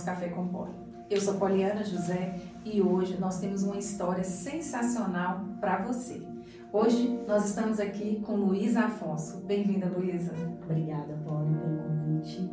do 0.00 0.04
nosso 0.04 0.04
Café 0.04 0.28
com 0.28 0.46
Poli. 0.48 0.72
Eu 1.08 1.20
sou 1.20 1.34
Poliana 1.34 1.84
José 1.84 2.40
e 2.64 2.80
hoje 2.80 3.18
nós 3.18 3.38
temos 3.40 3.62
uma 3.62 3.76
história 3.76 4.24
sensacional 4.24 5.44
para 5.60 5.84
você. 5.84 6.22
Hoje 6.72 7.20
nós 7.26 7.46
estamos 7.46 7.80
aqui 7.80 8.22
com 8.24 8.36
Luísa 8.36 8.82
Afonso. 8.82 9.38
Bem-vinda, 9.38 9.86
Luísa. 9.86 10.32
Obrigada, 10.64 11.18
Poli, 11.24 11.54
pelo 11.54 11.82
convite. 11.82 12.50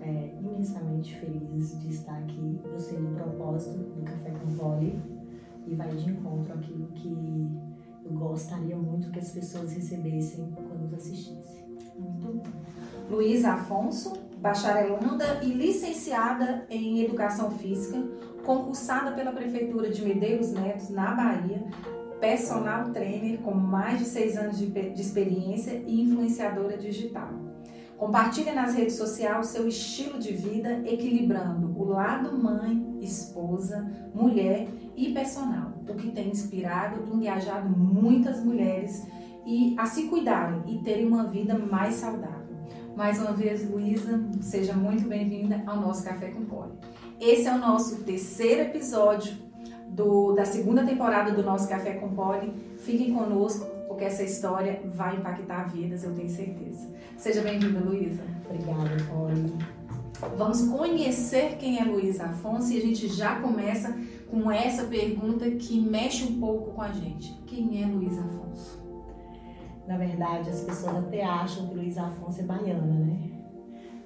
É, 0.00 0.34
imensamente 0.40 1.14
feliz 1.16 1.78
de 1.80 1.90
estar 1.90 2.16
aqui. 2.18 2.60
Eu 2.64 2.78
sei 2.78 2.98
o 2.98 3.10
propósito 3.14 3.78
do 3.78 4.02
Café 4.02 4.30
com 4.30 4.56
Poli 4.56 5.00
e 5.66 5.74
vai 5.74 5.94
de 5.94 6.10
encontro 6.10 6.52
àquilo 6.54 6.86
que 6.88 7.48
eu 8.04 8.12
gostaria 8.12 8.76
muito 8.76 9.10
que 9.10 9.18
as 9.18 9.30
pessoas 9.30 9.72
recebessem 9.72 10.50
quando 10.52 10.94
assistissem. 10.96 11.68
Muito 11.98 12.26
bom. 12.26 12.42
Luísa 13.10 13.52
Afonso, 13.52 14.27
bacharelanda 14.40 15.40
e 15.42 15.46
licenciada 15.46 16.66
em 16.70 17.02
Educação 17.02 17.50
Física, 17.52 18.02
concursada 18.44 19.12
pela 19.12 19.32
Prefeitura 19.32 19.90
de 19.90 20.04
Medeiros 20.04 20.52
Neto, 20.52 20.92
na 20.92 21.12
Bahia, 21.12 21.64
personal 22.20 22.90
trainer 22.90 23.38
com 23.40 23.54
mais 23.54 23.98
de 23.98 24.04
seis 24.04 24.36
anos 24.36 24.58
de, 24.58 24.66
de 24.66 25.00
experiência 25.00 25.82
e 25.86 26.02
influenciadora 26.02 26.76
digital. 26.76 27.28
Compartilha 27.96 28.54
nas 28.54 28.74
redes 28.74 28.94
sociais 28.94 29.48
seu 29.48 29.66
estilo 29.66 30.20
de 30.20 30.32
vida, 30.32 30.82
equilibrando 30.86 31.76
o 31.76 31.84
lado 31.84 32.36
mãe, 32.38 32.96
esposa, 33.00 33.90
mulher 34.14 34.68
e 34.96 35.12
personal, 35.12 35.72
o 35.88 35.94
que 35.94 36.12
tem 36.12 36.28
inspirado 36.28 37.04
e 37.04 37.16
engajado 37.16 37.68
muitas 37.68 38.42
mulheres 38.42 39.04
e 39.44 39.74
a 39.76 39.86
se 39.86 40.04
cuidarem 40.04 40.62
e 40.68 40.78
terem 40.78 41.06
uma 41.06 41.24
vida 41.24 41.58
mais 41.58 41.94
saudável. 41.94 42.37
Mais 42.98 43.16
uma 43.20 43.32
vez, 43.32 43.64
Luísa, 43.70 44.20
seja 44.40 44.72
muito 44.72 45.06
bem-vinda 45.06 45.62
ao 45.68 45.76
nosso 45.76 46.02
Café 46.02 46.30
com 46.30 46.44
Poli. 46.44 46.72
Esse 47.20 47.46
é 47.46 47.54
o 47.54 47.58
nosso 47.58 48.02
terceiro 48.02 48.62
episódio 48.62 49.34
do, 49.90 50.32
da 50.32 50.44
segunda 50.44 50.84
temporada 50.84 51.30
do 51.30 51.44
nosso 51.44 51.68
Café 51.68 51.92
com 51.92 52.08
Poli. 52.08 52.52
Fiquem 52.78 53.14
conosco, 53.14 53.64
porque 53.86 54.02
essa 54.02 54.24
história 54.24 54.82
vai 54.86 55.14
impactar 55.14 55.72
vidas, 55.72 56.02
eu 56.02 56.12
tenho 56.12 56.28
certeza. 56.28 56.88
Seja 57.16 57.40
bem-vinda, 57.40 57.78
Luísa. 57.78 58.24
Obrigada, 58.44 58.96
Poli. 59.04 59.54
Vamos 60.36 60.62
conhecer 60.62 61.56
quem 61.56 61.78
é 61.78 61.84
Luísa 61.84 62.24
Afonso 62.24 62.72
e 62.72 62.78
a 62.78 62.80
gente 62.80 63.06
já 63.06 63.36
começa 63.40 63.96
com 64.28 64.50
essa 64.50 64.82
pergunta 64.82 65.48
que 65.52 65.80
mexe 65.80 66.24
um 66.24 66.40
pouco 66.40 66.72
com 66.72 66.82
a 66.82 66.88
gente. 66.88 67.32
Quem 67.46 67.80
é 67.80 67.86
Luísa 67.86 68.22
Afonso? 68.22 68.87
Na 69.88 69.96
verdade, 69.96 70.50
as 70.50 70.60
pessoas 70.60 70.96
até 70.96 71.24
acham 71.24 71.66
que 71.66 71.74
Luísa 71.74 72.02
Afonso 72.02 72.42
é 72.42 72.44
baiana, 72.44 72.84
né? 72.84 73.30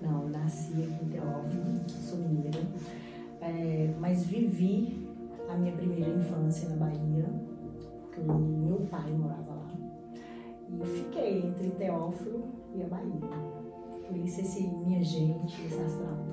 Não, 0.00 0.28
nasci 0.28 0.74
aqui 0.74 1.04
em 1.04 1.08
Teófilo, 1.08 1.88
sou 1.88 2.18
mineira, 2.18 2.60
é, 3.40 3.92
mas 3.98 4.24
vivi 4.24 5.08
a 5.48 5.54
minha 5.54 5.72
primeira 5.72 6.08
infância 6.08 6.68
na 6.68 6.76
Bahia, 6.76 7.28
porque 8.00 8.20
meu 8.20 8.86
pai 8.88 9.10
morava 9.12 9.54
lá. 9.54 9.72
E 10.68 10.86
fiquei 10.86 11.46
entre 11.46 11.70
Teófilo 11.70 12.44
e 12.76 12.82
a 12.84 12.86
Bahia. 12.86 13.28
Por 14.06 14.16
isso 14.16 14.40
esse 14.40 14.62
minha 14.62 15.02
gente, 15.02 15.66
esse 15.66 15.80
astral 15.80 16.16
todo. 16.16 16.32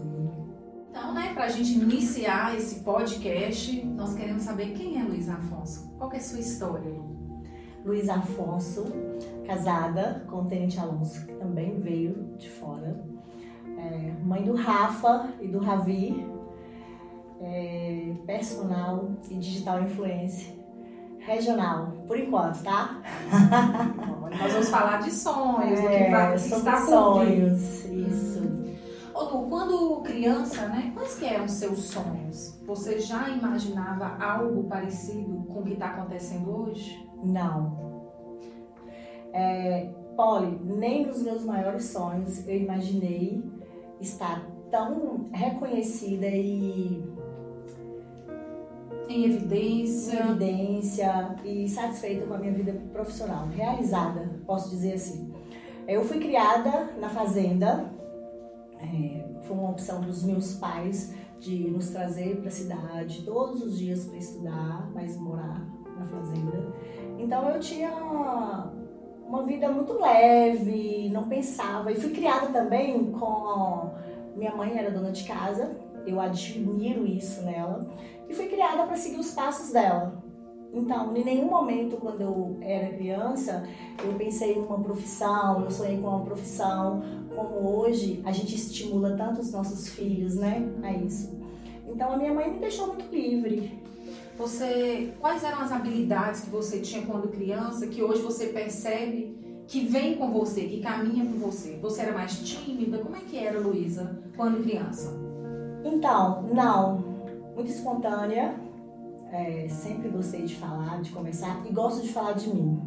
Então, 0.92 1.14
né, 1.14 1.34
para 1.34 1.46
a 1.46 1.50
gente 1.50 1.74
iniciar 1.74 2.56
esse 2.56 2.84
podcast, 2.84 3.84
nós 3.84 4.14
queremos 4.14 4.44
saber 4.44 4.74
quem 4.74 5.00
é 5.00 5.04
Luísa 5.04 5.34
Afonso. 5.34 5.90
Qual 5.98 6.12
é 6.14 6.18
a 6.18 6.22
sua 6.22 6.40
história, 6.40 6.88
Lu? 6.88 7.20
Luísa 7.86 8.16
Afonso, 8.16 8.86
casada 9.50 10.24
com 10.30 10.42
o 10.42 10.46
Tenente 10.46 10.80
Alonso, 10.80 11.26
que 11.26 11.34
também 11.34 11.80
veio 11.80 12.36
de 12.38 12.48
fora. 12.48 13.04
É, 13.78 14.14
mãe 14.24 14.44
do 14.44 14.54
Rafa 14.54 15.30
e 15.42 15.48
do 15.48 15.58
Ravi, 15.58 16.24
é, 17.42 18.14
personal 18.28 19.10
e 19.28 19.36
digital 19.36 19.82
influencer 19.82 20.60
regional, 21.20 21.92
por 22.08 22.18
enquanto, 22.18 22.64
tá? 22.64 23.02
Nós 24.40 24.54
vamos 24.54 24.70
falar 24.70 25.02
de 25.02 25.12
sonhos, 25.12 25.80
é, 25.80 25.82
do 25.82 26.06
que 26.06 26.12
vai 26.12 26.38
sobre 26.38 26.58
está 26.58 26.86
sonhos, 26.86 27.86
isso. 27.86 28.40
Ô 29.14 29.24
Lu, 29.24 29.50
quando 29.50 30.02
criança, 30.02 30.68
né, 30.68 30.92
quais 30.94 31.16
que 31.16 31.26
eram 31.26 31.46
os 31.46 31.52
seus 31.52 31.80
sonhos? 31.80 32.60
Você 32.66 33.00
já 33.00 33.30
imaginava 33.30 34.16
algo 34.24 34.64
parecido 34.66 35.44
com 35.48 35.60
o 35.60 35.64
que 35.64 35.74
está 35.74 35.88
acontecendo 35.88 36.50
hoje? 36.50 37.10
Não. 37.24 37.89
É, 39.34 39.90
Polly, 40.16 40.60
nem 40.64 41.06
nos 41.06 41.22
meus 41.24 41.44
maiores 41.44 41.86
sonhos 41.86 42.48
eu 42.48 42.56
imaginei 42.56 43.42
estar 44.02 44.46
tão 44.70 45.30
reconhecida 45.32 46.28
e 46.28 47.04
Em 49.08 49.26
evidência. 49.26 50.20
em 50.24 50.30
evidência 50.30 51.36
e 51.44 51.68
satisfeita 51.68 52.26
com 52.26 52.34
a 52.34 52.38
minha 52.38 52.54
vida 52.54 52.74
profissional, 52.92 53.48
realizada, 53.48 54.30
posso 54.46 54.70
dizer 54.70 54.94
assim. 54.94 55.34
Eu 55.88 56.04
fui 56.04 56.20
criada 56.20 56.92
na 57.00 57.10
fazenda, 57.10 57.92
é, 58.80 59.26
foi 59.42 59.58
uma 59.58 59.72
opção 59.72 60.02
dos 60.02 60.24
meus 60.24 60.54
pais 60.56 61.16
de 61.40 61.72
nos 61.72 61.90
trazer 61.90 62.38
para 62.38 62.50
a 62.50 62.52
cidade 62.52 63.24
todos 63.24 63.64
os 63.64 63.78
dias 63.80 64.06
para 64.06 64.18
estudar, 64.18 64.92
mas 64.94 65.18
morar 65.18 65.66
na 65.98 66.06
fazenda. 66.06 66.74
Então 67.18 67.50
eu 67.50 67.60
tinha 67.60 67.90
uma 69.30 69.44
vida 69.44 69.70
muito 69.72 69.94
leve, 69.94 71.08
não 71.14 71.30
pensava. 71.30 71.92
E 71.92 71.96
fui 71.96 72.10
criada 72.10 72.48
também 72.48 73.12
com. 73.12 73.92
Minha 74.36 74.56
mãe 74.56 74.76
era 74.76 74.90
dona 74.90 75.12
de 75.12 75.24
casa, 75.24 75.78
eu 76.06 76.20
admiro 76.20 77.06
isso 77.06 77.44
nela. 77.44 77.88
E 78.28 78.34
fui 78.34 78.48
criada 78.48 78.86
para 78.88 78.96
seguir 78.96 79.20
os 79.20 79.32
passos 79.32 79.72
dela. 79.72 80.24
Então, 80.74 81.16
em 81.16 81.24
nenhum 81.24 81.50
momento, 81.50 81.98
quando 81.98 82.22
eu 82.22 82.58
era 82.62 82.96
criança, 82.96 83.68
eu 84.04 84.14
pensei 84.14 84.54
em 84.54 84.62
uma 84.62 84.80
profissão, 84.80 85.64
eu 85.64 85.72
sonhei 85.72 86.00
com 86.00 86.08
uma 86.08 86.26
profissão. 86.26 87.02
Como 87.36 87.80
hoje, 87.80 88.22
a 88.26 88.32
gente 88.32 88.56
estimula 88.56 89.16
tanto 89.16 89.42
os 89.42 89.52
nossos 89.52 89.90
filhos, 89.90 90.36
né, 90.36 90.68
a 90.84 90.92
isso. 90.92 91.38
Então, 91.88 92.12
a 92.12 92.18
minha 92.18 92.34
mãe 92.34 92.52
me 92.52 92.60
deixou 92.60 92.88
muito 92.88 93.14
livre. 93.14 93.80
Você, 94.40 95.14
quais 95.20 95.44
eram 95.44 95.60
as 95.60 95.70
habilidades 95.70 96.40
que 96.40 96.50
você 96.50 96.80
tinha 96.80 97.06
quando 97.06 97.28
criança 97.28 97.86
que 97.88 98.02
hoje 98.02 98.22
você 98.22 98.48
percebe 98.48 99.38
que 99.68 99.86
vem 99.86 100.16
com 100.16 100.32
você, 100.32 100.62
que 100.62 100.80
caminha 100.80 101.26
com 101.26 101.38
você? 101.40 101.78
Você 101.82 102.04
era 102.04 102.14
mais 102.14 102.40
tímida? 102.40 103.00
Como 103.00 103.18
é 103.18 103.20
que 103.20 103.38
era, 103.38 103.60
Luísa, 103.60 104.24
quando 104.38 104.64
criança? 104.64 105.14
Então, 105.84 106.44
não. 106.54 107.00
Muito 107.54 107.70
espontânea. 107.70 108.56
É, 109.30 109.68
sempre 109.68 110.08
gostei 110.08 110.44
de 110.44 110.56
falar, 110.56 111.02
de 111.02 111.12
conversar 111.12 111.62
e 111.70 111.74
gosto 111.74 112.02
de 112.02 112.14
falar 112.14 112.32
de 112.32 112.48
mim. 112.48 112.82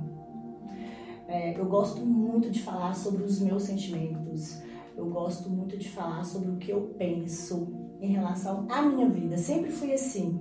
É, 1.29 1.61
eu 1.61 1.67
gosto 1.67 2.01
muito 2.01 2.51
de 2.51 2.63
falar 2.63 2.95
sobre 2.95 3.25
os 3.25 3.39
meus 3.41 3.65
sentimentos. 3.65 4.63
Eu 4.97 5.05
gosto 5.05 5.51
muito 5.51 5.77
de 5.77 5.91
falar 5.91 6.25
sobre 6.25 6.51
o 6.51 6.57
que 6.57 6.71
eu 6.71 6.95
penso 6.97 7.69
em 8.01 8.13
relação 8.13 8.67
à 8.71 8.81
minha 8.81 9.09
vida. 9.11 9.37
Sempre 9.37 9.71
fui 9.71 9.93
assim. 9.93 10.41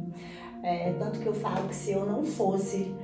É, 0.63 0.94
tanto 0.94 1.19
que 1.19 1.25
eu 1.25 1.33
falo 1.33 1.67
que 1.67 1.75
se 1.75 1.91
eu 1.91 2.05
não 2.05 2.23
fosse 2.23 2.95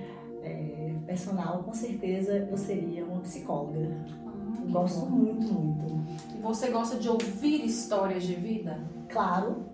é, 0.43 0.93
personal, 1.05 1.63
com 1.63 1.73
certeza 1.73 2.37
eu 2.37 2.57
seria 2.57 3.05
uma 3.05 3.21
psicóloga. 3.21 3.79
Eu 3.79 4.71
gosto 4.71 5.05
muito, 5.05 5.53
muito. 5.53 5.97
E 6.35 6.41
você 6.41 6.69
gosta 6.69 6.97
de 6.97 7.09
ouvir 7.09 7.65
histórias 7.65 8.23
de 8.23 8.35
vida? 8.35 8.79
Claro, 9.09 9.65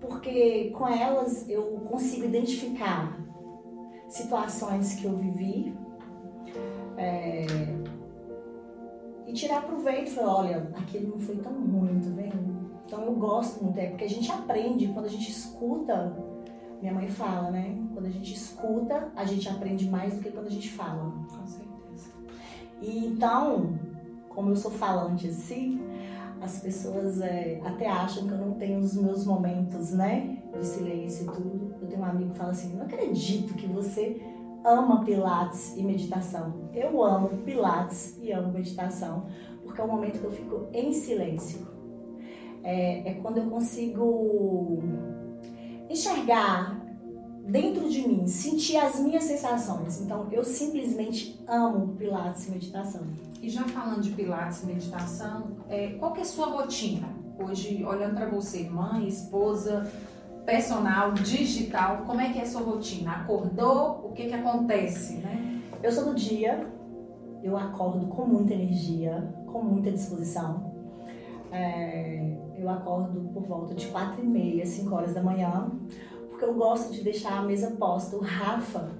porque 0.00 0.70
com 0.70 0.88
elas 0.88 1.48
eu 1.48 1.62
consigo 1.88 2.24
identificar 2.26 3.18
situações 4.08 4.94
que 4.94 5.04
eu 5.04 5.16
vivi 5.16 5.74
é, 6.96 7.46
e 9.26 9.32
tirar 9.32 9.62
proveito. 9.62 10.10
Falar, 10.10 10.36
olha, 10.36 10.72
aquele 10.76 11.06
não 11.06 11.18
foi 11.18 11.36
tão 11.36 11.52
ruim, 11.52 12.00
tá 12.00 12.10
vendo? 12.10 12.54
Então 12.86 13.02
eu 13.04 13.14
gosto 13.14 13.64
muito, 13.64 13.78
é 13.78 13.86
porque 13.88 14.04
a 14.04 14.08
gente 14.08 14.30
aprende 14.30 14.88
quando 14.88 15.06
a 15.06 15.10
gente 15.10 15.30
escuta. 15.30 16.33
Minha 16.80 16.92
mãe 16.92 17.08
fala, 17.08 17.50
né? 17.50 17.76
Quando 17.92 18.06
a 18.06 18.10
gente 18.10 18.34
escuta, 18.34 19.10
a 19.16 19.24
gente 19.24 19.48
aprende 19.48 19.88
mais 19.88 20.14
do 20.14 20.20
que 20.20 20.30
quando 20.30 20.46
a 20.46 20.50
gente 20.50 20.70
fala. 20.70 21.12
Com 21.30 21.46
certeza. 21.46 22.10
E 22.80 23.06
então, 23.06 23.78
como 24.28 24.50
eu 24.50 24.56
sou 24.56 24.70
falante 24.70 25.28
assim, 25.28 25.80
as 26.40 26.60
pessoas 26.60 27.20
é, 27.20 27.60
até 27.64 27.88
acham 27.88 28.26
que 28.26 28.32
eu 28.32 28.38
não 28.38 28.52
tenho 28.52 28.78
os 28.78 28.94
meus 28.94 29.24
momentos, 29.24 29.92
né? 29.92 30.42
De 30.52 30.66
silêncio 30.66 31.26
e 31.26 31.34
tudo. 31.34 31.74
Eu 31.80 31.88
tenho 31.88 32.02
um 32.02 32.04
amigo 32.04 32.30
que 32.30 32.38
fala 32.38 32.50
assim: 32.50 32.74
não 32.74 32.84
acredito 32.84 33.54
que 33.54 33.66
você 33.66 34.20
ama 34.64 35.04
Pilates 35.04 35.74
e 35.76 35.82
meditação. 35.82 36.68
Eu 36.72 37.02
amo 37.02 37.28
Pilates 37.44 38.18
e 38.20 38.32
amo 38.32 38.52
meditação, 38.52 39.26
porque 39.62 39.80
é 39.80 39.84
o 39.84 39.88
momento 39.88 40.18
que 40.18 40.24
eu 40.24 40.32
fico 40.32 40.66
em 40.72 40.92
silêncio. 40.92 41.66
É, 42.62 43.10
é 43.10 43.14
quando 43.14 43.38
eu 43.38 43.44
consigo 43.44 44.82
enxergar 45.94 46.80
dentro 47.46 47.88
de 47.88 48.06
mim, 48.06 48.26
sentir 48.26 48.76
as 48.76 49.00
minhas 49.00 49.24
sensações. 49.24 50.00
Então, 50.00 50.28
eu 50.30 50.44
simplesmente 50.44 51.42
amo 51.46 51.94
Pilates 51.96 52.46
e 52.48 52.50
meditação. 52.52 53.02
E 53.42 53.48
já 53.48 53.64
falando 53.64 54.00
de 54.00 54.10
Pilates 54.10 54.62
e 54.62 54.66
meditação, 54.66 55.56
é, 55.68 55.88
qual 55.94 56.12
que 56.12 56.20
é 56.20 56.22
a 56.22 56.26
sua 56.26 56.46
rotina? 56.46 57.24
hoje 57.38 57.84
olhando 57.84 58.14
para 58.14 58.26
você, 58.26 58.68
mãe, 58.68 59.06
esposa, 59.08 59.90
personal, 60.44 61.12
digital, 61.12 62.04
como 62.06 62.20
é 62.20 62.32
que 62.32 62.38
é 62.38 62.42
a 62.42 62.46
sua 62.46 62.62
rotina? 62.62 63.12
Acordou? 63.12 64.08
O 64.08 64.12
que 64.12 64.26
que 64.26 64.34
acontece, 64.34 65.16
né? 65.16 65.60
Eu 65.82 65.92
sou 65.92 66.06
do 66.06 66.14
dia, 66.14 66.66
eu 67.42 67.56
acordo 67.56 68.06
com 68.06 68.26
muita 68.26 68.54
energia, 68.54 69.34
com 69.46 69.62
muita 69.62 69.90
disposição. 69.90 70.72
É, 71.50 72.36
eu 72.56 72.68
acordo 72.68 73.20
por 73.32 73.42
volta 73.42 73.74
de 73.74 73.86
quatro 73.86 74.22
e 74.22 74.26
meia, 74.26 74.64
5 74.64 74.94
horas 74.94 75.14
da 75.14 75.22
manhã, 75.22 75.70
porque 76.30 76.44
eu 76.44 76.54
gosto 76.54 76.92
de 76.92 77.02
deixar 77.02 77.38
a 77.38 77.42
mesa 77.42 77.70
posta. 77.72 78.16
O 78.16 78.20
Rafa, 78.20 78.90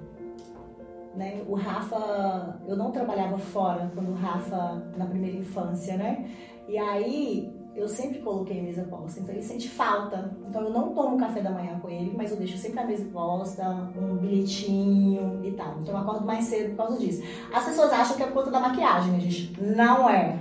né? 1.15 1.43
O 1.49 1.55
Rafa, 1.55 2.61
eu 2.67 2.77
não 2.77 2.91
trabalhava 2.91 3.39
fora 3.39 3.91
quando 3.95 4.11
o 4.11 4.15
Rafa 4.15 4.83
na 4.97 5.07
primeira 5.07 5.37
infância, 5.37 5.97
né? 5.97 6.29
E 6.69 6.79
aí 6.79 7.53
eu 7.75 7.89
sempre 7.89 8.21
coloquei 8.21 8.61
a 8.61 8.63
mesa 8.63 8.85
posta, 8.85 9.21
então 9.21 9.35
ele 9.35 9.43
sente 9.43 9.69
falta. 9.69 10.37
Então 10.49 10.63
eu 10.63 10.71
não 10.71 10.95
tomo 10.95 11.19
café 11.19 11.41
da 11.41 11.51
manhã 11.51 11.79
com 11.81 11.89
ele, 11.89 12.15
mas 12.17 12.31
eu 12.31 12.37
deixo 12.37 12.57
sempre 12.57 12.81
a 12.81 12.87
mesa 12.87 13.05
posta, 13.13 13.69
um 13.97 14.17
bilhetinho 14.17 15.41
e 15.45 15.51
tal. 15.53 15.81
Então 15.81 15.95
eu 15.95 16.01
acordo 16.01 16.25
mais 16.25 16.45
cedo 16.45 16.71
por 16.71 16.87
causa 16.87 16.99
disso. 16.99 17.23
As 17.53 17.65
pessoas 17.65 17.93
acham 17.93 18.17
que 18.17 18.23
é 18.23 18.27
por 18.27 18.35
conta 18.35 18.51
da 18.51 18.61
maquiagem, 18.61 19.13
né, 19.13 19.21
gente? 19.21 19.61
Não 19.61 20.09
é. 20.09 20.39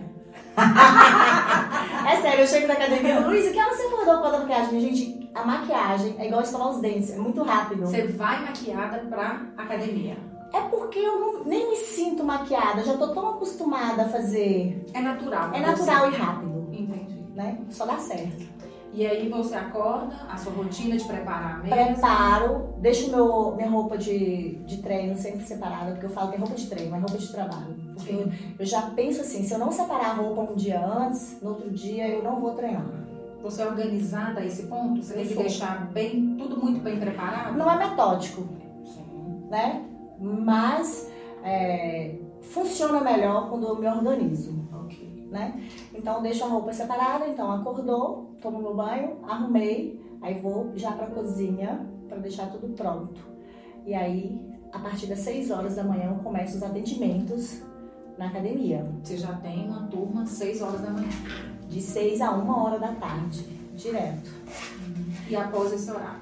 é 2.07 2.21
sério, 2.21 2.41
eu 2.41 2.47
chego 2.47 2.67
na 2.67 2.73
academia, 2.73 3.19
Luiz, 3.19 3.51
que 3.51 3.59
hora 3.59 3.75
você 3.75 3.83
acordou 3.83 4.15
por 4.15 4.21
causa 4.23 4.31
da 4.31 4.39
maquiagem? 4.39 4.79
Gente, 4.79 5.31
a 5.33 5.45
maquiagem 5.45 6.15
é 6.19 6.27
igual 6.27 6.41
escovar 6.41 6.69
os 6.69 6.81
dentes, 6.81 7.11
é 7.11 7.17
muito 7.17 7.41
rápido. 7.41 7.85
Você 7.85 8.07
vai 8.07 8.43
maquiada 8.43 8.99
pra 9.09 9.41
academia. 9.57 10.17
É 10.53 10.61
porque 10.61 10.99
eu 10.99 11.19
não, 11.19 11.43
nem 11.43 11.71
me 11.71 11.75
sinto 11.77 12.23
maquiada, 12.23 12.83
já 12.83 12.95
tô 12.95 13.07
tão 13.07 13.29
acostumada 13.29 14.03
a 14.03 14.09
fazer. 14.09 14.85
É 14.93 15.01
natural. 15.01 15.51
É 15.53 15.59
natural 15.59 16.11
você. 16.11 16.15
e 16.15 16.19
rápido. 16.19 16.67
Entendi. 16.71 17.23
Né? 17.33 17.57
Só 17.71 17.85
dá 17.85 17.97
certo. 17.97 18.52
E 18.93 19.07
aí 19.07 19.27
você 19.27 19.55
acorda, 19.55 20.15
a 20.29 20.37
sua 20.37 20.53
rotina 20.53 20.95
de 20.95 21.03
preparar 21.03 21.63
mesa? 21.63 21.75
Preparo, 21.75 22.75
deixo 22.77 23.09
meu, 23.09 23.55
minha 23.55 23.69
roupa 23.69 23.97
de, 23.97 24.55
de 24.65 24.83
treino 24.83 25.17
sempre 25.17 25.43
separada, 25.43 25.93
porque 25.93 26.05
eu 26.05 26.11
falo 26.11 26.29
que 26.29 26.35
é 26.35 26.39
roupa 26.39 26.53
de 26.53 26.67
treino, 26.67 26.95
é 26.95 26.99
roupa 26.99 27.17
de 27.17 27.31
trabalho. 27.31 27.75
Porque 27.95 28.13
eu, 28.13 28.31
eu, 28.59 28.65
já 28.65 28.83
penso 28.91 29.21
assim, 29.21 29.43
se 29.43 29.51
eu 29.51 29.57
não 29.57 29.71
separar 29.71 30.11
a 30.11 30.13
roupa 30.13 30.51
um 30.51 30.55
dia 30.55 30.85
antes, 30.85 31.41
no 31.41 31.49
outro 31.49 31.71
dia 31.71 32.07
eu 32.07 32.23
não 32.23 32.39
vou 32.39 32.51
treinar. 32.51 32.85
Você 33.41 33.63
é 33.63 33.65
organizada 33.65 34.41
a 34.41 34.45
esse 34.45 34.67
ponto? 34.67 35.01
Você 35.01 35.15
tem 35.15 35.27
que 35.27 35.35
deixar 35.35 35.91
bem, 35.91 36.37
tudo 36.37 36.55
muito 36.55 36.79
bem 36.79 36.99
preparado? 36.99 37.57
Não 37.57 37.69
é 37.69 37.77
metódico. 37.77 38.47
Sim. 38.85 39.47
Né? 39.49 39.83
Mas 40.19 41.11
é, 41.43 42.15
funciona 42.41 43.01
melhor 43.01 43.49
quando 43.49 43.67
eu 43.67 43.75
me 43.75 43.87
organizo. 43.87 44.53
Ok. 44.71 45.27
Né? 45.31 45.67
Então 45.93 46.21
deixo 46.21 46.43
a 46.43 46.47
roupa 46.47 46.71
separada, 46.71 47.27
então 47.27 47.51
acordou, 47.51 48.32
tomo 48.43 48.61
meu 48.61 48.75
banho, 48.75 49.17
arrumei, 49.23 49.99
aí 50.21 50.39
vou 50.39 50.73
já 50.75 50.91
para 50.91 51.07
a 51.07 51.11
cozinha 51.11 51.87
para 52.09 52.17
deixar 52.17 52.47
tudo 52.47 52.67
pronto. 52.75 53.21
E 53.85 53.93
aí, 53.93 54.39
a 54.71 54.79
partir 54.79 55.07
das 55.07 55.19
6 55.19 55.49
horas 55.49 55.77
da 55.77 55.83
manhã, 55.83 56.11
eu 56.11 56.23
começo 56.23 56.57
os 56.57 56.63
atendimentos 56.63 57.61
na 58.17 58.27
academia. 58.27 58.85
Você 59.01 59.17
já 59.17 59.33
tem 59.37 59.67
uma 59.67 59.87
turma 59.87 60.25
6 60.25 60.61
horas 60.61 60.81
da 60.81 60.89
manhã? 60.89 61.09
De 61.69 61.81
6 61.81 62.21
a 62.21 62.35
1 62.35 62.49
hora 62.49 62.77
da 62.77 62.93
tarde, 62.93 63.47
direto. 63.75 64.29
E 65.27 65.35
após 65.35 65.71
esse 65.71 65.89
horário? 65.89 66.21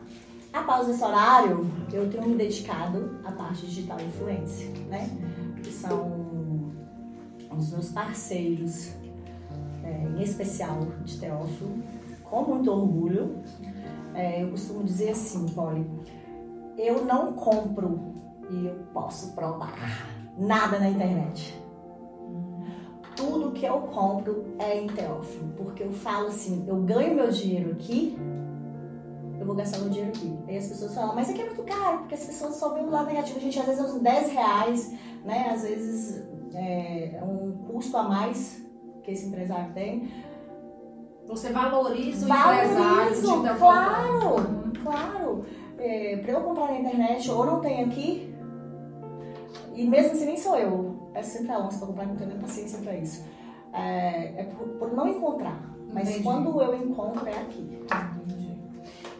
Após 0.54 0.88
esse 0.90 1.04
horário, 1.04 1.66
eu 1.92 2.10
tenho 2.10 2.28
me 2.28 2.36
dedicado 2.36 3.20
à 3.24 3.32
parte 3.32 3.66
digital 3.66 4.00
influência, 4.00 4.70
né? 4.90 5.10
Que 5.64 5.72
são 5.72 6.72
os 7.58 7.72
meus 7.72 7.90
parceiros, 7.90 8.92
é, 9.84 10.04
em 10.18 10.22
especial 10.22 10.80
de 11.04 11.18
Teófilo, 11.20 11.82
com 12.32 12.44
muito 12.44 12.72
orgulho. 12.72 13.44
É, 14.16 14.42
eu 14.42 14.50
costumo 14.50 14.84
dizer 14.84 15.12
assim, 15.12 15.46
Polly, 15.50 15.86
eu 16.78 17.06
não 17.06 17.34
compro 17.34 18.14
e 18.50 18.66
eu 18.66 18.76
posso 18.94 19.34
provar 19.34 19.76
nada 20.38 20.80
na 20.80 20.90
internet. 20.90 21.62
Tudo 23.16 23.52
que 23.52 23.66
eu 23.66 23.82
compro 23.82 24.46
é 24.58 24.82
em 24.82 24.88
Teófilo, 24.88 25.54
porque 25.58 25.84
eu 25.84 25.92
falo 25.92 26.28
assim, 26.28 26.66
eu 26.68 26.78
ganho 26.78 27.14
meu 27.14 27.30
dinheiro 27.30 27.74
aqui 27.74 28.18
eu 29.42 29.48
vou 29.48 29.56
gastar 29.56 29.80
meu 29.80 29.90
dinheiro 29.90 30.12
aqui. 30.16 30.38
Aí 30.48 30.56
as 30.56 30.68
pessoas 30.68 30.94
falam, 30.94 31.16
mas 31.16 31.30
aqui 31.30 31.42
é 31.42 31.46
muito 31.46 31.64
caro, 31.64 32.00
porque 32.00 32.14
as 32.14 32.24
pessoas 32.24 32.56
só 32.58 32.70
veem 32.76 32.86
o 32.86 32.92
lado 32.92 33.08
negativo. 33.08 33.40
Gente 33.40 33.60
às 33.60 33.66
vezes 33.66 33.82
é 33.82 33.84
uns 33.86 34.00
10 34.00 34.32
reais, 34.32 34.94
né? 35.26 35.50
Às 35.52 35.64
vezes 35.64 36.24
é, 36.54 37.16
é 37.16 37.24
um 37.24 37.52
custo 37.68 37.98
a 37.98 38.04
mais 38.04 38.64
que 39.02 39.10
esse 39.10 39.26
empresário 39.26 39.74
tem. 39.74 40.12
Você 41.32 41.52
valoriza 41.52 42.26
o 42.26 42.30
Valorizo, 42.30 43.36
empresário. 43.38 43.60
Claro, 43.60 44.36
uhum. 44.36 44.74
claro. 44.84 45.46
É, 45.80 46.18
para 46.18 46.34
eu 46.34 46.42
comprar 46.42 46.68
na 46.68 46.80
internet, 46.80 47.32
ou 47.32 47.46
não 47.46 47.60
tem 47.60 47.84
aqui, 47.84 48.36
e 49.74 49.88
mesmo 49.88 50.12
assim 50.12 50.26
nem 50.26 50.38
sou 50.38 50.56
eu. 50.56 51.10
Peço 51.14 51.38
sempre 51.38 51.52
a 51.52 51.60
onça 51.60 51.80
para 51.80 51.88
comprar, 51.88 52.06
não 52.06 52.16
tenho 52.16 52.30
nem 52.30 52.40
paciência 52.40 52.80
para 52.80 52.96
isso. 52.96 53.24
É, 53.74 54.42
é 54.42 54.44
por, 54.44 54.68
por, 54.78 54.94
não 54.94 55.08
encontrar. 55.08 55.60
Mas 55.92 56.10
Entendi. 56.10 56.24
quando 56.24 56.62
eu 56.62 56.76
encontro, 56.76 57.28
é 57.28 57.32
aqui. 57.32 57.80
Entendi 57.82 58.42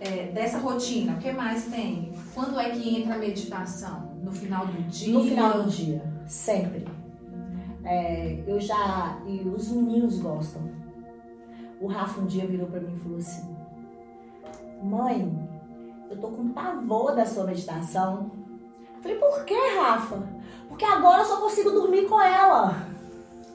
é, 0.02 0.32
dessa 0.32 0.58
rotina, 0.58 1.14
o 1.14 1.18
que 1.18 1.32
mais 1.32 1.66
tem? 1.66 2.12
Quando 2.34 2.60
é 2.60 2.72
que 2.72 2.98
entra 2.98 3.14
a 3.14 3.18
meditação? 3.20 4.10
No 4.24 4.32
final 4.32 4.66
do 4.66 4.82
dia? 4.84 5.14
No 5.14 5.24
final 5.24 5.62
do 5.62 5.70
dia, 5.70 6.04
sempre. 6.26 6.88
É, 7.84 8.44
eu 8.48 8.60
já. 8.60 9.20
E 9.28 9.48
os 9.48 9.72
meninos 9.72 10.20
gostam. 10.20 10.62
O 11.82 11.88
Rafa 11.88 12.22
um 12.22 12.26
dia 12.28 12.46
virou 12.46 12.68
para 12.68 12.80
mim 12.80 12.94
e 12.94 13.00
falou 13.00 13.18
assim: 13.18 13.58
Mãe, 14.84 15.50
eu 16.10 16.18
tô 16.18 16.28
com 16.28 16.50
pavor 16.50 17.16
da 17.16 17.26
sua 17.26 17.46
meditação. 17.46 18.32
Eu 18.96 19.02
falei, 19.02 19.18
por 19.18 19.46
que, 19.46 19.56
Rafa? 19.80 20.22
Porque 20.68 20.86
agora 20.86 21.22
eu 21.22 21.26
só 21.26 21.42
consigo 21.42 21.72
dormir 21.72 22.08
com 22.08 22.22
ela. 22.22 22.76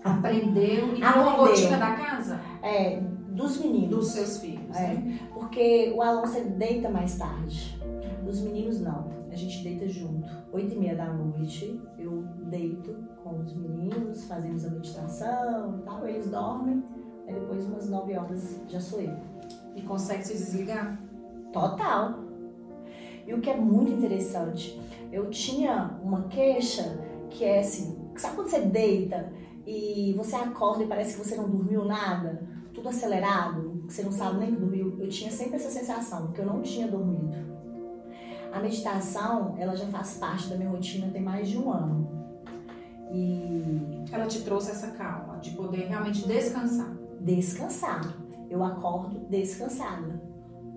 Aprendeu 0.02 0.96
e 0.96 1.02
Aprendeu. 1.02 1.30
a 1.30 1.32
rotina 1.32 1.76
da 1.76 1.92
casa? 1.94 2.40
É, 2.62 3.00
dos 3.28 3.58
meninos. 3.58 3.90
Dos 3.90 4.08
seus 4.08 4.38
filhos. 4.38 4.74
É, 4.76 4.94
né? 4.94 5.18
Porque 5.32 5.92
o 5.94 6.02
Alonso 6.02 6.40
deita 6.50 6.88
mais 6.88 7.16
tarde. 7.16 7.80
Os 8.26 8.40
meninos 8.40 8.80
não. 8.80 9.08
A 9.30 9.36
gente 9.36 9.62
deita 9.62 9.88
junto. 9.88 10.28
Oito 10.52 10.74
e 10.74 10.78
meia 10.78 10.96
da 10.96 11.12
noite 11.12 11.80
eu 11.98 12.24
deito 12.44 12.96
com 13.22 13.40
os 13.40 13.54
meninos, 13.54 14.24
fazemos 14.24 14.64
a 14.64 14.70
meditação 14.70 15.78
e 15.78 15.82
tal. 15.82 16.06
Eles 16.06 16.28
dormem. 16.30 16.82
Aí 17.26 17.34
depois 17.34 17.64
umas 17.66 17.88
nove 17.88 18.16
horas 18.16 18.60
já 18.68 18.80
sou 18.80 19.00
eu. 19.00 19.14
E 19.74 19.82
consegue 19.82 20.24
se 20.24 20.34
desligar? 20.34 21.00
Total. 21.52 22.20
E 23.26 23.34
o 23.34 23.40
que 23.40 23.50
é 23.50 23.56
muito 23.56 23.92
interessante, 23.92 24.80
eu 25.12 25.28
tinha 25.30 25.98
uma 26.02 26.28
queixa 26.28 26.98
que 27.30 27.44
é 27.44 27.58
assim, 27.58 27.98
sabe 28.16 28.36
quando 28.36 28.48
você 28.48 28.60
deita 28.60 29.32
e 29.66 30.14
você 30.16 30.36
acorda 30.36 30.84
e 30.84 30.86
parece 30.86 31.16
que 31.16 31.26
você 31.26 31.36
não 31.36 31.48
dormiu 31.48 31.84
nada? 31.84 32.56
tudo 32.76 32.90
acelerado, 32.90 33.82
que 33.86 33.94
você 33.94 34.02
não 34.02 34.12
sabe 34.12 34.38
nem 34.38 34.54
que 34.54 34.60
dormiu. 34.60 34.96
Eu 35.00 35.08
tinha 35.08 35.30
sempre 35.30 35.56
essa 35.56 35.70
sensação, 35.70 36.30
que 36.32 36.40
eu 36.40 36.46
não 36.46 36.60
tinha 36.60 36.86
dormido. 36.86 37.34
A 38.52 38.60
meditação, 38.60 39.54
ela 39.58 39.74
já 39.74 39.86
faz 39.86 40.18
parte 40.18 40.48
da 40.48 40.56
minha 40.56 40.68
rotina 40.68 41.10
tem 41.10 41.22
mais 41.22 41.48
de 41.48 41.56
um 41.56 41.72
ano. 41.72 42.06
E 43.10 44.04
ela 44.12 44.26
te 44.26 44.42
trouxe 44.42 44.70
essa 44.70 44.90
calma 44.90 45.38
de 45.38 45.52
poder 45.52 45.86
realmente 45.86 46.28
descansar. 46.28 46.94
Descansar. 47.26 48.16
Eu 48.48 48.62
acordo 48.62 49.18
descansada. 49.28 50.22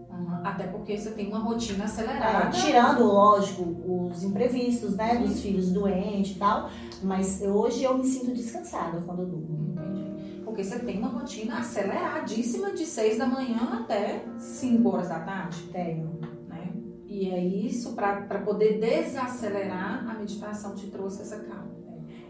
Uhum. 0.10 0.41
Até 0.44 0.65
porque 0.65 0.98
você 0.98 1.12
tem 1.12 1.27
uma 1.27 1.38
rotina 1.38 1.84
acelerada. 1.84 2.48
É, 2.48 2.50
tirando, 2.50 3.03
lógico, 3.03 3.63
os 4.12 4.24
imprevistos, 4.24 4.96
né? 4.96 5.15
Sim. 5.15 5.22
Dos 5.22 5.41
filhos 5.41 5.72
doentes 5.72 6.36
e 6.36 6.39
tal. 6.39 6.70
Mas 7.03 7.41
hoje 7.44 7.84
eu 7.84 7.96
me 7.98 8.03
sinto 8.03 8.34
descansada 8.34 9.00
quando 9.01 9.22
eu 9.22 9.27
durmo. 9.27 9.75
Entendi. 9.77 10.41
Porque 10.44 10.63
você 10.63 10.79
tem 10.79 10.98
uma 10.98 11.10
rotina 11.10 11.60
aceleradíssima 11.60 12.72
de 12.74 12.86
6 12.86 13.20
da 13.20 13.27
manhã 13.27 13.82
até 13.82 14.25
5 14.39 14.89
horas 14.89 15.10
da 15.10 15.20
tarde. 15.20 15.62
Tenho. 15.72 16.20
Né? 16.48 16.74
E 17.06 17.29
é 17.29 17.46
isso, 17.46 17.94
para 17.94 18.39
poder 18.39 18.79
desacelerar, 18.79 20.10
a 20.10 20.15
meditação 20.15 20.74
te 20.74 20.88
trouxe 20.88 21.22
essa 21.22 21.38
calma. 21.41 21.69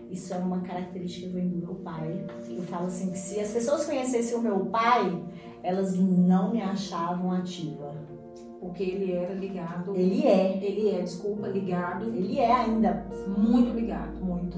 Isso 0.10 0.34
é 0.34 0.38
uma 0.38 0.62
característica 0.62 1.28
que 1.28 1.34
vem 1.34 1.50
do 1.50 1.58
meu 1.58 1.76
pai. 1.76 2.26
Eu 2.50 2.64
falo 2.64 2.88
assim 2.88 3.12
que 3.12 3.18
se 3.18 3.40
as 3.40 3.52
pessoas 3.52 3.86
conhecessem 3.86 4.38
o 4.38 4.42
meu 4.42 4.66
pai, 4.66 5.24
elas 5.62 5.96
não 5.96 6.52
me 6.52 6.62
achavam 6.62 7.32
ativa. 7.32 7.96
Porque 8.60 8.84
ele 8.84 9.14
era 9.14 9.34
ligado. 9.34 9.96
Ele 9.96 10.26
é. 10.26 10.58
Ele 10.62 10.90
é, 10.90 11.02
desculpa, 11.02 11.48
ligado. 11.48 12.06
Ele 12.08 12.40
é 12.40 12.52
ainda. 12.52 13.08
Muito 13.28 13.72
ligado. 13.74 14.20
Muito. 14.20 14.58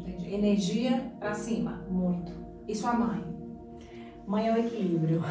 Entendi. 0.00 0.34
Energia 0.34 1.12
pra 1.18 1.34
cima. 1.34 1.82
Muito. 1.90 2.32
E 2.68 2.74
sua 2.74 2.92
mãe? 2.92 3.24
Mãe 4.26 4.46
é 4.46 4.54
o 4.54 4.58
equilíbrio. 4.58 5.22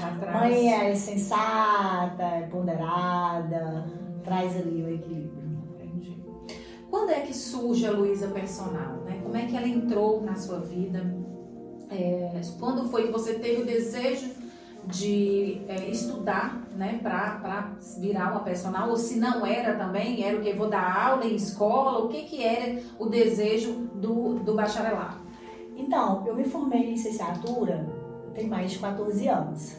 Já 0.00 0.10
traz. 0.18 0.40
Mãe 0.40 0.74
é 0.74 0.94
sensata, 0.94 2.24
é 2.24 2.48
ponderada, 2.50 3.86
traz 4.24 4.56
ali 4.56 4.82
o 4.82 4.88
equilíbrio. 4.92 5.37
Quando 6.90 7.10
é 7.10 7.20
que 7.20 7.34
surge 7.34 7.86
a 7.86 7.90
Luísa 7.90 8.28
personal? 8.28 9.02
Né? 9.04 9.20
Como 9.22 9.36
é 9.36 9.46
que 9.46 9.56
ela 9.56 9.68
entrou 9.68 10.22
na 10.22 10.36
sua 10.36 10.60
vida? 10.60 11.14
É, 11.90 12.40
quando 12.58 12.88
foi 12.88 13.06
que 13.06 13.12
você 13.12 13.34
teve 13.34 13.62
o 13.62 13.66
desejo 13.66 14.30
de 14.84 15.62
é, 15.68 15.88
estudar, 15.90 16.66
né, 16.76 16.98
para 17.02 17.72
virar 17.98 18.30
uma 18.30 18.40
personal, 18.40 18.88
ou 18.90 18.96
se 18.96 19.18
não 19.18 19.44
era 19.44 19.76
também, 19.76 20.22
era 20.24 20.38
o 20.38 20.40
que 20.40 20.52
vou 20.52 20.68
dar 20.68 21.08
aula 21.08 21.26
em 21.26 21.34
escola, 21.34 22.04
o 22.04 22.08
que 22.08 22.22
que 22.22 22.42
era 22.42 22.80
o 22.98 23.06
desejo 23.06 23.72
do, 23.94 24.34
do 24.34 24.54
bacharelado? 24.54 25.18
Então, 25.76 26.24
eu 26.26 26.34
me 26.34 26.44
formei 26.44 26.80
em 26.80 26.90
licenciatura 26.92 27.86
tem 28.38 28.46
mais 28.46 28.70
de 28.70 28.78
14 28.78 29.28
anos. 29.28 29.76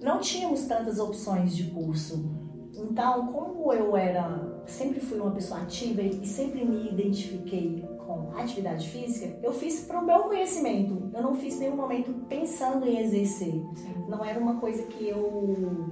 Não 0.00 0.18
tínhamos 0.18 0.64
tantas 0.64 0.98
opções 0.98 1.54
de 1.54 1.64
curso. 1.64 2.30
Então, 2.74 3.26
como 3.26 3.70
eu 3.72 3.94
era, 3.96 4.49
sempre 4.70 5.00
fui 5.00 5.18
uma 5.18 5.30
pessoa 5.30 5.60
ativa 5.60 6.02
e 6.02 6.26
sempre 6.26 6.64
me 6.64 6.88
identifiquei 6.88 7.84
com 8.06 8.32
atividade 8.36 8.88
física, 8.88 9.38
eu 9.42 9.52
fiz 9.52 9.80
para 9.80 10.00
o 10.00 10.04
meu 10.04 10.20
conhecimento. 10.20 11.10
Eu 11.12 11.22
não 11.22 11.34
fiz 11.34 11.58
nenhum 11.58 11.76
momento 11.76 12.12
pensando 12.28 12.86
em 12.86 12.98
exercer. 12.98 13.52
Sim. 13.74 14.06
Não 14.08 14.24
era 14.24 14.38
uma 14.38 14.58
coisa 14.58 14.82
que 14.84 15.08
eu 15.08 15.90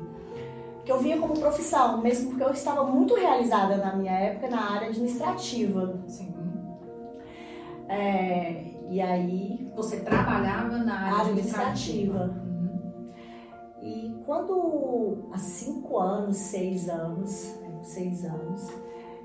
que 0.85 0.92
eu 0.92 1.00
via 1.00 1.18
como 1.18 1.38
profissão, 1.38 2.00
mesmo 2.00 2.30
porque 2.30 2.44
eu 2.44 2.50
estava 2.50 2.82
muito 2.85 3.14
realizada 3.14 3.76
na 3.76 3.94
minha 3.94 4.12
época 4.12 4.49
na 4.49 4.73
área 4.73 4.88
administrativa. 4.88 6.00
Sim. 6.06 6.35
É, 7.88 8.64
e 8.90 9.00
aí. 9.00 9.68
Você 9.76 10.00
trabalhava 10.00 10.78
na 10.78 10.94
área 10.94 11.30
administrativa. 11.30 12.25
administrativa. 12.25 12.49
Uhum. 12.49 13.12
E 13.80 14.23
quando 14.25 15.28
há 15.32 15.38
cinco 15.38 15.99
anos, 15.99 16.37
seis 16.37 16.88
anos, 16.88 17.58
seis 17.82 18.25
anos, 18.25 18.68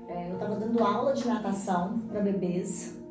é, 0.08 0.30
eu 0.30 0.34
estava 0.34 0.56
dando 0.56 0.82
aula 0.82 1.12
de 1.12 1.26
natação 1.26 1.98
para 2.08 2.20
bebês 2.20 3.04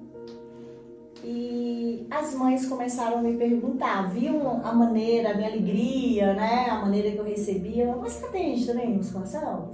e 1.23 2.05
as 2.11 2.35
mães 2.35 2.67
começaram 2.67 3.19
a 3.19 3.21
me 3.21 3.37
perguntar, 3.37 4.11
viam 4.11 4.61
a 4.61 4.73
maneira, 4.73 5.31
a 5.31 5.35
minha 5.35 5.47
alegria, 5.47 6.33
né? 6.33 6.67
A 6.69 6.81
maneira 6.81 7.11
que 7.11 7.17
eu 7.17 7.23
recebia. 7.23 7.95
Mas 7.95 8.13
você 8.13 8.25
atende 8.25 8.65
também 8.65 8.97
musculação? 8.97 9.71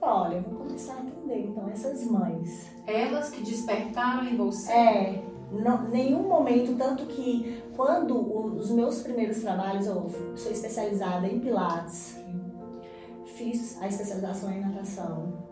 Olha, 0.00 0.36
eu 0.36 0.42
vou 0.42 0.66
começar 0.66 0.94
a 0.94 0.98
atender 0.98 1.46
então 1.46 1.68
essas 1.68 2.04
mães. 2.04 2.66
Elas 2.84 3.30
que 3.30 3.42
despertaram 3.44 4.26
em 4.26 4.36
você. 4.36 4.72
É, 4.72 5.22
não, 5.52 5.88
nenhum 5.88 6.28
momento, 6.28 6.76
tanto 6.76 7.06
que 7.06 7.62
quando 7.76 8.18
os 8.56 8.70
meus 8.72 9.00
primeiros 9.02 9.40
trabalhos, 9.40 9.86
eu 9.86 10.10
sou 10.34 10.50
especializada 10.50 11.28
em 11.28 11.38
Pilates, 11.38 12.16
fiz 13.38 13.80
a 13.80 13.86
especialização 13.86 14.52
em 14.52 14.60
natação 14.60 15.48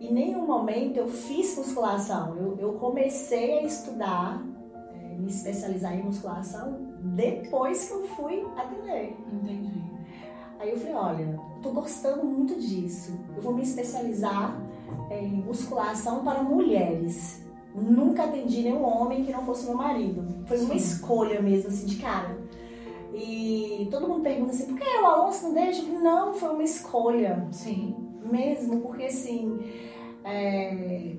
em 0.00 0.12
nenhum 0.12 0.46
momento 0.46 0.96
eu 0.96 1.08
fiz 1.08 1.56
musculação. 1.56 2.36
Eu, 2.36 2.56
eu 2.58 2.72
comecei 2.74 3.58
a 3.58 3.62
estudar, 3.62 4.40
é, 4.94 5.18
me 5.18 5.28
especializar 5.28 5.94
em 5.94 6.04
musculação 6.04 6.78
depois 7.02 7.88
que 7.88 7.94
eu 7.94 8.04
fui 8.08 8.46
atender. 8.56 9.16
Entendi. 9.32 9.82
Aí 10.60 10.70
eu 10.70 10.78
falei, 10.78 10.94
olha, 10.94 11.40
tô 11.62 11.70
gostando 11.70 12.24
muito 12.24 12.60
disso. 12.60 13.18
Eu 13.36 13.42
vou 13.42 13.52
me 13.52 13.62
especializar 13.62 14.56
em 15.10 15.42
musculação 15.42 16.24
para 16.24 16.42
mulheres. 16.42 17.44
Nunca 17.74 18.24
atendi 18.24 18.62
nenhum 18.62 18.84
homem 18.84 19.24
que 19.24 19.32
não 19.32 19.44
fosse 19.44 19.66
meu 19.66 19.76
marido. 19.76 20.44
Foi 20.46 20.58
uma 20.60 20.74
escolha 20.74 21.40
mesmo, 21.40 21.68
assim, 21.68 21.86
de 21.86 21.96
cara. 21.96 22.36
E 23.18 23.88
todo 23.90 24.06
mundo 24.06 24.22
pergunta 24.22 24.52
assim, 24.52 24.66
por 24.66 24.78
que 24.78 24.84
o 24.84 25.06
Alonso 25.06 25.48
não 25.48 25.54
deixa? 25.54 25.82
Não, 25.82 26.32
foi 26.32 26.50
uma 26.50 26.62
escolha. 26.62 27.48
Sim. 27.50 27.96
Mesmo, 28.30 28.80
porque 28.80 29.04
assim, 29.04 29.58
é, 30.22 31.16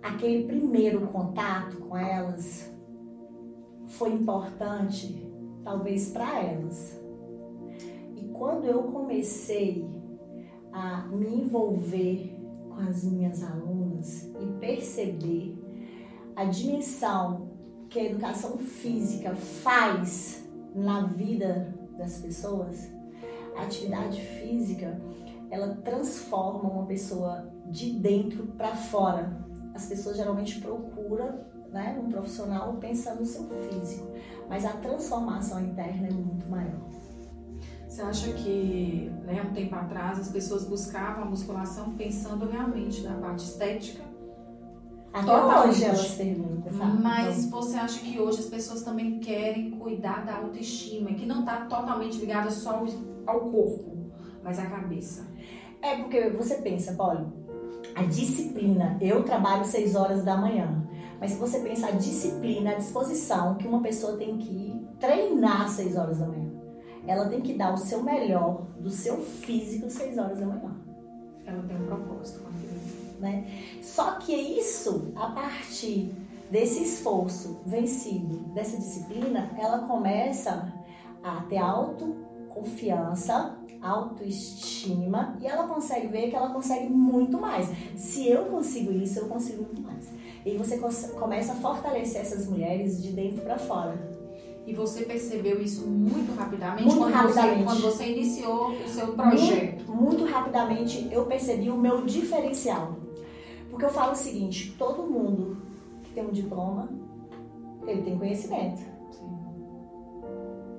aquele 0.00 0.44
primeiro 0.44 1.06
contato 1.08 1.78
com 1.78 1.96
elas 1.96 2.72
foi 3.88 4.12
importante, 4.12 5.26
talvez 5.64 6.10
para 6.10 6.40
elas. 6.40 7.00
E 8.16 8.24
quando 8.32 8.66
eu 8.66 8.84
comecei 8.84 9.84
a 10.72 11.06
me 11.08 11.42
envolver 11.42 12.36
com 12.68 12.80
as 12.80 13.02
minhas 13.04 13.42
alunas 13.42 14.30
e 14.40 14.46
perceber 14.60 15.58
a 16.36 16.44
dimensão 16.44 17.48
que 17.88 17.98
a 17.98 18.04
educação 18.04 18.58
física 18.58 19.34
faz 19.34 20.43
na 20.74 21.06
vida 21.06 21.74
das 21.96 22.18
pessoas, 22.18 22.90
a 23.56 23.62
atividade 23.62 24.20
física 24.20 25.00
ela 25.50 25.76
transforma 25.76 26.68
uma 26.68 26.86
pessoa 26.86 27.52
de 27.66 27.90
dentro 27.92 28.46
para 28.58 28.74
fora. 28.74 29.44
As 29.74 29.86
pessoas 29.86 30.16
geralmente 30.16 30.60
procuram 30.60 31.44
né, 31.70 32.00
um 32.02 32.08
profissional 32.08 32.74
pensando 32.74 33.20
no 33.20 33.26
seu 33.26 33.44
físico, 33.68 34.08
mas 34.48 34.64
a 34.64 34.72
transformação 34.72 35.60
interna 35.60 36.08
é 36.08 36.12
muito 36.12 36.48
maior. 36.48 36.80
Você 37.88 38.02
acha 38.02 38.32
que, 38.32 39.12
né, 39.24 39.40
um 39.48 39.52
tempo 39.52 39.74
atrás, 39.74 40.18
as 40.18 40.28
pessoas 40.28 40.64
buscavam 40.64 41.24
a 41.24 41.26
musculação 41.26 41.94
pensando 41.94 42.48
realmente 42.48 43.02
na 43.02 43.16
parte 43.18 43.44
estética? 43.44 44.02
Até 45.14 45.26
Totalmente. 45.26 45.68
hoje 45.68 45.84
elas 45.84 46.10
perguntam, 46.16 46.76
sabe? 46.76 47.00
Mas 47.00 47.44
então, 47.44 47.62
você 47.62 47.76
acha 47.76 48.00
que 48.00 48.18
hoje 48.18 48.40
as 48.40 48.46
pessoas 48.46 48.82
também 48.82 49.20
querem 49.20 49.70
cuidar 49.78 50.26
da 50.26 50.38
autoestima, 50.38 51.14
que 51.14 51.24
não 51.24 51.40
está 51.40 51.66
totalmente 51.66 52.18
ligada 52.18 52.50
só 52.50 52.84
ao 53.24 53.40
corpo, 53.42 54.10
mas 54.42 54.58
à 54.58 54.66
cabeça? 54.66 55.24
É 55.80 55.94
porque 55.96 56.30
você 56.30 56.56
pensa, 56.56 56.94
Paulo, 56.94 57.32
a 57.94 58.02
disciplina. 58.02 58.98
Eu 59.00 59.22
trabalho 59.22 59.64
seis 59.64 59.94
horas 59.94 60.24
da 60.24 60.36
manhã. 60.36 60.84
Mas 61.20 61.30
se 61.30 61.38
você 61.38 61.60
pensa 61.60 61.86
a 61.86 61.92
disciplina, 61.92 62.72
a 62.72 62.74
disposição 62.74 63.54
que 63.54 63.68
uma 63.68 63.80
pessoa 63.80 64.16
tem 64.16 64.36
que 64.36 64.84
treinar 64.98 65.68
seis 65.68 65.96
horas 65.96 66.18
da 66.18 66.26
manhã. 66.26 66.50
Ela 67.06 67.28
tem 67.28 67.40
que 67.40 67.54
dar 67.54 67.72
o 67.72 67.76
seu 67.76 68.02
melhor 68.02 68.66
do 68.80 68.90
seu 68.90 69.18
físico 69.18 69.88
seis 69.88 70.18
horas 70.18 70.40
da 70.40 70.46
manhã. 70.46 70.74
Ela 71.46 71.62
tem 71.62 71.76
um 71.76 71.86
propósito 71.86 72.40
aquilo. 72.48 72.63
Né? 73.18 73.46
Só 73.80 74.12
que 74.12 74.34
isso, 74.34 75.12
a 75.16 75.28
partir 75.28 76.12
desse 76.50 76.82
esforço 76.82 77.60
vencido, 77.64 78.38
dessa 78.54 78.76
disciplina, 78.76 79.50
ela 79.58 79.78
começa 79.80 80.72
a 81.22 81.42
ter 81.42 81.58
autoconfiança 81.58 83.56
autoestima 83.84 85.36
e 85.40 85.46
ela 85.46 85.68
consegue 85.68 86.06
ver 86.06 86.30
que 86.30 86.36
ela 86.36 86.48
consegue 86.48 86.88
muito 86.88 87.38
mais. 87.38 87.70
Se 87.96 88.26
eu 88.26 88.46
consigo 88.46 88.90
isso, 88.90 89.18
eu 89.18 89.28
consigo 89.28 89.62
muito 89.62 89.82
mais. 89.82 90.08
E 90.44 90.56
você 90.56 90.78
começa 91.18 91.52
a 91.52 91.56
fortalecer 91.56 92.22
essas 92.22 92.46
mulheres 92.46 93.02
de 93.02 93.12
dentro 93.12 93.42
para 93.42 93.58
fora. 93.58 94.14
E 94.66 94.72
você 94.72 95.04
percebeu 95.04 95.60
isso 95.60 95.86
muito 95.86 96.34
rapidamente, 96.34 96.84
muito 96.84 96.98
quando, 96.98 97.12
rapidamente. 97.12 97.58
Você, 97.58 97.64
quando 97.64 97.82
você 97.82 98.06
iniciou 98.06 98.70
o 98.70 98.88
seu 98.88 99.08
projeto? 99.08 99.86
Muito, 99.86 99.92
muito 99.92 100.24
rapidamente 100.24 101.06
eu 101.12 101.26
percebi 101.26 101.70
o 101.70 101.76
meu 101.76 102.06
diferencial. 102.06 102.96
Porque 103.74 103.86
eu 103.86 103.90
falo 103.90 104.12
o 104.12 104.14
seguinte, 104.14 104.72
todo 104.78 105.02
mundo 105.02 105.60
que 106.04 106.12
tem 106.12 106.24
um 106.24 106.30
diploma, 106.30 106.88
ele 107.84 108.02
tem 108.02 108.16
conhecimento. 108.16 108.78
Sim. 109.10 109.36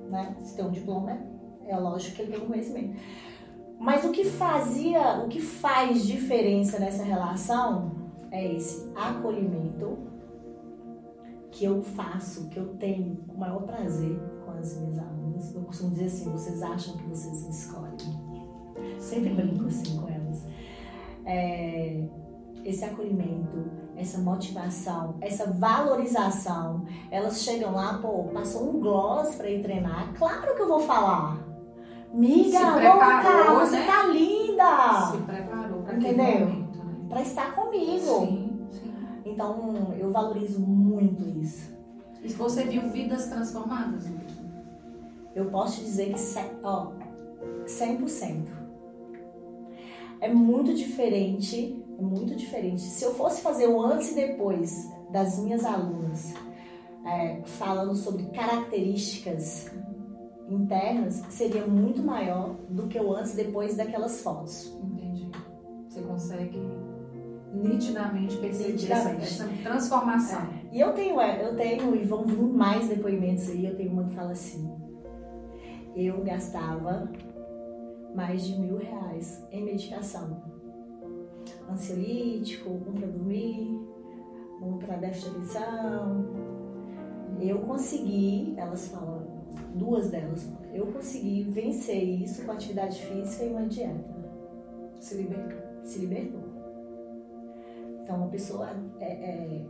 Né? 0.08 0.34
Se 0.40 0.56
tem 0.56 0.64
um 0.64 0.70
diploma, 0.70 1.18
é 1.66 1.76
lógico 1.76 2.16
que 2.16 2.22
ele 2.22 2.32
tem 2.32 2.42
um 2.42 2.46
conhecimento. 2.46 2.98
Mas 3.78 4.02
o 4.02 4.12
que 4.12 4.24
fazia, 4.24 5.22
o 5.22 5.28
que 5.28 5.42
faz 5.42 6.06
diferença 6.06 6.78
nessa 6.78 7.02
relação 7.02 7.92
é 8.30 8.54
esse 8.54 8.90
acolhimento 8.96 9.98
que 11.50 11.66
eu 11.66 11.82
faço, 11.82 12.48
que 12.48 12.58
eu 12.58 12.68
tenho 12.76 13.22
o 13.28 13.36
maior 13.36 13.60
prazer 13.64 14.18
com 14.42 14.52
as 14.52 14.74
minhas 14.80 14.98
alunas. 14.98 15.54
Eu 15.54 15.64
costumo 15.64 15.90
dizer 15.90 16.06
assim, 16.06 16.32
vocês 16.32 16.62
acham 16.62 16.96
que 16.96 17.04
vocês 17.04 17.44
me 17.44 17.50
escolhem. 17.50 17.96
Sempre 18.98 19.34
brinco 19.34 19.66
assim 19.66 19.98
com 19.98 20.08
elas. 20.08 20.46
É, 21.26 22.08
esse 22.66 22.84
acolhimento, 22.84 23.70
essa 23.96 24.18
motivação, 24.18 25.14
essa 25.20 25.52
valorização. 25.52 26.84
Elas 27.10 27.42
chegam 27.42 27.72
lá, 27.72 27.98
pô, 27.98 28.24
passou 28.24 28.70
um 28.70 28.80
gloss 28.80 29.36
para 29.36 29.48
ir 29.48 29.62
treinar. 29.62 30.12
Claro 30.18 30.54
que 30.54 30.62
eu 30.62 30.68
vou 30.68 30.80
falar. 30.80 31.38
Miga, 32.12 32.58
louca, 32.58 33.54
você 33.60 33.78
né? 33.78 33.86
tá 33.86 34.06
linda. 34.06 35.10
Se 35.10 35.18
preparou 35.18 35.82
para 35.82 35.96
Entendeu? 35.96 36.40
Momento, 36.40 36.78
né? 36.84 37.06
Para 37.08 37.22
estar 37.22 37.54
comigo. 37.54 38.20
Sim, 38.26 38.66
sim. 38.70 38.94
Então, 39.24 39.94
eu 39.98 40.10
valorizo 40.10 40.60
muito 40.60 41.28
isso. 41.38 41.74
E 42.22 42.28
você 42.28 42.64
viu 42.64 42.88
vidas 42.90 43.26
transformadas? 43.26 44.04
Eu 45.34 45.46
posso 45.46 45.76
te 45.76 45.84
dizer 45.84 46.14
que, 46.14 46.20
ó, 46.62 46.92
100%. 47.66 48.48
É 50.20 50.32
muito 50.32 50.72
diferente, 50.72 51.84
é 51.98 52.02
muito 52.02 52.34
diferente. 52.34 52.82
Se 52.82 53.04
eu 53.04 53.14
fosse 53.14 53.40
fazer 53.40 53.66
o 53.66 53.80
antes 53.80 54.12
e 54.12 54.14
depois 54.14 54.90
das 55.10 55.38
minhas 55.38 55.64
alunas, 55.64 56.34
é, 57.04 57.40
falando 57.44 57.94
sobre 57.94 58.24
características 58.26 59.70
internas 60.48 61.24
seria 61.30 61.66
muito 61.66 62.02
maior 62.02 62.54
do 62.68 62.86
que 62.86 62.98
o 62.98 63.12
antes 63.12 63.32
e 63.34 63.36
depois 63.36 63.76
daquelas 63.76 64.20
fotos. 64.20 64.76
Entendi. 64.82 65.30
Você 65.88 66.02
consegue 66.02 66.60
nitidamente 67.52 68.36
perceber 68.36 68.72
nitidamente. 68.72 69.22
Essa, 69.22 69.44
essa, 69.44 69.62
transformação. 69.62 70.40
É. 70.40 70.76
E 70.76 70.80
eu 70.80 70.92
tenho, 70.92 71.20
é, 71.20 71.44
eu 71.44 71.56
tenho, 71.56 71.94
e 71.96 72.04
vão 72.04 72.24
vir 72.24 72.36
mais 72.36 72.88
depoimentos 72.88 73.48
aí, 73.48 73.66
eu 73.66 73.76
tenho 73.76 73.92
uma 73.92 74.04
que 74.04 74.14
fala 74.14 74.32
assim, 74.32 74.70
eu 75.94 76.22
gastava 76.22 77.10
mais 78.14 78.46
de 78.46 78.58
mil 78.58 78.76
reais 78.76 79.46
em 79.50 79.64
medicação. 79.64 80.55
Ansiolítico, 81.70 82.70
um 82.70 82.92
para 82.92 83.06
dormir, 83.06 83.80
um 84.62 84.78
para 84.78 84.96
déficit 84.96 85.30
de 85.30 85.36
atenção. 85.36 86.26
Eu 87.40 87.58
consegui, 87.60 88.54
elas 88.56 88.88
falam, 88.88 89.26
duas 89.74 90.10
delas, 90.10 90.48
eu 90.72 90.86
consegui 90.86 91.42
vencer 91.42 92.02
isso 92.02 92.44
com 92.44 92.52
atividade 92.52 93.00
física 93.02 93.44
e 93.44 93.50
uma 93.50 93.66
dieta. 93.66 94.16
Se 95.00 95.16
libertou. 95.16 95.58
Se 95.84 95.98
libertou. 95.98 96.40
Então, 98.02 98.16
uma 98.16 98.28
pessoa, 98.28 98.70
é, 99.00 99.06
é, 99.06 99.66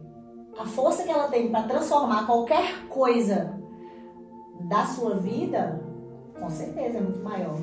a 0.59 0.67
força 0.67 1.03
que 1.03 1.11
ela 1.11 1.29
tem 1.29 1.51
para 1.51 1.67
transformar 1.67 2.27
qualquer 2.27 2.87
coisa 2.89 3.59
da 4.69 4.85
sua 4.87 5.17
vida, 5.17 5.81
com 6.39 6.49
certeza 6.49 6.99
é 6.99 7.01
muito 7.01 7.21
maior. 7.23 7.59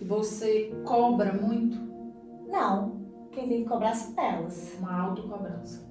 E 0.00 0.04
você 0.04 0.72
cobra 0.84 1.32
muito? 1.32 1.85
Não. 2.48 3.06
Quem 3.32 3.48
tem 3.48 3.62
que 3.62 3.68
cobrar 3.68 3.94
são 3.94 4.14
elas. 4.22 4.74
Uma 4.78 5.08
autocobrança. 5.08 5.84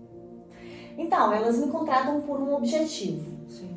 Então, 0.98 1.32
elas 1.34 1.60
me 1.60 1.68
contratam 1.68 2.22
por 2.22 2.40
um 2.40 2.56
objetivo. 2.56 3.24
Sim. 3.48 3.76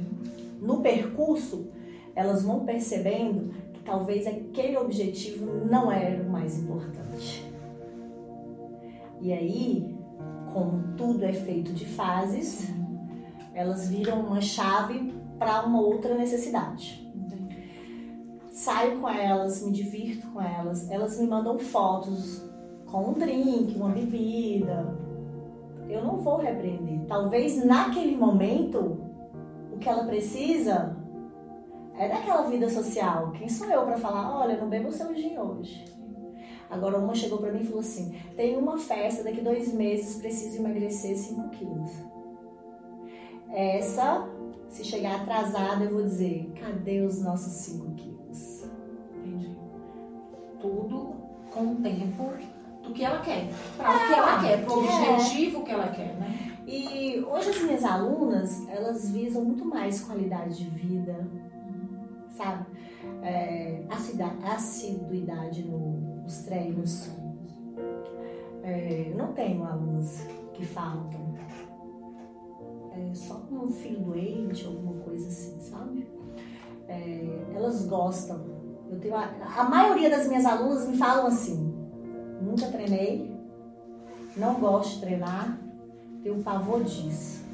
No 0.60 0.80
percurso, 0.80 1.68
elas 2.14 2.42
vão 2.42 2.64
percebendo 2.64 3.52
que 3.72 3.82
talvez 3.82 4.26
aquele 4.26 4.76
objetivo 4.76 5.66
não 5.66 5.90
era 5.90 6.22
o 6.22 6.30
mais 6.30 6.58
importante. 6.58 7.44
E 9.20 9.32
aí, 9.32 9.96
como 10.52 10.96
tudo 10.96 11.24
é 11.24 11.32
feito 11.32 11.72
de 11.72 11.84
fases, 11.84 12.68
elas 13.52 13.88
viram 13.88 14.20
uma 14.20 14.40
chave 14.40 15.12
para 15.38 15.64
uma 15.66 15.80
outra 15.80 16.14
necessidade. 16.14 17.06
Entendi. 17.14 17.56
Saio 18.52 19.00
com 19.00 19.08
elas, 19.08 19.62
me 19.62 19.72
divirto 19.72 20.28
com 20.28 20.40
elas, 20.40 20.90
elas 20.90 21.18
me 21.18 21.26
mandam 21.26 21.58
fotos 21.58 22.47
com 22.90 23.10
um 23.10 23.12
drink, 23.12 23.76
uma 23.76 23.90
bebida. 23.90 24.96
Eu 25.88 26.02
não 26.04 26.18
vou 26.18 26.36
repreender. 26.36 27.06
Talvez 27.06 27.64
naquele 27.64 28.16
momento 28.16 28.98
o 29.72 29.78
que 29.78 29.88
ela 29.88 30.04
precisa 30.04 30.96
é 31.96 32.08
daquela 32.08 32.42
vida 32.42 32.68
social. 32.68 33.32
Quem 33.32 33.48
sou 33.48 33.68
eu 33.68 33.82
para 33.82 33.96
falar, 33.96 34.38
olha, 34.38 34.56
não 34.56 34.68
beba 34.68 34.88
o 34.88 34.92
seu 34.92 35.14
gin 35.14 35.38
hoje? 35.38 35.84
Agora 36.70 36.98
uma 36.98 37.14
chegou 37.14 37.38
para 37.38 37.52
mim 37.52 37.60
e 37.60 37.64
falou 37.64 37.80
assim: 37.80 38.14
tem 38.36 38.56
uma 38.56 38.76
festa 38.76 39.24
daqui 39.24 39.40
dois 39.40 39.72
meses, 39.72 40.20
preciso 40.20 40.58
emagrecer 40.58 41.16
5 41.16 41.48
quilos. 41.50 41.90
Essa, 43.50 44.28
se 44.68 44.84
chegar 44.84 45.22
atrasada, 45.22 45.84
eu 45.84 45.92
vou 45.92 46.02
dizer: 46.02 46.52
cadê 46.60 47.00
os 47.00 47.22
nossos 47.22 47.52
5 47.64 47.94
quilos? 47.94 48.64
Entendi. 49.16 49.56
Tudo 50.60 51.16
com 51.50 51.72
o 51.72 51.76
tempo 51.76 52.32
do 52.88 52.94
que 52.94 53.04
ela 53.04 53.20
quer. 53.20 53.48
Para 53.76 53.90
o 53.94 54.06
que 54.08 54.14
ela 54.14 54.40
quer, 54.40 54.64
para 54.64 54.74
o 54.74 54.84
É. 54.84 55.10
objetivo 55.14 55.62
que 55.64 55.70
ela 55.70 55.88
quer, 55.88 56.14
né? 56.16 56.58
E 56.66 57.24
hoje 57.26 57.50
as 57.50 57.62
minhas 57.62 57.84
alunas, 57.84 58.66
elas 58.68 59.10
visam 59.10 59.44
muito 59.44 59.64
mais 59.64 60.00
qualidade 60.00 60.56
de 60.56 60.68
vida, 60.70 61.26
sabe? 62.30 62.66
É, 63.22 63.82
assiduidade 64.44 65.62
no- 65.64 66.22
nos 66.22 66.42
treinos. 66.42 67.10
É, 68.62 69.10
eu 69.12 69.16
não 69.16 69.32
tenho 69.32 69.64
alunas 69.64 70.26
que 70.52 70.64
faltam. 70.64 71.28
É, 72.92 73.14
só 73.14 73.34
com 73.48 73.66
um 73.66 73.70
filho 73.70 74.00
doente, 74.00 74.66
alguma 74.66 75.00
coisa 75.04 75.28
assim, 75.28 75.58
sabe? 75.60 76.06
É, 76.86 77.44
elas 77.54 77.86
gostam. 77.86 78.44
Eu 78.90 78.98
tenho 78.98 79.14
a, 79.14 79.28
a 79.56 79.64
maioria 79.64 80.10
das 80.10 80.26
minhas 80.26 80.44
alunas 80.44 80.86
me 80.88 80.96
falam 80.96 81.26
assim: 81.26 81.67
nunca 82.40 82.66
treinei, 82.66 83.36
não 84.36 84.60
gosto 84.60 84.94
de 84.94 85.00
treinar, 85.00 85.58
tenho 86.22 86.42
pavor 86.42 86.82
disso. 86.84 87.44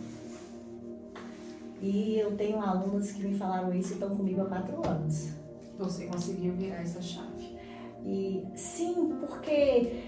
E 1.81 2.19
eu 2.19 2.37
tenho 2.37 2.61
alunas 2.61 3.13
que 3.13 3.27
me 3.27 3.37
falaram 3.37 3.75
isso 3.75 3.91
e 3.91 3.95
estão 3.95 4.17
comigo 4.17 4.41
há 4.41 4.47
quatro 4.47 4.89
anos. 4.89 5.33
Você 5.79 6.07
conseguiu 6.07 6.55
virar 6.55 6.81
essa 6.81 7.03
chave. 7.03 7.59
E 8.05 8.45
sim, 8.55 9.17
porque 9.21 10.03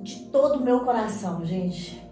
de 0.00 0.26
todo 0.30 0.60
o 0.60 0.64
meu 0.64 0.84
coração, 0.84 1.44
gente, 1.44 2.02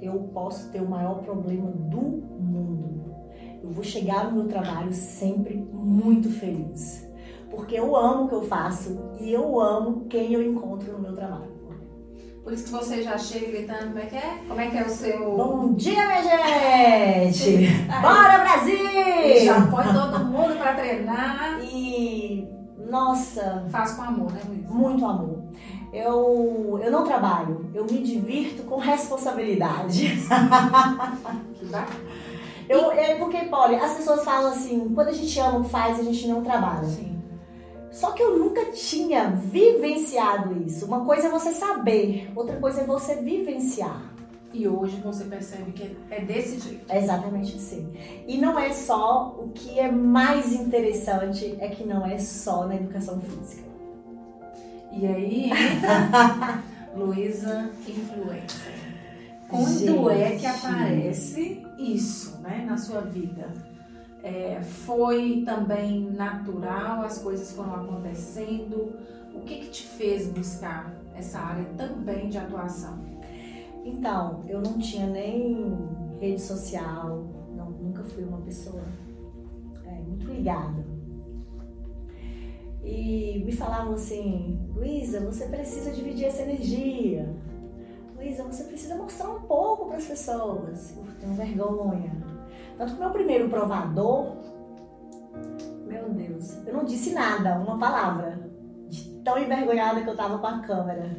eu 0.00 0.14
posso 0.32 0.70
ter 0.70 0.80
o 0.80 0.88
maior 0.88 1.22
problema 1.22 1.70
do 1.70 2.00
mundo. 2.00 3.14
Eu 3.62 3.70
vou 3.70 3.82
chegar 3.82 4.30
no 4.30 4.42
meu 4.42 4.48
trabalho 4.48 4.92
sempre 4.92 5.56
muito 5.56 6.28
feliz. 6.28 7.03
Porque 7.54 7.78
eu 7.78 7.96
amo 7.96 8.24
o 8.24 8.28
que 8.28 8.34
eu 8.34 8.42
faço 8.42 9.14
e 9.20 9.32
eu 9.32 9.60
amo 9.60 10.06
quem 10.08 10.32
eu 10.32 10.42
encontro 10.42 10.92
no 10.92 10.98
meu 10.98 11.14
trabalho. 11.14 11.54
Por 12.42 12.52
isso 12.52 12.64
que 12.64 12.70
você 12.70 13.02
já 13.02 13.16
chega 13.16 13.46
gritando, 13.46 13.86
como 13.86 13.98
é 13.98 14.06
que 14.06 14.16
é? 14.16 14.38
Como 14.46 14.60
é 14.60 14.66
que 14.68 14.76
é 14.76 14.82
o 14.82 14.88
seu... 14.90 15.34
Bom 15.34 15.72
dia, 15.72 16.06
minha 16.06 16.22
gente! 16.22 17.68
Bora, 18.02 18.38
Brasil! 18.38 19.44
Já 19.46 19.66
põe 19.66 19.84
todo 19.84 20.24
mundo 20.26 20.58
para 20.58 20.74
treinar. 20.74 21.60
E, 21.62 22.46
nossa, 22.90 23.64
Faz 23.70 23.92
com 23.92 24.02
amor, 24.02 24.30
né, 24.30 24.40
Luiz? 24.46 24.68
muito 24.68 25.06
amor. 25.06 25.42
Eu, 25.90 26.78
eu 26.82 26.90
não 26.90 27.04
trabalho, 27.04 27.70
eu 27.72 27.84
me 27.84 28.02
divirto 28.02 28.64
com 28.64 28.76
responsabilidade. 28.76 30.18
Que 31.54 31.64
bacana. 31.66 32.00
Eu, 32.68 32.92
é 32.92 33.14
porque, 33.16 33.38
Polly, 33.44 33.76
as 33.76 33.94
pessoas 33.94 34.24
falam 34.24 34.50
assim, 34.50 34.90
quando 34.94 35.08
a 35.08 35.12
gente 35.12 35.38
ama 35.38 35.60
o 35.60 35.64
que 35.64 35.70
faz, 35.70 35.98
a 36.00 36.02
gente 36.02 36.26
não 36.26 36.42
trabalha. 36.42 36.84
Sim. 36.84 37.13
Só 37.94 38.10
que 38.10 38.20
eu 38.20 38.36
nunca 38.36 38.72
tinha 38.72 39.30
vivenciado 39.30 40.60
isso. 40.66 40.84
Uma 40.84 41.04
coisa 41.04 41.28
é 41.28 41.30
você 41.30 41.52
saber, 41.52 42.28
outra 42.34 42.56
coisa 42.56 42.80
é 42.80 42.84
você 42.84 43.14
vivenciar. 43.14 44.12
E 44.52 44.66
hoje 44.66 44.96
você 44.96 45.24
percebe 45.24 45.70
que 45.70 45.96
é 46.10 46.20
desse 46.20 46.58
jeito. 46.58 46.84
É 46.88 46.98
exatamente 46.98 47.54
assim. 47.54 47.92
E 48.26 48.36
não 48.36 48.58
é 48.58 48.72
só, 48.72 49.36
o 49.38 49.50
que 49.50 49.78
é 49.78 49.90
mais 49.90 50.52
interessante 50.52 51.56
é 51.60 51.68
que 51.68 51.84
não 51.84 52.04
é 52.04 52.18
só 52.18 52.66
na 52.66 52.74
educação 52.74 53.20
física. 53.20 53.68
E 54.92 55.06
aí 55.06 55.50
Luísa 56.96 57.70
Influencer. 57.86 58.74
Quando 59.48 60.10
é 60.10 60.30
que 60.30 60.38
Gente. 60.38 60.46
aparece 60.46 61.66
isso, 61.78 62.40
né, 62.40 62.64
na 62.68 62.76
sua 62.76 63.02
vida? 63.02 63.52
É, 64.24 64.62
foi 64.62 65.42
também 65.44 66.10
natural, 66.10 67.02
as 67.02 67.18
coisas 67.18 67.52
foram 67.52 67.74
acontecendo. 67.74 68.94
O 69.34 69.40
que 69.40 69.58
que 69.58 69.68
te 69.68 69.82
fez 69.86 70.26
buscar 70.28 70.94
essa 71.14 71.38
área 71.38 71.66
também 71.76 72.30
de 72.30 72.38
atuação? 72.38 73.04
Então, 73.84 74.42
eu 74.48 74.62
não 74.62 74.78
tinha 74.78 75.06
nem 75.06 75.76
rede 76.18 76.40
social, 76.40 77.22
não, 77.54 77.70
nunca 77.72 78.02
fui 78.02 78.24
uma 78.24 78.40
pessoa 78.40 78.82
é, 79.84 80.00
muito 80.00 80.24
ligada. 80.24 80.82
E 82.82 83.42
me 83.44 83.52
falavam 83.52 83.92
assim, 83.92 84.58
Luísa, 84.74 85.20
você 85.20 85.46
precisa 85.48 85.92
dividir 85.92 86.24
essa 86.24 86.40
energia. 86.40 87.28
Luísa, 88.16 88.42
você 88.44 88.64
precisa 88.64 88.94
mostrar 88.94 89.28
um 89.28 89.42
pouco 89.42 89.84
para 89.84 89.98
as 89.98 90.06
pessoas. 90.06 90.96
Eu 90.96 91.04
tenho 91.20 91.34
vergonha. 91.34 92.33
Tanto 92.76 92.94
que 92.94 93.00
meu 93.00 93.10
primeiro 93.10 93.48
provador, 93.48 94.36
meu 95.86 96.08
Deus, 96.10 96.66
eu 96.66 96.72
não 96.72 96.84
disse 96.84 97.12
nada, 97.12 97.58
uma 97.58 97.78
palavra. 97.78 98.42
De 98.88 99.10
tão 99.24 99.38
envergonhada 99.38 100.02
que 100.02 100.08
eu 100.08 100.16
tava 100.16 100.38
com 100.38 100.46
a 100.46 100.58
câmera. 100.60 101.16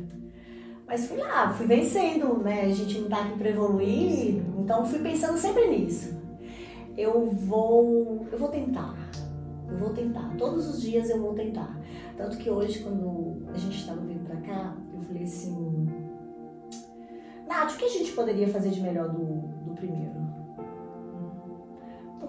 Mas 0.88 1.08
fui 1.08 1.18
lá, 1.18 1.50
fui 1.50 1.66
vencendo, 1.66 2.38
né? 2.38 2.62
A 2.62 2.70
gente 2.70 3.00
não 3.00 3.10
tá 3.10 3.22
aqui 3.22 3.38
para 3.38 3.50
evoluir, 3.50 4.44
então 4.60 4.86
fui 4.86 5.00
pensando 5.00 5.38
sempre 5.38 5.68
nisso. 5.68 6.16
Eu 6.96 7.30
vou, 7.30 8.28
eu 8.32 8.38
vou 8.38 8.50
tentar. 8.50 8.96
Eu 9.68 9.78
vou 9.78 9.90
tentar. 9.90 10.36
Todos 10.38 10.68
os 10.68 10.82
dias 10.82 11.10
eu 11.10 11.20
vou 11.20 11.34
tentar. 11.34 11.76
Tanto 12.16 12.38
que 12.38 12.50
hoje, 12.50 12.80
quando 12.80 13.44
a 13.52 13.58
gente 13.58 13.78
estava 13.78 14.00
vindo 14.02 14.26
para 14.26 14.38
cá, 14.42 14.76
eu 14.94 15.02
falei 15.02 15.24
assim: 15.24 15.88
Nath, 17.48 17.74
o 17.74 17.78
que 17.78 17.86
a 17.86 17.90
gente 17.90 18.12
poderia 18.14 18.48
fazer 18.48 18.70
de 18.70 18.82
melhor 18.82 19.10
do, 19.10 19.24
do 19.66 19.74
primeiro? 19.74 20.25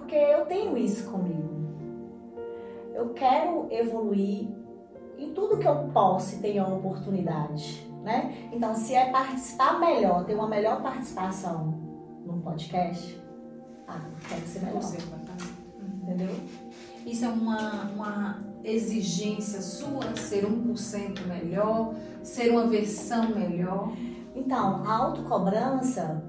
Porque 0.06 0.14
eu 0.14 0.46
tenho 0.46 0.78
isso 0.78 1.10
comigo. 1.10 1.66
Eu 2.94 3.08
quero 3.08 3.66
evoluir 3.72 4.48
em 5.18 5.34
tudo 5.34 5.58
que 5.58 5.66
eu 5.66 5.88
posso 5.92 6.36
e 6.36 6.38
tenho 6.38 6.62
a 6.62 6.68
oportunidade, 6.68 7.84
né? 8.04 8.48
Então, 8.52 8.72
se 8.72 8.94
é 8.94 9.10
participar 9.10 9.80
melhor, 9.80 10.24
ter 10.24 10.36
uma 10.36 10.46
melhor 10.46 10.80
participação 10.80 11.74
num 12.24 12.40
podcast, 12.40 13.20
ah, 13.88 14.00
quero 14.28 14.46
ser 14.46 14.60
melhor, 14.60 14.80
fazer. 14.80 15.02
entendeu? 16.02 16.36
Isso 17.04 17.24
é 17.24 17.28
uma, 17.28 17.90
uma 17.90 18.38
exigência 18.62 19.60
sua, 19.60 20.14
ser 20.14 20.46
1% 20.46 21.26
melhor, 21.26 21.96
ser 22.22 22.50
uma 22.50 22.68
versão 22.68 23.34
melhor. 23.34 23.90
Então, 24.36 24.84
a 24.86 24.98
autocobrança, 24.98 26.22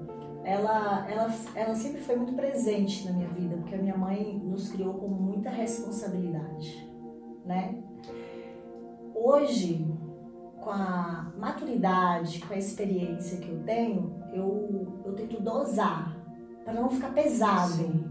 ela, 0.47 1.05
ela, 1.11 1.29
ela 1.55 1.75
sempre 1.75 1.99
foi 1.99 2.15
muito 2.15 2.31
presente 2.31 3.05
na 3.05 3.11
minha 3.11 3.27
vida, 3.27 3.57
porque 3.57 3.75
a 3.75 3.77
minha 3.77 3.97
mãe 3.97 4.41
nos 4.41 4.69
criou 4.69 4.93
com 4.93 5.09
muita 5.09 5.49
responsabilidade, 5.49 6.89
né? 7.45 7.75
Hoje, 9.13 9.85
com 10.61 10.69
a 10.69 11.33
maturidade, 11.37 12.39
com 12.39 12.53
a 12.53 12.57
experiência 12.57 13.39
que 13.39 13.49
eu 13.49 13.61
tenho, 13.63 14.15
eu, 14.33 15.01
eu 15.03 15.13
tento 15.15 15.41
dosar 15.41 16.17
para 16.63 16.73
não 16.73 16.89
ficar 16.89 17.13
pesado, 17.13 17.73
Sim. 17.73 18.05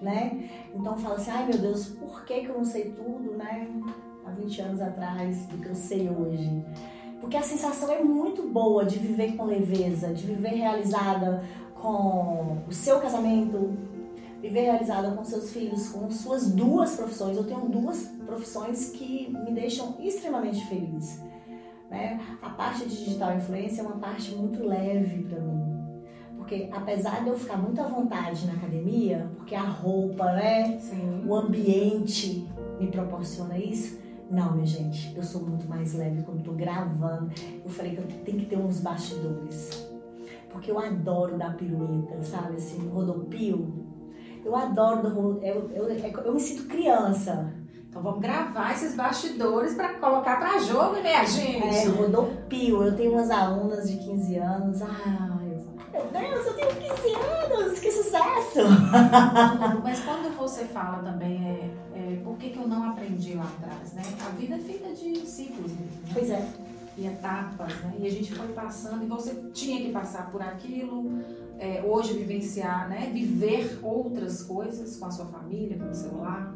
né? 0.00 0.48
Então 0.74 0.96
fala 0.96 1.16
assim, 1.16 1.30
ai 1.30 1.46
meu 1.46 1.58
Deus, 1.58 1.88
por 1.88 2.24
que, 2.24 2.40
que 2.40 2.48
eu 2.48 2.56
não 2.56 2.64
sei 2.64 2.90
tudo, 2.92 3.36
né? 3.36 3.68
Há 4.24 4.30
20 4.30 4.62
anos 4.62 4.80
atrás 4.80 5.44
do 5.44 5.58
que 5.58 5.68
eu 5.68 5.74
sei 5.74 6.08
hoje. 6.08 6.64
Porque 7.20 7.36
a 7.36 7.42
sensação 7.42 7.92
é 7.92 8.02
muito 8.02 8.48
boa 8.48 8.82
de 8.84 8.98
viver 8.98 9.36
com 9.36 9.44
leveza, 9.44 10.12
de 10.14 10.26
viver 10.26 10.54
realizada 10.54 11.44
com 11.82 12.58
o 12.68 12.72
seu 12.72 13.00
casamento, 13.00 13.76
viver 14.40 14.62
realizada 14.62 15.10
com 15.10 15.24
seus 15.24 15.52
filhos, 15.52 15.88
com 15.88 16.08
suas 16.10 16.52
duas 16.52 16.94
profissões. 16.94 17.36
Eu 17.36 17.44
tenho 17.44 17.68
duas 17.68 18.06
profissões 18.24 18.90
que 18.90 19.28
me 19.44 19.52
deixam 19.52 19.96
extremamente 19.98 20.64
feliz. 20.66 21.20
Né? 21.90 22.20
A 22.40 22.50
parte 22.50 22.86
de 22.86 23.04
digital 23.04 23.36
influência 23.36 23.82
é 23.82 23.84
uma 23.84 23.96
parte 23.96 24.32
muito 24.34 24.64
leve 24.64 25.24
para 25.24 25.40
mim. 25.40 25.60
Porque 26.36 26.68
apesar 26.72 27.22
de 27.22 27.28
eu 27.28 27.38
ficar 27.38 27.56
muito 27.56 27.80
à 27.80 27.86
vontade 27.86 28.46
na 28.46 28.54
academia, 28.54 29.30
porque 29.36 29.54
a 29.54 29.62
roupa, 29.62 30.24
né? 30.32 30.78
Sim. 30.80 31.24
O 31.26 31.34
ambiente 31.34 32.48
me 32.80 32.88
proporciona 32.88 33.58
isso. 33.58 34.00
Não, 34.30 34.54
minha 34.54 34.66
gente, 34.66 35.14
eu 35.14 35.22
sou 35.22 35.42
muito 35.42 35.68
mais 35.68 35.94
leve 35.94 36.22
quando 36.22 36.42
tô 36.42 36.52
gravando. 36.52 37.30
Eu 37.64 37.70
falei 37.70 37.94
que 37.94 37.98
eu 37.98 38.06
tenho 38.24 38.38
que 38.38 38.46
ter 38.46 38.56
uns 38.56 38.80
bastidores. 38.80 39.91
Porque 40.52 40.70
eu 40.70 40.78
adoro 40.78 41.36
dar 41.36 41.56
pirueta, 41.56 42.22
sabe? 42.22 42.56
Assim, 42.56 42.88
rodopio. 42.88 43.86
Eu 44.44 44.54
adoro, 44.54 45.40
eu, 45.42 45.70
eu, 45.70 45.90
eu, 45.90 46.20
eu 46.24 46.34
me 46.34 46.40
sinto 46.40 46.68
criança. 46.68 47.52
Então 47.88 48.02
vamos 48.02 48.20
gravar 48.20 48.72
esses 48.72 48.94
bastidores 48.94 49.74
para 49.74 49.94
colocar 49.94 50.38
para 50.38 50.58
jogo, 50.58 50.96
né, 51.02 51.24
gente? 51.26 51.62
É, 51.62 51.86
rodopio. 51.88 52.82
Eu 52.82 52.96
tenho 52.96 53.12
umas 53.12 53.30
alunas 53.30 53.88
de 53.90 53.98
15 53.98 54.36
anos. 54.36 54.82
Ah, 54.82 55.38
meu 55.92 56.06
Deus, 56.06 56.46
eu 56.46 56.54
tenho 56.54 56.74
15 56.74 57.14
anos, 57.52 57.78
que 57.78 57.90
sucesso! 57.90 58.60
Mas 59.84 60.00
quando 60.00 60.34
você 60.38 60.64
fala 60.64 61.02
também, 61.02 61.44
é, 61.44 61.70
é, 61.94 62.16
por 62.24 62.38
que, 62.38 62.48
que 62.48 62.58
eu 62.58 62.66
não 62.66 62.90
aprendi 62.90 63.34
lá 63.34 63.44
atrás, 63.44 63.92
né? 63.92 64.02
A 64.26 64.30
vida 64.30 64.56
fica 64.58 64.88
de 64.94 65.26
ciclos 65.26 65.70
mesmo. 65.72 66.00
Né? 66.02 66.10
Pois 66.14 66.30
é. 66.30 66.48
E 66.96 67.06
etapas, 67.06 67.74
né? 67.80 67.96
E 68.00 68.06
a 68.06 68.10
gente 68.10 68.34
foi 68.34 68.48
passando 68.48 69.04
e 69.04 69.06
você 69.06 69.34
tinha 69.52 69.80
que 69.80 69.92
passar 69.92 70.30
por 70.30 70.42
aquilo, 70.42 71.10
é, 71.58 71.82
hoje 71.82 72.12
vivenciar, 72.12 72.88
né? 72.88 73.10
Viver 73.12 73.78
outras 73.82 74.42
coisas 74.42 74.96
com 74.96 75.06
a 75.06 75.10
sua 75.10 75.26
família, 75.26 75.78
com 75.78 75.88
o 75.88 75.94
seu 75.94 76.18
lar, 76.18 76.52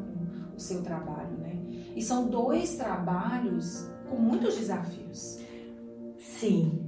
com 0.49 0.55
o 0.55 0.59
seu 0.59 0.83
trabalho, 0.83 1.37
né? 1.37 1.55
E 1.95 2.01
são 2.01 2.27
dois 2.27 2.75
trabalhos 2.75 3.89
com 4.09 4.15
muitos 4.15 4.55
desafios. 4.55 5.39
Sim, 6.19 6.87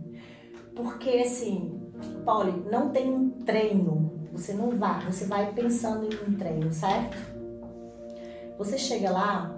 porque 0.75 1.09
assim, 1.09 1.79
Polly, 2.23 2.63
não 2.71 2.89
tem 2.89 3.11
um 3.11 3.29
treino. 3.29 4.29
Você 4.31 4.53
não 4.53 4.77
vai, 4.77 5.05
você 5.05 5.25
vai 5.25 5.51
pensando 5.53 6.05
em 6.05 6.29
um 6.29 6.37
treino, 6.37 6.71
certo? 6.71 7.17
Você 8.57 8.77
chega 8.77 9.09
lá, 9.09 9.55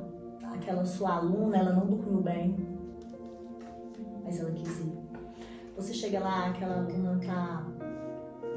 aquela 0.54 0.86
sua 0.86 1.16
aluna, 1.16 1.58
ela 1.58 1.74
não 1.74 1.86
dormiu 1.86 2.22
bem, 2.22 2.56
mas 4.32 4.40
ela 4.40 4.52
quis 4.52 4.80
ir. 4.80 4.94
Você 5.76 5.94
chega 5.94 6.20
lá, 6.20 6.48
aquela 6.48 6.78
aluna 6.78 7.20
tá 7.26 7.66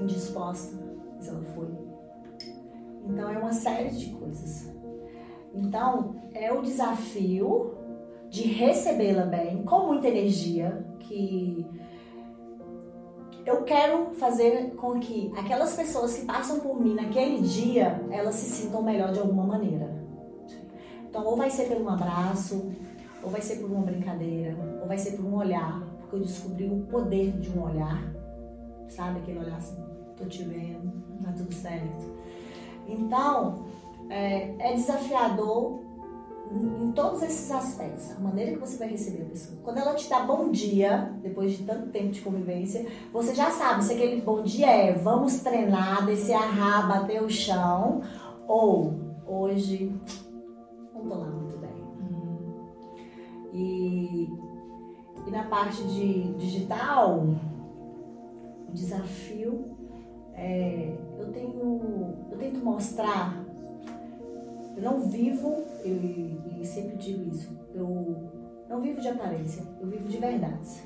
indisposta, 0.00 0.76
mas 1.16 1.26
ela 1.26 1.42
foi. 1.42 1.68
Então 3.04 3.28
é 3.28 3.38
uma 3.38 3.52
série 3.52 3.90
de 3.90 4.10
coisas. 4.12 4.72
Então 5.52 6.14
é 6.32 6.52
o 6.52 6.62
desafio 6.62 7.74
de 8.30 8.42
recebê-la 8.42 9.26
bem, 9.26 9.64
com 9.64 9.86
muita 9.88 10.08
energia, 10.08 10.84
que 11.00 11.66
eu 13.44 13.62
quero 13.64 14.14
fazer 14.14 14.74
com 14.76 14.98
que 15.00 15.32
aquelas 15.36 15.74
pessoas 15.74 16.16
que 16.16 16.24
passam 16.24 16.60
por 16.60 16.80
mim 16.80 16.94
naquele 16.94 17.40
dia, 17.40 18.00
elas 18.10 18.36
se 18.36 18.50
sintam 18.50 18.82
melhor 18.82 19.12
de 19.12 19.18
alguma 19.18 19.44
maneira. 19.44 19.92
Então, 21.08 21.24
ou 21.24 21.36
vai 21.36 21.50
ser 21.50 21.64
por 21.68 21.80
um 21.80 21.88
abraço, 21.88 22.72
ou 23.22 23.30
vai 23.30 23.40
ser 23.40 23.56
por 23.56 23.70
uma 23.70 23.82
brincadeira, 23.82 24.56
ou 24.84 24.88
vai 24.88 24.98
ser 24.98 25.12
por 25.12 25.24
um 25.24 25.36
olhar, 25.36 25.82
porque 25.98 26.16
eu 26.16 26.20
descobri 26.20 26.68
o 26.68 26.84
poder 26.86 27.32
de 27.40 27.50
um 27.58 27.64
olhar. 27.64 28.04
Sabe 28.86 29.20
aquele 29.20 29.38
olhar 29.38 29.56
assim, 29.56 29.82
tô 30.14 30.26
te 30.26 30.44
vendo, 30.44 30.92
tá 31.24 31.32
tudo 31.32 31.52
certo. 31.52 32.04
Então, 32.86 33.64
é, 34.10 34.54
é 34.58 34.74
desafiador 34.74 35.82
em 36.52 36.92
todos 36.92 37.22
esses 37.22 37.50
aspectos, 37.50 38.12
a 38.12 38.20
maneira 38.20 38.52
que 38.52 38.58
você 38.58 38.76
vai 38.76 38.88
receber 38.88 39.22
a 39.22 39.30
pessoa. 39.30 39.58
Quando 39.64 39.78
ela 39.78 39.94
te 39.94 40.08
dá 40.08 40.20
bom 40.20 40.50
dia, 40.50 41.10
depois 41.22 41.52
de 41.52 41.64
tanto 41.64 41.88
tempo 41.88 42.10
de 42.10 42.20
convivência, 42.20 42.86
você 43.10 43.34
já 43.34 43.50
sabe 43.50 43.82
se 43.82 43.94
aquele 43.94 44.20
bom 44.20 44.42
dia 44.42 44.70
é 44.70 44.92
vamos 44.92 45.38
treinar, 45.38 46.04
descer 46.04 46.34
a 46.34 46.40
raba, 46.40 47.00
bater 47.00 47.22
o 47.22 47.30
chão, 47.30 48.02
ou 48.46 48.92
hoje 49.26 49.98
não 50.94 51.08
tô 51.08 51.14
lá 51.14 51.26
muito 51.26 51.56
bem. 51.56 51.70
Uhum. 52.02 52.68
E, 53.54 54.43
e 55.26 55.30
na 55.30 55.44
parte 55.44 55.82
de 55.84 56.34
digital, 56.34 57.26
o 58.68 58.72
desafio 58.72 59.76
é 60.34 60.96
eu 61.18 61.32
tenho 61.32 62.14
eu 62.30 62.38
tento 62.38 62.64
mostrar 62.64 63.44
eu 64.76 64.82
não 64.82 65.00
vivo, 65.08 65.64
e 65.84 66.64
sempre 66.64 66.96
digo 66.96 67.30
isso, 67.30 67.56
eu 67.72 68.30
não 68.68 68.80
vivo 68.80 69.00
de 69.00 69.08
aparência, 69.08 69.62
eu 69.80 69.86
vivo 69.86 70.08
de 70.08 70.18
verdades. 70.18 70.82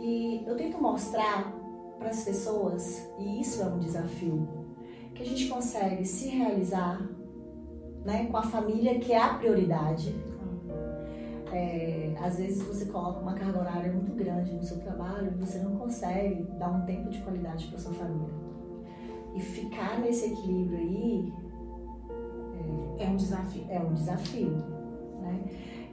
E 0.00 0.42
eu 0.44 0.56
tento 0.56 0.82
mostrar 0.82 1.52
para 1.98 2.08
as 2.08 2.24
pessoas, 2.24 3.08
e 3.20 3.40
isso 3.40 3.62
é 3.62 3.66
um 3.66 3.78
desafio, 3.78 4.48
que 5.14 5.22
a 5.22 5.26
gente 5.26 5.46
consegue 5.46 6.04
se 6.04 6.28
realizar 6.30 7.00
né, 8.04 8.26
com 8.26 8.36
a 8.36 8.42
família 8.42 8.98
que 8.98 9.12
é 9.12 9.18
a 9.18 9.34
prioridade. 9.34 10.12
É, 11.52 12.14
às 12.18 12.38
vezes 12.38 12.62
você 12.62 12.86
coloca 12.86 13.20
uma 13.20 13.34
carga 13.34 13.60
horária 13.60 13.92
muito 13.92 14.12
grande 14.14 14.52
no 14.54 14.62
seu 14.62 14.78
trabalho 14.78 15.32
e 15.32 15.38
você 15.38 15.58
não 15.58 15.76
consegue 15.76 16.44
dar 16.58 16.70
um 16.70 16.86
tempo 16.86 17.10
de 17.10 17.20
qualidade 17.20 17.66
para 17.68 17.78
sua 17.78 17.92
família. 17.92 18.34
E 19.34 19.40
ficar 19.40 20.00
nesse 20.00 20.32
equilíbrio 20.32 20.78
aí 20.78 21.32
é 22.98 23.08
um 23.08 23.16
desafio. 23.16 23.64
É 23.68 23.80
um 23.80 23.92
desafio, 23.92 24.50
né? 25.20 25.44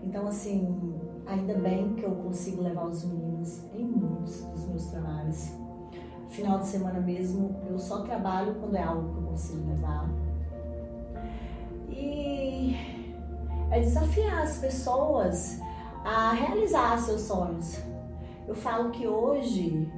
Então, 0.04 0.28
assim, 0.28 0.96
ainda 1.26 1.56
bem 1.56 1.94
que 1.96 2.04
eu 2.04 2.16
consigo 2.16 2.62
levar 2.62 2.88
os 2.88 3.04
meninos 3.06 3.64
em 3.74 3.84
muitos 3.84 4.44
dos 4.44 4.68
meus 4.68 4.86
trabalhos. 4.88 5.52
Final 6.30 6.60
de 6.60 6.68
semana 6.68 7.00
mesmo, 7.00 7.60
eu 7.68 7.78
só 7.80 8.04
trabalho 8.04 8.56
quando 8.56 8.76
é 8.76 8.84
algo 8.84 9.12
que 9.12 9.18
eu 9.18 9.24
consigo 9.30 9.68
levar. 9.68 10.10
E 11.90 12.99
é 13.72 13.80
desafiar 13.80 14.44
as 14.44 14.58
pessoas 14.58 15.60
a 16.04 16.32
realizar 16.34 16.98
seus 17.00 17.22
sonhos. 17.22 17.78
Eu 18.48 18.56
falo 18.56 18.90
que 18.92 19.08
hoje 19.08 19.92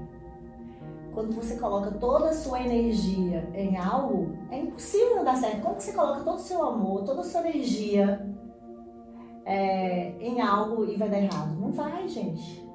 quando 1.13 1.35
você 1.35 1.57
coloca 1.57 1.91
toda 1.91 2.29
a 2.29 2.33
sua 2.33 2.61
energia 2.61 3.49
em 3.53 3.77
algo, 3.77 4.35
é 4.49 4.59
impossível 4.59 5.17
não 5.17 5.23
dar 5.23 5.35
certo. 5.35 5.61
Como 5.61 5.75
que 5.75 5.83
você 5.83 5.93
coloca 5.93 6.23
todo 6.23 6.37
o 6.37 6.41
seu 6.41 6.63
amor, 6.63 7.03
toda 7.03 7.21
a 7.21 7.23
sua 7.23 7.41
energia 7.41 8.29
é, 9.45 10.11
em 10.19 10.41
algo 10.41 10.85
e 10.85 10.95
vai 10.95 11.09
dar 11.09 11.21
errado? 11.21 11.59
Não 11.59 11.71
vai, 11.71 12.07
gente. 12.07 12.65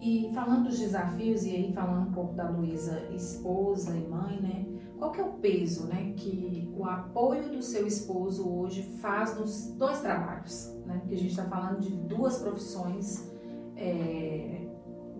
E 0.00 0.30
falando 0.32 0.68
dos 0.68 0.78
desafios, 0.78 1.44
e 1.44 1.50
aí 1.50 1.72
falando 1.72 2.08
um 2.08 2.12
pouco 2.12 2.34
da 2.34 2.48
Luísa, 2.48 3.02
esposa 3.10 3.96
e 3.96 4.06
mãe, 4.06 4.40
né? 4.40 4.66
Qual 4.98 5.12
que 5.12 5.20
é 5.20 5.24
o 5.24 5.34
peso, 5.34 5.86
né, 5.86 6.14
que 6.16 6.72
o 6.74 6.84
apoio 6.84 7.50
do 7.50 7.62
seu 7.62 7.86
esposo 7.86 8.48
hoje 8.48 8.82
faz 9.00 9.38
nos 9.38 9.70
dois 9.72 10.00
trabalhos, 10.00 10.74
né? 10.86 10.98
Porque 10.98 11.14
a 11.14 11.18
gente 11.18 11.30
está 11.30 11.44
falando 11.44 11.80
de 11.80 11.90
duas 11.90 12.38
profissões 12.38 13.30
é, 13.76 14.66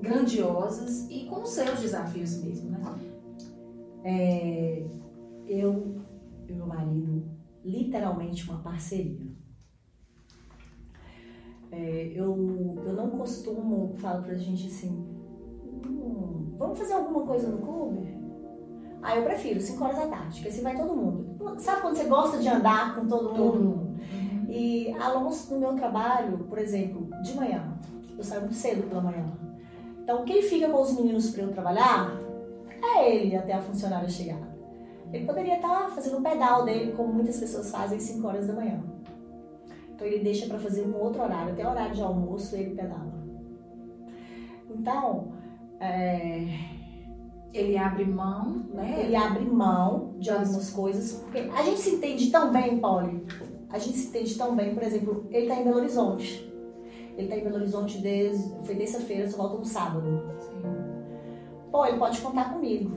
grandiosas 0.01 1.09
e 1.11 1.27
com 1.27 1.45
seus 1.45 1.81
desafios 1.81 2.43
mesmo, 2.43 2.71
né? 2.71 2.81
É, 4.03 4.87
eu 5.47 6.01
e 6.49 6.53
meu 6.53 6.67
marido, 6.67 7.25
literalmente 7.65 8.49
uma 8.49 8.61
parceria. 8.61 9.27
É, 11.71 12.13
eu, 12.15 12.75
eu 12.87 12.93
não 12.95 13.11
costumo 13.11 13.93
falar 13.97 14.23
pra 14.23 14.35
gente 14.35 14.69
assim, 14.69 14.91
hum, 14.91 16.55
vamos 16.57 16.79
fazer 16.79 16.95
alguma 16.95 17.27
coisa 17.27 17.49
no 17.49 17.59
clube? 17.59 18.16
Ah, 19.07 19.17
eu 19.17 19.23
prefiro 19.23 19.61
5 19.61 19.85
horas 19.85 19.99
da 19.99 20.07
tarde, 20.09 20.35
porque 20.35 20.49
assim 20.49 20.63
vai 20.63 20.77
todo 20.77 20.97
mundo. 20.97 21.61
Sabe 21.61 21.81
quando 21.81 21.95
você 21.95 22.07
gosta 22.07 22.39
de 22.39 22.49
andar 22.49 22.97
com 22.97 23.07
todo 23.07 23.29
mundo? 23.29 23.37
Todo 23.37 23.63
mundo. 23.63 24.01
Uhum. 24.13 24.47
E 24.49 24.93
Alonso, 24.99 25.55
no 25.55 25.61
meu 25.61 25.75
trabalho, 25.75 26.39
por 26.39 26.59
exemplo, 26.59 27.09
de 27.23 27.37
manhã, 27.37 27.73
eu 28.19 28.25
saio 28.25 28.41
muito 28.41 28.57
cedo 28.57 28.89
pela 28.89 29.01
manhã. 29.01 29.25
Então, 30.03 30.25
quem 30.25 30.43
fica 30.43 30.69
com 30.69 30.83
os 30.83 30.93
meninos 30.93 31.31
para 31.31 31.45
eu 31.45 31.53
trabalhar 31.53 32.21
é 32.83 33.15
ele 33.15 33.37
até 33.37 33.53
a 33.53 33.63
funcionária 33.63 34.09
chegar. 34.09 34.43
Ele 35.13 35.25
poderia 35.25 35.55
estar 35.55 35.89
fazendo 35.91 36.19
o 36.19 36.23
pedal 36.23 36.65
dele, 36.65 36.91
como 36.91 37.13
muitas 37.13 37.39
pessoas 37.39 37.71
fazem, 37.71 38.01
5 38.01 38.27
horas 38.27 38.49
da 38.49 38.55
manhã. 38.55 38.83
Então, 39.95 40.05
ele 40.05 40.19
deixa 40.25 40.49
para 40.49 40.59
fazer 40.59 40.83
um 40.83 41.01
outro 41.01 41.23
horário, 41.23 41.53
até 41.53 41.65
o 41.65 41.71
horário 41.71 41.95
de 41.95 42.03
almoço 42.03 42.57
ele 42.57 42.75
pedala. 42.75 43.15
Então, 44.69 45.29
é, 45.79 46.49
ele 47.57 47.79
abre 47.79 48.05
mão, 48.05 48.67
né? 48.73 49.03
Ele 49.05 49.17
abre 49.17 49.45
mão 49.45 50.15
de 50.19 50.31
algumas 50.31 50.71
coisas, 50.71 51.21
porque 51.21 51.39
a 51.39 51.63
gente 51.63 51.81
se 51.81 51.91
entende 51.91 52.31
tão 52.31 52.53
bem, 52.53 52.79
Polly. 52.79 53.25
A 53.71 53.79
gente 53.79 53.97
se 53.97 54.09
entende 54.09 54.37
tão 54.37 54.55
bem, 54.55 54.75
por 54.75 54.83
exemplo, 54.83 55.27
ele 55.31 55.47
está 55.47 55.61
em 55.61 55.65
Belo 55.65 55.79
Horizonte. 55.79 56.53
Ele 57.17 57.27
está 57.27 57.37
em 57.37 57.45
Belo 57.45 57.57
Horizonte 57.57 57.99
desde. 57.99 58.55
Foi 58.65 58.75
terça-feira, 58.75 59.29
só 59.29 59.39
volta 59.39 59.59
no 59.59 59.65
sábado. 59.65 60.23
Sim. 60.39 60.63
Pô, 61.73 61.85
ele 61.87 61.99
pode 61.99 62.21
contar 62.21 62.53
comigo. 62.53 62.97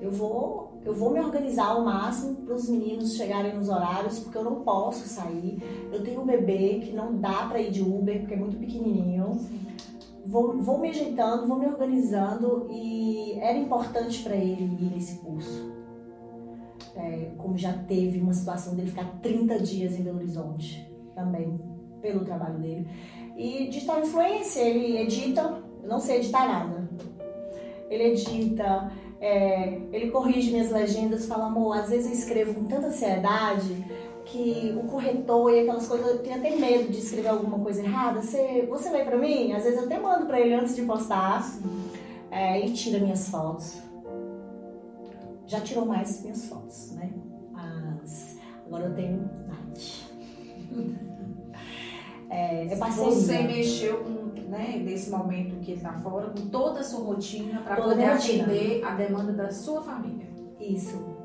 Eu 0.00 0.10
vou, 0.10 0.80
eu 0.84 0.94
vou 0.94 1.10
me 1.10 1.20
organizar 1.20 1.68
ao 1.68 1.84
máximo 1.84 2.36
para 2.36 2.54
os 2.54 2.68
meninos 2.68 3.14
chegarem 3.14 3.54
nos 3.54 3.68
horários, 3.68 4.18
porque 4.18 4.36
eu 4.36 4.44
não 4.44 4.56
posso 4.56 5.08
sair. 5.08 5.62
Eu 5.92 6.02
tenho 6.02 6.22
um 6.22 6.26
bebê 6.26 6.80
que 6.80 6.92
não 6.92 7.16
dá 7.16 7.46
para 7.46 7.60
ir 7.60 7.70
de 7.70 7.82
Uber, 7.82 8.20
porque 8.20 8.34
é 8.34 8.36
muito 8.36 8.58
pequenininho. 8.58 9.34
Sim 9.38 9.75
vou, 10.26 10.60
vou 10.60 10.78
me 10.78 10.90
ajeitando, 10.90 11.46
vou 11.46 11.58
me 11.58 11.66
organizando 11.66 12.66
e 12.70 13.38
era 13.40 13.56
importante 13.56 14.22
para 14.22 14.36
ele 14.36 14.64
ir 14.64 14.90
nesse 14.94 15.18
curso. 15.18 15.74
É, 16.94 17.30
como 17.36 17.56
já 17.56 17.72
teve 17.72 18.20
uma 18.20 18.32
situação 18.32 18.74
dele 18.74 18.88
ficar 18.88 19.20
30 19.20 19.60
dias 19.60 19.98
em 19.98 20.02
Belo 20.02 20.18
Horizonte, 20.18 20.90
também 21.14 21.60
pelo 22.00 22.24
trabalho 22.24 22.58
dele. 22.58 22.88
E 23.36 23.68
digital 23.68 24.00
influência, 24.00 24.60
ele 24.60 24.98
edita, 24.98 25.62
não 25.84 26.00
sei 26.00 26.16
editar 26.16 26.48
nada. 26.48 26.88
Ele 27.90 28.04
edita, 28.04 28.90
é, 29.20 29.80
ele 29.92 30.10
corrige 30.10 30.50
minhas 30.50 30.70
legendas, 30.70 31.26
fala, 31.26 31.46
amor, 31.46 31.76
às 31.76 31.90
vezes 31.90 32.06
eu 32.06 32.12
escrevo 32.12 32.54
com 32.54 32.64
tanta 32.64 32.88
ansiedade 32.88 33.84
que 34.26 34.76
o 34.76 34.88
corretor 34.88 35.52
e 35.52 35.60
aquelas 35.60 35.86
coisas, 35.86 36.06
eu 36.08 36.18
tenho 36.18 36.36
até 36.36 36.50
medo 36.56 36.90
de 36.90 36.98
escrever 36.98 37.28
alguma 37.28 37.58
coisa 37.60 37.82
errada. 37.82 38.20
Você, 38.20 38.66
você 38.68 38.90
lê 38.90 39.04
pra 39.04 39.16
mim? 39.16 39.52
Às 39.52 39.62
vezes 39.64 39.78
eu 39.78 39.84
até 39.86 39.98
mando 39.98 40.26
pra 40.26 40.40
ele 40.40 40.54
antes 40.54 40.74
de 40.74 40.82
postar. 40.82 41.48
É, 42.30 42.60
ele 42.60 42.72
tira 42.72 42.98
minhas 42.98 43.28
fotos. 43.28 43.80
Já 45.46 45.60
tirou 45.60 45.86
mais 45.86 46.22
minhas 46.22 46.46
fotos, 46.46 46.92
né? 46.92 47.12
Mas 47.52 48.36
agora 48.66 48.86
eu 48.86 48.94
tenho. 48.94 49.30
É, 52.28 52.66
é 52.66 52.76
Você 52.76 53.42
mexeu 53.44 53.98
com, 53.98 54.32
né, 54.50 54.82
nesse 54.84 55.10
momento 55.10 55.60
que 55.60 55.70
ele 55.70 55.80
tá 55.80 55.92
fora, 55.92 56.30
com 56.30 56.48
toda 56.48 56.80
a 56.80 56.82
sua 56.82 57.04
rotina 57.04 57.60
para 57.60 57.76
poder 57.76 58.04
atender 58.04 58.84
a 58.84 58.96
demanda 58.96 59.32
da 59.32 59.52
sua 59.52 59.80
família. 59.80 60.26
Isso. 60.58 61.15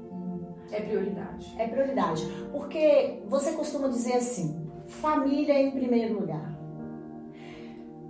É 0.72 0.80
prioridade. 0.80 1.54
É 1.58 1.68
prioridade. 1.68 2.26
Porque 2.52 3.22
você 3.28 3.52
costuma 3.52 3.90
dizer 3.90 4.14
assim: 4.14 4.68
família 4.88 5.60
em 5.60 5.72
primeiro 5.72 6.20
lugar. 6.20 6.58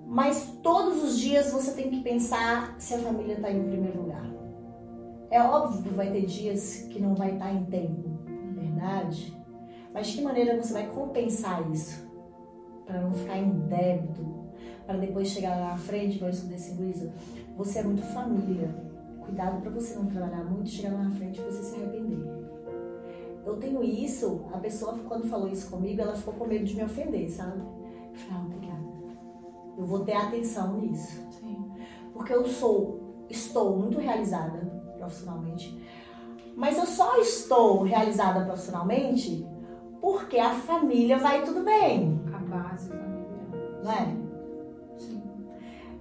Mas 0.06 0.58
todos 0.62 1.04
os 1.04 1.17
dias 1.17 1.52
você 1.52 1.71
tem 1.71 1.89
que 1.89 2.02
pensar 2.02 2.76
se 2.78 2.93
a 2.93 3.00
família 3.00 3.36
está 3.36 3.50
em 3.50 3.63
primeiro 3.63 4.02
lugar. 4.02 4.30
É 5.30 5.41
óbvio 5.41 5.84
que 5.84 5.89
vai 5.89 6.12
ter 6.12 6.26
dias 6.26 6.88
que 6.89 7.00
não 7.00 7.15
vai 7.15 7.34
estar 7.34 7.45
tá 7.45 7.54
em 7.54 7.63
tempo, 7.65 8.10
verdade? 8.54 9.36
Mas 9.93 10.08
de 10.08 10.17
que 10.17 10.24
maneira 10.24 10.62
você 10.62 10.74
vai 10.74 10.88
compensar 10.88 11.71
isso? 11.71 12.06
Para 12.86 13.00
não 13.00 13.13
ficar 13.13 13.38
em 13.38 13.50
débito, 13.69 14.26
para 14.86 14.97
depois 14.97 15.30
chegar 15.30 15.56
lá 15.56 15.69
na 15.69 15.78
frente, 15.78 16.17
igual 16.17 16.30
eu 16.30 16.36
estudei 16.36 16.58
assim, 16.58 16.76
Luísa, 16.76 17.13
você 17.56 17.80
é 17.80 17.84
muito 17.84 18.02
família. 18.02 18.76
Cuidado 19.21 19.62
para 19.62 19.71
você 19.71 19.95
não 19.95 20.08
trabalhar 20.08 20.43
muito 20.43 20.67
e 20.67 20.71
chegar 20.71 20.93
lá 20.93 21.04
na 21.04 21.12
frente 21.12 21.39
e 21.39 21.43
você 21.43 21.63
se 21.63 21.76
arrepender 21.76 22.40
eu 23.45 23.58
tenho 23.58 23.84
isso, 23.84 24.45
a 24.54 24.58
pessoa 24.58 24.97
quando 25.08 25.27
falou 25.27 25.47
isso 25.47 25.69
comigo, 25.69 26.01
ela 26.01 26.15
ficou 26.15 26.34
com 26.34 26.45
medo 26.45 26.65
de 26.65 26.75
me 26.75 26.84
ofender, 26.84 27.30
sabe? 27.30 27.60
Eu 27.60 28.15
falei, 28.15 28.34
ah, 28.34 28.45
obrigada. 28.45 28.82
Eu 29.77 29.86
vou 29.86 29.99
ter 30.01 30.13
atenção 30.13 30.77
nisso. 30.77 31.19
Sim. 31.32 31.71
Porque 32.13 32.34
eu 32.34 32.45
sou, 32.45 33.25
estou 33.30 33.77
muito 33.77 33.99
realizada 33.99 34.60
profissionalmente. 34.97 35.82
Mas 36.56 36.77
eu 36.77 36.86
só 36.86 37.17
estou 37.19 37.84
realizada 37.84 38.45
profissionalmente 38.45 39.47
porque 39.99 40.38
a 40.38 40.54
família 40.54 41.17
vai 41.17 41.43
tudo 41.43 41.63
bem. 41.63 42.21
A 42.34 42.38
base 42.38 42.89
familiar. 42.89 43.84
Não 43.84 43.91
é? 43.91 44.20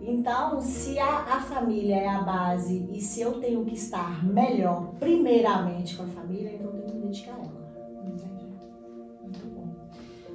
Então, 0.01 0.61
se 0.61 0.99
a, 0.99 1.37
a 1.37 1.41
família 1.41 1.97
é 1.97 2.09
a 2.09 2.23
base 2.23 2.89
e 2.91 3.01
se 3.01 3.21
eu 3.21 3.39
tenho 3.39 3.65
que 3.65 3.75
estar 3.75 4.25
melhor, 4.25 4.95
primeiramente 4.99 5.97
com 5.97 6.05
a 6.05 6.07
família, 6.07 6.55
então 6.55 6.71
dedicar 7.11 7.35
a 7.35 7.39
ela. 7.39 8.07
Entendi. 8.07 8.47
Muito 9.23 9.47
bom. 9.55 9.75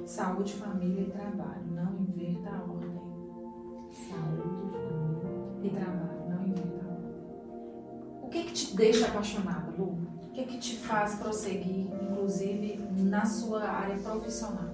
Saúde, 0.06 0.52
família 0.54 1.02
e 1.02 1.10
trabalho. 1.10 1.66
Não 1.70 1.96
inverta 2.00 2.50
a 2.50 2.62
ordem. 2.62 2.90
Saúde, 3.90 4.42
família 4.72 5.64
e 5.64 5.70
trabalho. 5.70 6.28
Não 6.28 6.46
inverta 6.46 6.84
a 6.84 6.88
ordem. 6.92 8.22
O 8.22 8.28
que 8.28 8.44
que 8.44 8.52
te 8.52 8.76
deixa 8.76 9.06
apaixonada, 9.06 9.72
Lu? 9.76 9.98
O 10.28 10.30
que 10.32 10.44
que 10.44 10.58
te 10.58 10.76
faz 10.76 11.14
prosseguir, 11.16 11.88
inclusive, 12.02 12.78
na 12.96 13.24
sua 13.24 13.64
área 13.64 13.96
profissional? 13.96 14.68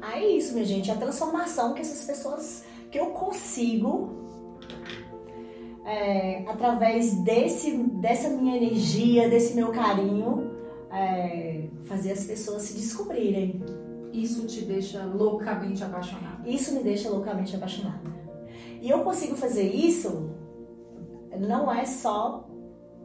Ah, 0.00 0.18
é 0.18 0.28
isso, 0.28 0.52
minha 0.52 0.64
gente. 0.66 0.90
A 0.90 0.96
transformação 0.96 1.74
que 1.74 1.80
essas 1.80 2.04
pessoas... 2.06 2.64
Que 2.90 3.00
eu 3.00 3.06
consigo 3.06 4.25
é, 5.86 6.42
através 6.48 7.14
desse, 7.22 7.76
dessa 7.76 8.28
minha 8.28 8.56
energia, 8.56 9.28
desse 9.28 9.54
meu 9.54 9.68
carinho, 9.68 10.50
é, 10.90 11.68
fazer 11.84 12.10
as 12.10 12.24
pessoas 12.24 12.62
se 12.62 12.74
descobrirem. 12.74 13.62
Isso 14.12 14.46
te 14.46 14.62
deixa 14.62 15.04
loucamente 15.04 15.84
apaixonada? 15.84 16.48
Isso 16.48 16.74
me 16.74 16.82
deixa 16.82 17.08
loucamente 17.08 17.54
apaixonada. 17.54 18.16
E 18.82 18.90
eu 18.90 19.00
consigo 19.00 19.36
fazer 19.36 19.62
isso 19.62 20.30
não 21.38 21.72
é 21.72 21.84
só 21.84 22.48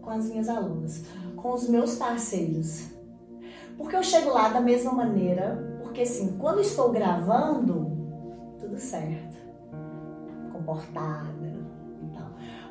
com 0.02 0.10
as 0.10 0.30
minhas 0.30 0.50
alunas, 0.50 1.04
com 1.36 1.54
os 1.54 1.70
meus 1.70 1.96
parceiros. 1.96 2.90
Porque 3.78 3.96
eu 3.96 4.04
chego 4.04 4.32
lá 4.32 4.50
da 4.50 4.62
mesma 4.62 4.94
maneira, 4.94 5.80
porque 5.84 6.02
assim, 6.02 6.38
quando 6.40 6.62
estou 6.62 6.92
gravando, 6.92 7.92
tudo 8.60 8.80
certo, 8.80 9.36
comportada 10.52 11.61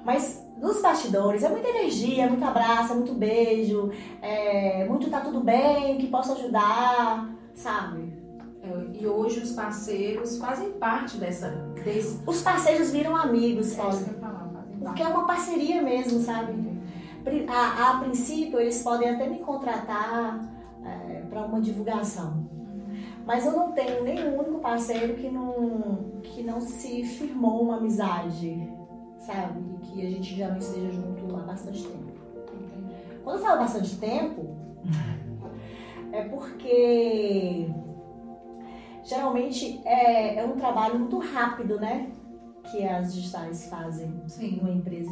Mas 0.04 0.46
nos 0.60 0.80
bastidores 0.80 1.42
é 1.42 1.48
muita 1.48 1.68
energia, 1.68 2.24
é 2.24 2.28
muito 2.28 2.44
abraço, 2.44 2.92
é 2.92 2.96
muito 2.96 3.14
beijo, 3.14 3.90
é 4.20 4.86
muito 4.86 5.10
tá 5.10 5.20
tudo 5.20 5.40
bem, 5.40 5.98
que 5.98 6.06
posso 6.06 6.32
ajudar, 6.32 7.28
sabe? 7.54 8.12
É, 8.62 9.00
e 9.00 9.06
hoje 9.06 9.40
os 9.40 9.52
parceiros 9.52 10.38
fazem 10.38 10.72
parte 10.72 11.16
dessa. 11.16 11.48
Desse... 11.84 12.20
Os 12.26 12.42
parceiros 12.42 12.90
viram 12.90 13.16
amigos, 13.16 13.74
Paulo. 13.74 13.96
É 13.96 14.84
porque 14.84 15.02
é 15.02 15.08
uma 15.08 15.26
parceria 15.26 15.82
mesmo, 15.82 16.20
sabe? 16.20 16.70
A, 17.48 17.90
a 17.90 18.00
princípio, 18.00 18.58
eles 18.58 18.82
podem 18.82 19.10
até 19.10 19.28
me 19.28 19.38
contratar 19.38 20.40
é, 20.84 21.22
para 21.28 21.42
uma 21.42 21.60
divulgação. 21.60 22.48
Mas 23.26 23.44
eu 23.44 23.52
não 23.52 23.72
tenho 23.72 24.02
nenhum 24.02 24.38
único 24.38 24.58
parceiro 24.58 25.14
que 25.14 25.30
não, 25.30 26.20
que 26.22 26.42
não 26.42 26.60
se 26.60 27.04
firmou 27.04 27.62
uma 27.62 27.76
amizade 27.76 28.79
sabe? 29.20 29.60
E 29.60 29.86
que 29.86 30.06
a 30.06 30.10
gente 30.10 30.36
já 30.36 30.48
não 30.48 30.58
esteja 30.58 30.90
junto 30.90 31.36
há 31.36 31.40
bastante 31.40 31.82
tempo. 31.84 32.10
Quando 33.22 33.36
eu 33.36 33.42
falo 33.44 33.60
bastante 33.60 33.96
tempo, 33.96 34.56
é 36.10 36.24
porque 36.24 37.68
geralmente 39.04 39.80
é, 39.84 40.36
é 40.36 40.44
um 40.44 40.56
trabalho 40.56 40.98
muito 40.98 41.18
rápido, 41.18 41.78
né? 41.78 42.10
Que 42.70 42.84
as 42.86 43.14
digitais 43.14 43.66
fazem 43.66 44.22
Sim. 44.26 44.56
numa 44.56 44.70
empresa 44.70 45.10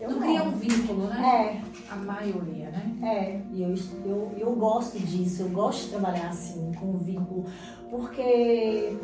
Eu 0.00 0.10
não 0.10 0.20
cria 0.20 0.42
um 0.42 0.52
vínculo, 0.52 1.06
né? 1.06 1.62
É. 1.62 1.92
A 1.92 1.96
maioria, 1.96 2.70
né? 2.70 2.96
É, 3.02 3.40
e 3.52 3.62
eu, 3.62 3.74
eu, 4.04 4.32
eu 4.36 4.54
gosto 4.54 4.98
disso, 4.98 5.42
eu 5.42 5.48
gosto 5.48 5.84
de 5.84 5.90
trabalhar 5.90 6.28
assim, 6.28 6.70
com 6.78 6.96
vínculo, 6.98 7.44
porque 7.90 8.96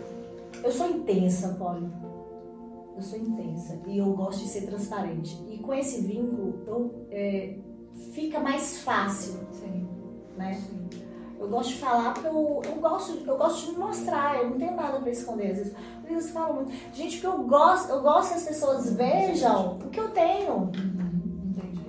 eu 0.62 0.70
sou 0.70 0.90
intensa, 0.90 1.56
Paulo 1.58 2.11
eu 2.94 3.02
sou 3.02 3.18
intensa 3.18 3.80
e 3.86 3.98
eu 3.98 4.12
gosto 4.12 4.40
de 4.40 4.48
ser 4.48 4.66
transparente. 4.66 5.42
E 5.48 5.58
com 5.58 5.72
esse 5.74 6.02
vínculo, 6.02 6.62
eu, 6.66 7.06
é, 7.10 7.58
fica 8.12 8.38
mais 8.40 8.80
fácil. 8.80 9.40
Sim. 9.52 9.88
Né? 10.36 10.54
Sim. 10.54 10.88
Eu 11.38 11.48
gosto 11.48 11.70
de 11.70 11.78
falar 11.78 12.14
porque 12.14 12.28
eu, 12.28 12.62
eu, 12.64 12.80
gosto, 12.80 13.18
eu 13.26 13.36
gosto 13.36 13.66
de 13.66 13.72
me 13.72 13.78
mostrar, 13.78 14.38
eu 14.38 14.50
não 14.50 14.58
tenho 14.58 14.76
nada 14.76 15.00
para 15.00 15.10
esconder. 15.10 15.50
Às 15.50 15.58
vezes, 15.58 15.74
eles 16.08 16.30
falam 16.30 16.54
muito. 16.54 16.72
Gente, 16.92 17.20
porque 17.20 17.26
eu 17.26 17.42
gosto, 17.44 17.90
eu 17.90 18.00
gosto 18.00 18.28
que 18.28 18.34
as 18.38 18.44
pessoas 18.44 18.94
vejam 18.94 19.78
o 19.78 19.90
que 19.90 19.98
eu 19.98 20.10
tenho. 20.10 20.54
Uhum, 20.54 21.50
entendi. 21.50 21.86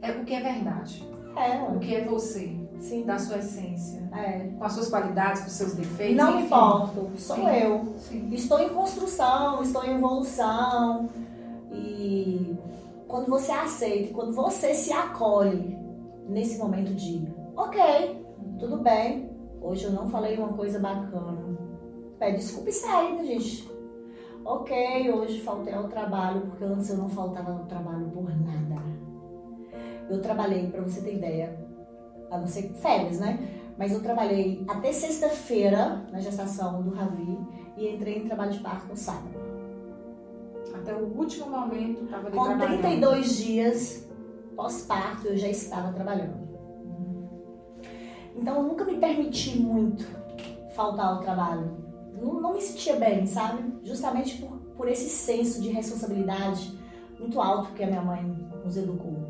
É 0.00 0.12
o 0.12 0.24
que 0.24 0.34
é 0.34 0.40
verdade. 0.40 1.06
É. 1.36 1.70
O 1.70 1.78
que 1.80 1.94
é 1.94 2.04
você. 2.04 2.61
Sim. 2.82 3.04
da 3.04 3.18
sua 3.18 3.38
essência. 3.38 4.02
É. 4.14 4.50
Com 4.58 4.64
as 4.64 4.72
suas 4.72 4.90
qualidades, 4.90 5.42
com 5.42 5.46
os 5.46 5.52
seus 5.52 5.74
defeitos. 5.74 6.16
Não 6.16 6.36
me 6.36 6.42
importo, 6.42 7.10
sou 7.16 7.36
Sim. 7.36 7.46
eu. 7.48 7.94
Sim. 7.98 8.28
Estou 8.32 8.60
em 8.60 8.68
construção, 8.68 9.62
estou 9.62 9.84
em 9.84 9.96
evolução. 9.96 11.08
E 11.70 12.56
quando 13.08 13.28
você 13.28 13.52
aceita, 13.52 14.12
quando 14.12 14.34
você 14.34 14.74
se 14.74 14.92
acolhe 14.92 15.78
nesse 16.28 16.58
momento 16.58 16.94
de, 16.94 17.26
ok, 17.56 18.24
tudo 18.58 18.78
bem, 18.78 19.30
hoje 19.60 19.84
eu 19.84 19.92
não 19.92 20.08
falei 20.08 20.36
uma 20.36 20.52
coisa 20.52 20.78
bacana. 20.78 21.58
Pede 22.18 22.38
desculpa 22.38 22.68
e 22.68 22.72
sai, 22.72 23.14
né, 23.14 23.24
gente? 23.24 23.70
Ok, 24.44 25.12
hoje 25.12 25.40
faltei 25.40 25.72
ao 25.72 25.88
trabalho, 25.88 26.42
porque 26.42 26.64
antes 26.64 26.90
eu 26.90 26.96
não 26.96 27.08
faltava 27.08 27.52
ao 27.52 27.64
trabalho 27.66 28.10
por 28.10 28.24
nada. 28.24 28.82
Eu 30.10 30.20
trabalhei, 30.20 30.68
para 30.68 30.82
você 30.82 31.00
ter 31.00 31.14
ideia, 31.14 31.61
a 32.32 32.38
não 32.38 32.46
ser 32.46 32.70
férias, 32.74 33.20
né? 33.20 33.38
Mas 33.78 33.92
eu 33.92 34.02
trabalhei 34.02 34.64
até 34.68 34.92
sexta-feira 34.92 36.04
na 36.10 36.20
gestação 36.20 36.82
do 36.82 36.90
Ravi 36.90 37.38
e 37.76 37.88
entrei 37.88 38.18
em 38.18 38.24
trabalho 38.24 38.52
de 38.52 38.60
parto 38.60 38.88
no 38.88 38.96
sábado. 38.96 39.40
Até 40.74 40.94
o 40.94 41.16
último 41.16 41.50
momento 41.50 42.04
estava 42.04 42.30
Com 42.30 42.44
trabalhando. 42.44 42.80
32 42.80 43.36
dias 43.36 44.08
pós-parto, 44.56 45.28
eu 45.28 45.36
já 45.36 45.48
estava 45.48 45.92
trabalhando. 45.92 46.42
Então, 48.36 48.56
eu 48.56 48.62
nunca 48.62 48.84
me 48.84 48.96
permiti 48.96 49.58
muito 49.58 50.04
faltar 50.74 51.06
ao 51.06 51.20
trabalho. 51.20 51.70
Não, 52.20 52.40
não 52.40 52.52
me 52.54 52.60
sentia 52.60 52.96
bem, 52.96 53.26
sabe? 53.26 53.78
Justamente 53.82 54.40
por, 54.40 54.58
por 54.76 54.88
esse 54.88 55.08
senso 55.08 55.60
de 55.60 55.68
responsabilidade 55.68 56.78
muito 57.18 57.40
alto 57.40 57.72
que 57.72 57.82
a 57.84 57.86
minha 57.86 58.02
mãe 58.02 58.22
nos 58.64 58.76
educou. 58.76 59.21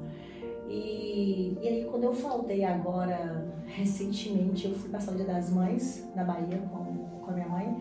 E, 0.72 1.58
e 1.61 1.68
aí, 1.68 1.85
quando 1.85 2.04
eu 2.04 2.14
faltei 2.14 2.64
agora, 2.64 3.46
recentemente, 3.66 4.66
eu 4.66 4.74
fui 4.74 4.88
passar 4.88 5.12
o 5.12 5.16
Dia 5.16 5.26
das 5.26 5.50
Mães 5.50 6.08
na 6.16 6.24
Bahia 6.24 6.62
com, 6.70 7.18
com 7.20 7.30
a 7.30 7.35
minha 7.35 7.48
mãe. 7.48 7.76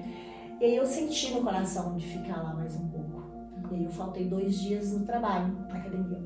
E 0.60 0.66
aí 0.66 0.76
eu 0.76 0.86
senti 0.86 1.34
no 1.34 1.42
coração 1.42 1.96
de 1.96 2.06
ficar 2.06 2.44
lá 2.44 2.54
mais 2.54 2.76
um 2.76 2.88
pouco. 2.90 3.24
E 3.72 3.76
aí 3.76 3.84
eu 3.86 3.92
faltei 3.92 4.26
dois 4.28 4.60
dias 4.60 4.92
no 4.92 5.06
trabalho, 5.06 5.54
na 5.70 5.78
academia. 5.78 6.20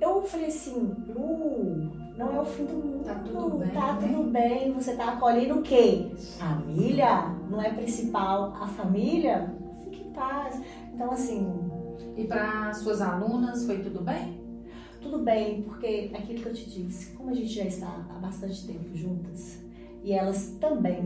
Eu 0.00 0.22
falei 0.22 0.46
assim, 0.48 0.92
Lu, 1.14 1.92
não 2.18 2.34
é 2.36 2.40
o 2.40 2.44
fim 2.44 2.64
do 2.64 2.74
mundo. 2.74 3.04
Tá 3.04 3.14
tudo 3.24 3.58
bem, 3.58 3.70
Tá 3.70 3.92
né? 3.92 4.08
tudo 4.08 4.30
bem. 4.30 4.72
Você 4.72 4.96
tá 4.96 5.12
acolhendo 5.12 5.60
o 5.60 5.62
quê? 5.62 6.10
Família? 6.36 7.28
Não 7.48 7.62
é 7.62 7.70
principal 7.72 8.52
a 8.60 8.66
família? 8.66 9.54
Fique 9.84 10.02
em 10.08 10.10
paz. 10.10 10.60
Então, 10.92 11.12
assim, 11.12 11.70
E 12.16 12.24
para 12.24 12.72
suas 12.74 13.00
alunas, 13.00 13.64
foi 13.64 13.78
tudo 13.78 14.02
bem? 14.02 14.42
tudo 15.02 15.18
bem, 15.18 15.62
porque 15.62 16.10
é 16.12 16.16
aquilo 16.16 16.40
que 16.40 16.46
eu 16.46 16.54
te 16.54 16.70
disse, 16.70 17.14
como 17.16 17.30
a 17.30 17.34
gente 17.34 17.48
já 17.48 17.64
está 17.64 18.06
há 18.08 18.18
bastante 18.20 18.66
tempo 18.66 18.96
juntas, 18.96 19.60
e 20.02 20.12
elas 20.12 20.56
também 20.60 21.02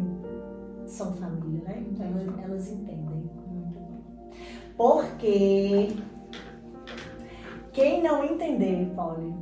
são 0.84 1.12
família, 1.14 1.64
né? 1.64 1.84
Então 1.90 2.06
elas, 2.06 2.38
elas 2.38 2.70
entendem. 2.70 3.30
Muito 3.48 3.78
bem. 3.78 4.04
Porque 4.76 5.88
quem 7.72 8.02
não 8.02 8.24
entender, 8.24 8.92
Paulo, 8.94 9.34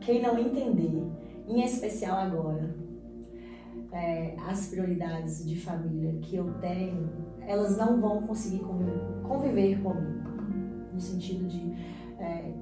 quem 0.00 0.22
não 0.22 0.38
entender, 0.38 1.06
em 1.46 1.62
especial 1.62 2.18
agora, 2.18 2.74
é, 3.92 4.36
as 4.46 4.66
prioridades 4.68 5.46
de 5.46 5.58
família 5.58 6.12
que 6.20 6.36
eu 6.36 6.52
tenho, 6.60 7.08
elas 7.46 7.76
não 7.76 8.00
vão 8.00 8.22
conseguir 8.22 8.60
conviver, 8.60 9.00
conviver 9.22 9.82
comigo. 9.82 10.28
No 10.92 11.00
sentido 11.00 11.46
de 11.46 11.72
é, 12.18 12.52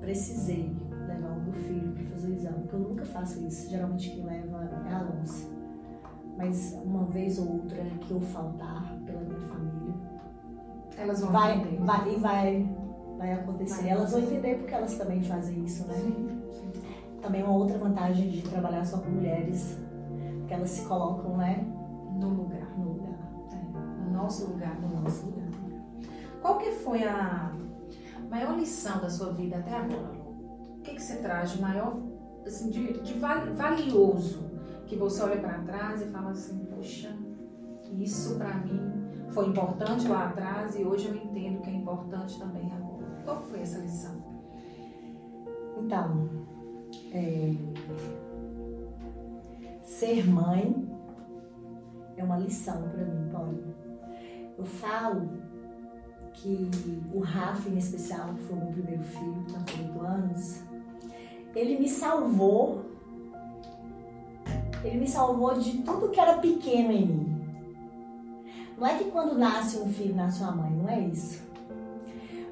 precisei 0.00 0.74
levar 1.06 1.30
o 1.36 1.42
meu 1.42 1.52
filho 1.52 1.92
para 1.92 2.04
fazer 2.04 2.28
o 2.28 2.34
exame, 2.34 2.58
porque 2.60 2.76
eu 2.76 2.80
nunca 2.80 3.04
faço 3.04 3.44
isso. 3.46 3.68
Geralmente 3.68 4.10
quem 4.10 4.24
leva 4.24 4.70
é 4.86 4.92
a 4.92 4.98
Alonso. 5.00 5.50
Mas 6.36 6.78
uma 6.84 7.04
vez 7.06 7.38
ou 7.38 7.54
outra 7.54 7.82
que 8.00 8.10
eu 8.12 8.20
faltar 8.20 8.96
pela 9.04 9.20
minha 9.20 9.40
família, 9.40 9.94
Elas 10.96 11.20
vão 11.20 11.32
vai, 11.32 11.56
entender. 11.56 11.84
vai, 11.84 12.14
e 12.14 12.16
vai, 12.16 12.76
vai 13.18 13.32
acontecer. 13.32 13.82
Vai 13.82 13.90
Elas 13.90 14.12
vão 14.12 14.20
entender 14.20 14.58
porque 14.58 14.74
elas 14.74 14.96
também 14.96 15.20
fazem 15.22 15.64
isso, 15.64 15.86
né? 15.88 15.94
Sim. 15.94 16.28
Também 17.20 17.42
uma 17.42 17.54
outra 17.54 17.76
vantagem 17.76 18.30
de 18.30 18.42
trabalhar 18.42 18.84
só 18.84 18.98
com 18.98 19.10
mulheres, 19.10 19.76
que 20.48 20.54
elas 20.54 20.70
se 20.70 20.86
colocam, 20.86 21.36
né, 21.36 21.64
No 22.18 22.30
lugar. 22.30 22.66
no 22.76 22.92
lugar, 22.94 23.18
É, 23.52 24.04
no 24.04 24.10
nosso 24.12 24.46
lugar. 24.50 24.80
no 24.80 25.00
nosso 25.02 25.26
lugar. 25.26 25.46
Qual 26.42 26.58
que 26.58 26.70
foi 26.72 27.04
a 27.04 27.52
maior 28.30 28.56
lição 28.56 28.98
da 29.00 29.08
sua 29.10 29.32
vida 29.32 29.58
até 29.58 29.76
agora? 29.76 30.16
O 30.78 30.80
que, 30.82 30.94
que 30.94 31.02
você 31.02 31.16
traz 31.18 31.50
de 31.52 31.60
maior, 31.60 31.96
assim, 32.46 32.70
de, 32.70 33.00
de 33.02 33.14
vali- 33.18 33.50
valioso 33.52 34.48
que 34.86 34.96
você 34.96 35.22
olha 35.22 35.38
para 35.38 35.58
trás 35.60 36.00
e 36.00 36.06
fala 36.06 36.30
assim, 36.30 36.64
poxa, 36.64 37.14
isso 37.92 38.36
para 38.36 38.54
mim 38.54 38.80
foi 39.30 39.46
importante 39.48 40.08
lá 40.08 40.28
atrás 40.28 40.74
e 40.78 40.82
hoje 40.84 41.08
eu 41.08 41.14
entendo 41.16 41.60
que 41.60 41.68
é 41.70 41.74
importante 41.74 42.38
também 42.38 42.72
agora. 42.72 43.06
Qual 43.24 43.42
foi 43.42 43.60
essa 43.60 43.78
lição? 43.80 44.16
Então, 45.76 46.28
é, 47.12 47.52
ser 49.88 50.28
mãe 50.28 50.86
é 52.16 52.22
uma 52.24 52.38
lição 52.38 52.88
para 52.88 53.04
mim, 53.04 53.28
Paulo. 53.32 53.64
Eu 54.56 54.64
falo 54.64 55.28
que 56.34 56.70
o 57.12 57.20
Rafa, 57.20 57.68
em 57.68 57.78
especial, 57.78 58.34
que 58.34 58.42
foi 58.42 58.56
o 58.56 58.60
meu 58.60 58.72
primeiro 58.72 59.02
filho, 59.02 59.44
com 59.52 60.00
8 60.00 60.00
anos, 60.00 60.62
ele 61.54 61.78
me 61.78 61.88
salvou. 61.88 62.84
Ele 64.84 64.98
me 64.98 65.08
salvou 65.08 65.58
de 65.58 65.78
tudo 65.78 66.10
que 66.10 66.20
era 66.20 66.38
pequeno 66.38 66.92
em 66.92 67.06
mim. 67.06 67.48
Não 68.76 68.86
é 68.86 68.96
que 68.96 69.10
quando 69.10 69.36
nasce 69.36 69.78
um 69.78 69.92
filho, 69.92 70.14
nasce 70.14 70.40
uma 70.42 70.52
mãe, 70.52 70.70
não 70.70 70.88
é 70.88 71.00
isso. 71.00 71.42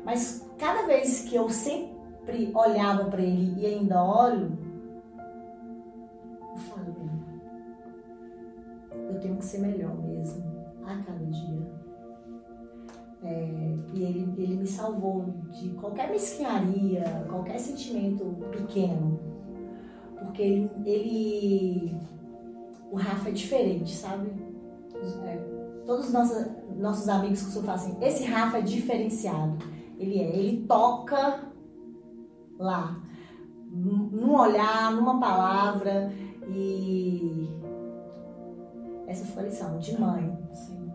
Mas 0.05 0.45
cada 0.59 0.87
vez 0.87 1.23
que 1.23 1.37
eu 1.37 1.49
sempre 1.49 1.97
sempre 2.27 2.51
olhava 2.53 3.05
para 3.05 3.23
ele 3.23 3.55
e 3.61 3.67
ainda 3.67 4.03
olho, 4.03 4.59
eu 6.41 6.57
falo, 6.57 7.11
eu 9.17 9.21
tenho 9.21 9.37
que 9.37 9.45
ser 9.45 9.59
melhor 9.59 9.97
mesmo, 10.03 10.45
a 10.85 10.97
cada 10.97 11.25
dia. 11.25 11.87
É, 13.23 13.75
e 13.95 14.03
ele, 14.03 14.35
ele 14.37 14.57
me 14.57 14.67
salvou 14.67 15.25
de 15.51 15.71
qualquer 15.71 16.11
mesquinharia, 16.11 17.27
qualquer 17.29 17.59
sentimento 17.59 18.25
pequeno. 18.53 19.19
Porque 20.19 20.43
ele, 20.43 20.71
ele- 20.85 21.97
o 22.93 22.97
Rafa 22.97 23.31
é 23.31 23.33
diferente, 23.33 23.95
sabe? 23.95 24.31
É, 25.25 25.37
todos 25.85 26.07
os 26.07 26.13
nossos, 26.13 26.47
nossos 26.77 27.09
amigos 27.09 27.43
costumam 27.43 27.67
falar 27.67 27.79
assim, 27.79 27.97
esse 28.01 28.25
Rafa 28.25 28.59
é 28.59 28.63
diferenciado. 28.63 29.57
Ele 29.99 30.19
é, 30.21 30.37
ele 30.37 30.67
toca 30.67 31.41
lá, 32.59 33.01
num 33.71 34.35
olhar, 34.39 34.93
numa 34.93 35.19
palavra 35.19 36.13
e 36.49 37.49
essa 39.07 39.25
foi 39.27 39.43
a 39.45 39.47
lição 39.47 39.79
de 39.79 40.01
mãe, 40.01 40.37
Sim. 40.53 40.91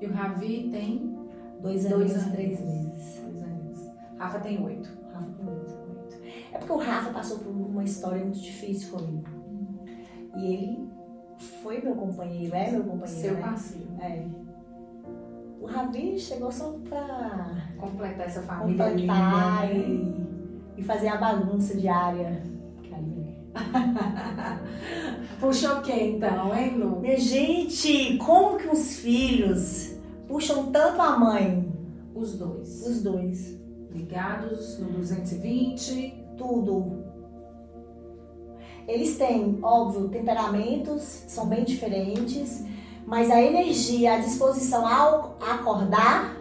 E 0.00 0.06
o 0.06 0.12
Ravi 0.12 0.68
tem 0.70 1.18
dois 1.60 1.84
Dois 1.88 2.12
anos 2.16 2.26
e 2.26 2.30
três 2.30 2.60
meses. 2.60 3.20
dois 3.22 3.42
anos. 3.42 3.90
Rafa 4.18 4.38
tem 4.40 4.64
oito. 4.64 4.88
Rafa 5.12 5.30
tem 5.32 5.46
oito. 5.48 5.78
É 6.52 6.58
porque 6.58 6.72
o 6.72 6.78
Rafa 6.78 7.12
passou 7.12 7.38
por 7.38 7.50
uma 7.50 7.84
história 7.84 8.22
muito 8.24 8.40
difícil 8.40 8.96
comigo 8.96 9.28
e 10.36 10.54
ele 10.54 10.88
foi 11.62 11.80
meu 11.82 11.94
companheiro, 11.94 12.54
é 12.54 12.70
meu 12.70 12.84
companheiro, 12.84 13.20
Seu 13.20 13.34
né? 13.34 13.40
parceiro. 13.42 13.88
É. 14.00 14.26
O 15.60 15.66
Ravi 15.66 16.18
chegou 16.18 16.50
só 16.50 16.72
pra 16.88 17.68
Completar 17.78 18.26
essa 18.26 18.42
família 18.42 18.84
completar 18.90 19.66
né? 19.68 19.74
e, 19.74 20.26
e 20.78 20.82
fazer 20.82 21.08
a 21.08 21.16
bagunça 21.18 21.76
diária. 21.76 22.42
Puxou 25.40 25.80
quem 25.82 26.16
então, 26.16 26.54
hein, 26.56 26.76
Lu? 26.76 27.00
Minha 27.00 27.18
gente, 27.18 28.16
como 28.18 28.58
que 28.58 28.68
os 28.68 28.96
filhos 28.96 29.94
puxam 30.28 30.70
tanto 30.70 31.00
a 31.00 31.18
mãe? 31.18 31.72
Os 32.14 32.36
dois. 32.36 32.86
Os 32.86 33.02
dois. 33.02 33.58
Ligados 33.90 34.78
no 34.78 34.90
220. 34.90 36.24
Tudo. 36.36 37.04
Eles 38.86 39.16
têm, 39.16 39.58
óbvio, 39.62 40.08
temperamentos, 40.08 41.02
são 41.28 41.46
bem 41.46 41.64
diferentes, 41.64 42.64
mas 43.06 43.30
a 43.30 43.40
energia, 43.40 44.14
a 44.14 44.18
disposição 44.20 44.86
ao 44.86 45.36
acordar, 45.40 46.36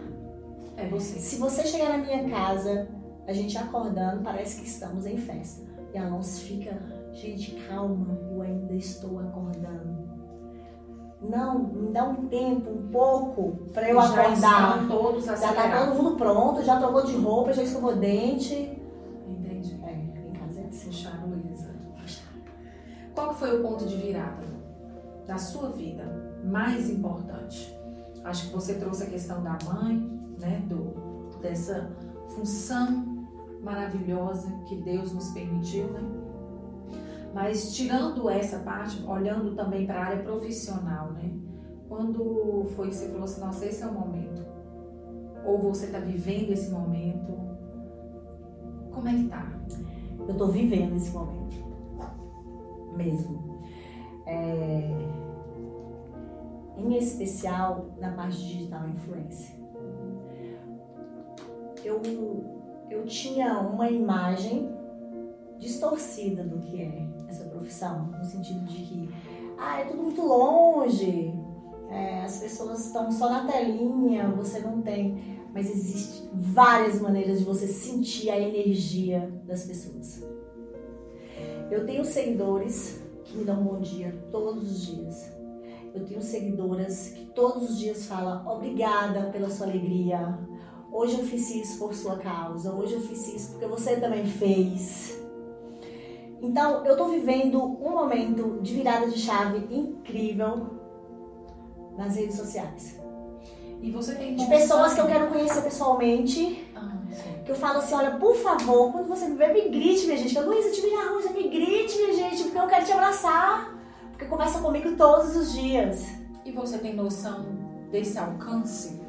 É 0.75 0.87
você. 0.87 1.19
se 1.19 1.35
você 1.37 1.67
chegar 1.67 1.89
na 1.89 1.97
minha 1.97 2.27
casa, 2.29 2.87
a 3.27 3.33
gente 3.33 3.57
acordando, 3.57 4.23
parece 4.23 4.61
que 4.61 4.67
estamos 4.67 5.05
em 5.05 5.17
festa. 5.17 5.63
E 5.93 5.97
a 5.97 6.05
Alonso 6.05 6.41
fica, 6.41 6.81
gente, 7.13 7.55
calma, 7.67 8.17
eu 8.31 8.41
ainda 8.41 8.73
estou 8.73 9.19
acordando. 9.19 10.09
Não, 11.21 11.59
me 11.59 11.91
dá 11.91 12.05
um 12.05 12.27
tempo, 12.27 12.69
um 12.71 12.87
pouco, 12.87 13.57
para 13.73 13.89
eu 13.89 13.95
Já 14.01 14.23
acordar. 14.23 14.87
todos 14.87 15.25
Já 15.25 15.53
tá 15.53 15.85
todo 15.85 16.01
mundo 16.01 16.15
pronto, 16.15 16.63
já 16.63 16.77
trocou 16.79 17.05
de 17.05 17.15
roupa, 17.17 17.51
já 17.51 17.61
escovou 17.61 17.95
dente. 17.95 18.79
Entendi. 19.27 19.77
É, 19.83 19.91
em 19.91 20.33
casa 20.33 20.61
é 20.61 20.65
assim. 20.67 20.87
Puxar, 20.87 21.25
Luísa. 21.27 21.69
Qual 23.13 23.33
foi 23.33 23.59
o 23.59 23.61
ponto 23.61 23.85
de 23.85 23.97
virada 23.97 24.47
da 25.27 25.37
sua 25.37 25.69
vida 25.71 26.05
mais 26.45 26.89
importante? 26.89 27.77
Acho 28.23 28.47
que 28.47 28.53
você 28.53 28.75
trouxe 28.75 29.03
a 29.03 29.07
questão 29.07 29.43
da 29.43 29.57
mãe, 29.65 29.97
né? 30.39 30.63
Do, 30.69 31.37
dessa 31.41 31.89
função 32.29 33.27
maravilhosa 33.61 34.49
que 34.69 34.75
Deus 34.77 35.11
nos 35.13 35.31
permitiu, 35.31 35.87
né? 35.87 36.01
Mas 37.33 37.73
tirando 37.73 38.29
essa 38.29 38.59
parte, 38.59 39.03
olhando 39.05 39.55
também 39.55 39.85
para 39.85 39.99
a 39.99 40.05
área 40.05 40.23
profissional, 40.23 41.11
né? 41.13 41.31
Quando 41.87 42.65
foi 42.75 42.89
que 42.89 42.95
você 42.95 43.09
falou 43.09 43.23
assim, 43.23 43.41
nossa, 43.41 43.65
esse 43.65 43.83
é 43.83 43.87
o 43.87 43.93
momento? 43.93 44.45
Ou 45.45 45.57
você 45.57 45.87
está 45.87 45.99
vivendo 45.99 46.51
esse 46.51 46.69
momento? 46.71 47.37
Como 48.91 49.07
é 49.07 49.13
que 49.13 49.27
tá? 49.27 49.51
Eu 50.19 50.31
estou 50.31 50.47
vivendo 50.49 50.95
esse 50.95 51.11
momento. 51.11 51.55
Mesmo. 52.95 53.61
É... 54.25 54.91
Em 56.77 56.95
especial 56.97 57.87
na 57.99 58.11
parte 58.11 58.37
digital 58.37 58.87
influência. 58.87 59.57
Eu, 61.83 62.01
eu 62.89 63.05
tinha 63.05 63.59
uma 63.59 63.89
imagem 63.89 64.69
distorcida 65.57 66.43
do 66.43 66.59
que 66.59 66.81
é 66.81 67.08
essa 67.29 67.45
profissão, 67.45 68.07
no 68.17 68.25
sentido 68.25 68.65
de 68.65 68.83
que 68.83 69.09
ah, 69.57 69.81
é 69.81 69.85
tudo 69.85 70.03
muito 70.03 70.21
longe, 70.21 71.33
é, 71.89 72.23
as 72.23 72.37
pessoas 72.37 72.85
estão 72.85 73.11
só 73.11 73.29
na 73.29 73.45
telinha, 73.45 74.29
você 74.29 74.59
não 74.59 74.81
tem. 74.81 75.39
Mas 75.53 75.69
existe 75.69 76.29
várias 76.33 77.01
maneiras 77.01 77.39
de 77.39 77.45
você 77.45 77.67
sentir 77.67 78.29
a 78.29 78.39
energia 78.39 79.31
das 79.45 79.63
pessoas. 79.63 80.23
Eu 81.71 81.85
tenho 81.85 82.05
seguidores 82.05 83.01
que 83.23 83.37
me 83.37 83.43
dão 83.43 83.59
um 83.59 83.63
bom 83.63 83.79
dia 83.79 84.15
todos 84.31 84.71
os 84.71 84.85
dias. 84.85 85.31
Eu 85.93 86.05
tenho 86.05 86.21
seguidoras 86.21 87.09
que 87.09 87.25
todos 87.25 87.71
os 87.71 87.79
dias 87.79 88.05
falam 88.05 88.47
obrigada 88.47 89.31
pela 89.31 89.49
sua 89.49 89.67
alegria. 89.67 90.37
Hoje 90.91 91.19
eu 91.19 91.25
fiz 91.25 91.49
isso 91.49 91.79
por 91.79 91.93
sua 91.95 92.17
causa. 92.17 92.73
Hoje 92.73 92.93
eu 92.93 93.01
fiz 93.01 93.33
isso 93.33 93.51
porque 93.51 93.65
você 93.65 93.95
também 93.97 94.25
fez. 94.25 95.18
Então, 96.41 96.85
eu 96.85 96.93
estou 96.93 97.09
vivendo 97.09 97.61
um 97.61 97.91
momento 97.91 98.59
de 98.61 98.75
virada 98.75 99.07
de 99.09 99.19
chave 99.19 99.67
incrível 99.73 100.67
nas 101.97 102.15
redes 102.15 102.37
sociais. 102.37 102.99
E 103.81 103.91
você 103.91 104.15
tem 104.15 104.35
de 104.35 104.45
pessoas 104.45 104.93
que 104.93 105.01
eu 105.01 105.07
quero 105.07 105.27
conhecer 105.27 105.61
pessoalmente. 105.61 106.69
Ah, 106.75 106.97
que 107.45 107.51
eu 107.51 107.55
falo 107.55 107.79
assim, 107.79 107.93
olha, 107.93 108.11
por 108.11 108.35
favor, 108.35 108.91
quando 108.91 109.07
você 109.07 109.27
me 109.27 109.35
ver, 109.35 109.53
me 109.53 109.69
grite, 109.69 110.05
minha 110.05 110.17
gente. 110.17 110.35
Eu, 110.35 110.45
Luísa, 110.45 110.71
te 110.71 110.81
vi 110.81 110.91
na 110.91 111.09
rua, 111.09 111.21
me 111.31 111.49
grite, 111.49 111.97
minha 111.97 112.13
gente, 112.13 112.43
porque 112.43 112.57
eu 112.57 112.67
quero 112.67 112.85
te 112.85 112.91
abraçar. 112.91 113.77
Porque 114.11 114.25
conversa 114.25 114.59
comigo 114.59 114.95
todos 114.95 115.35
os 115.35 115.53
dias. 115.53 116.05
E 116.45 116.51
você 116.51 116.77
tem 116.77 116.93
noção 116.93 117.45
desse 117.91 118.17
alcance? 118.17 118.99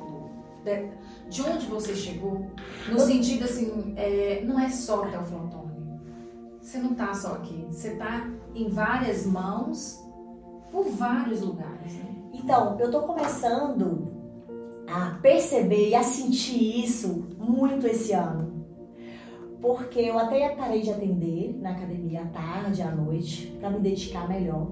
De, 0.64 0.90
de 1.28 1.42
onde 1.42 1.66
você 1.66 1.94
chegou? 1.94 2.46
No 2.88 2.98
eu... 2.98 3.00
sentido 3.00 3.44
assim, 3.44 3.94
é, 3.96 4.42
não 4.44 4.58
é 4.60 4.68
só 4.68 5.04
até 5.04 5.18
o 5.18 5.20
Antônio. 5.20 5.59
Você 6.60 6.78
não 6.78 6.94
tá 6.94 7.14
só 7.14 7.34
aqui. 7.34 7.66
Você 7.70 7.96
tá 7.96 8.28
em 8.54 8.68
várias 8.68 9.26
mãos, 9.26 9.98
por 10.70 10.84
vários 10.90 11.40
lugares, 11.40 11.94
né? 11.94 12.14
Então, 12.32 12.78
eu 12.78 12.90
tô 12.90 13.02
começando 13.02 14.08
a 14.86 15.18
perceber 15.22 15.88
e 15.90 15.94
a 15.94 16.02
sentir 16.02 16.84
isso 16.84 17.28
muito 17.38 17.86
esse 17.86 18.12
ano. 18.12 18.50
Porque 19.60 20.00
eu 20.00 20.18
até 20.18 20.48
parei 20.50 20.80
de 20.80 20.90
atender 20.90 21.58
na 21.60 21.72
academia 21.72 22.22
à 22.22 22.26
tarde, 22.26 22.82
à 22.82 22.90
noite, 22.90 23.54
para 23.60 23.70
me 23.70 23.80
dedicar 23.80 24.28
melhor. 24.28 24.68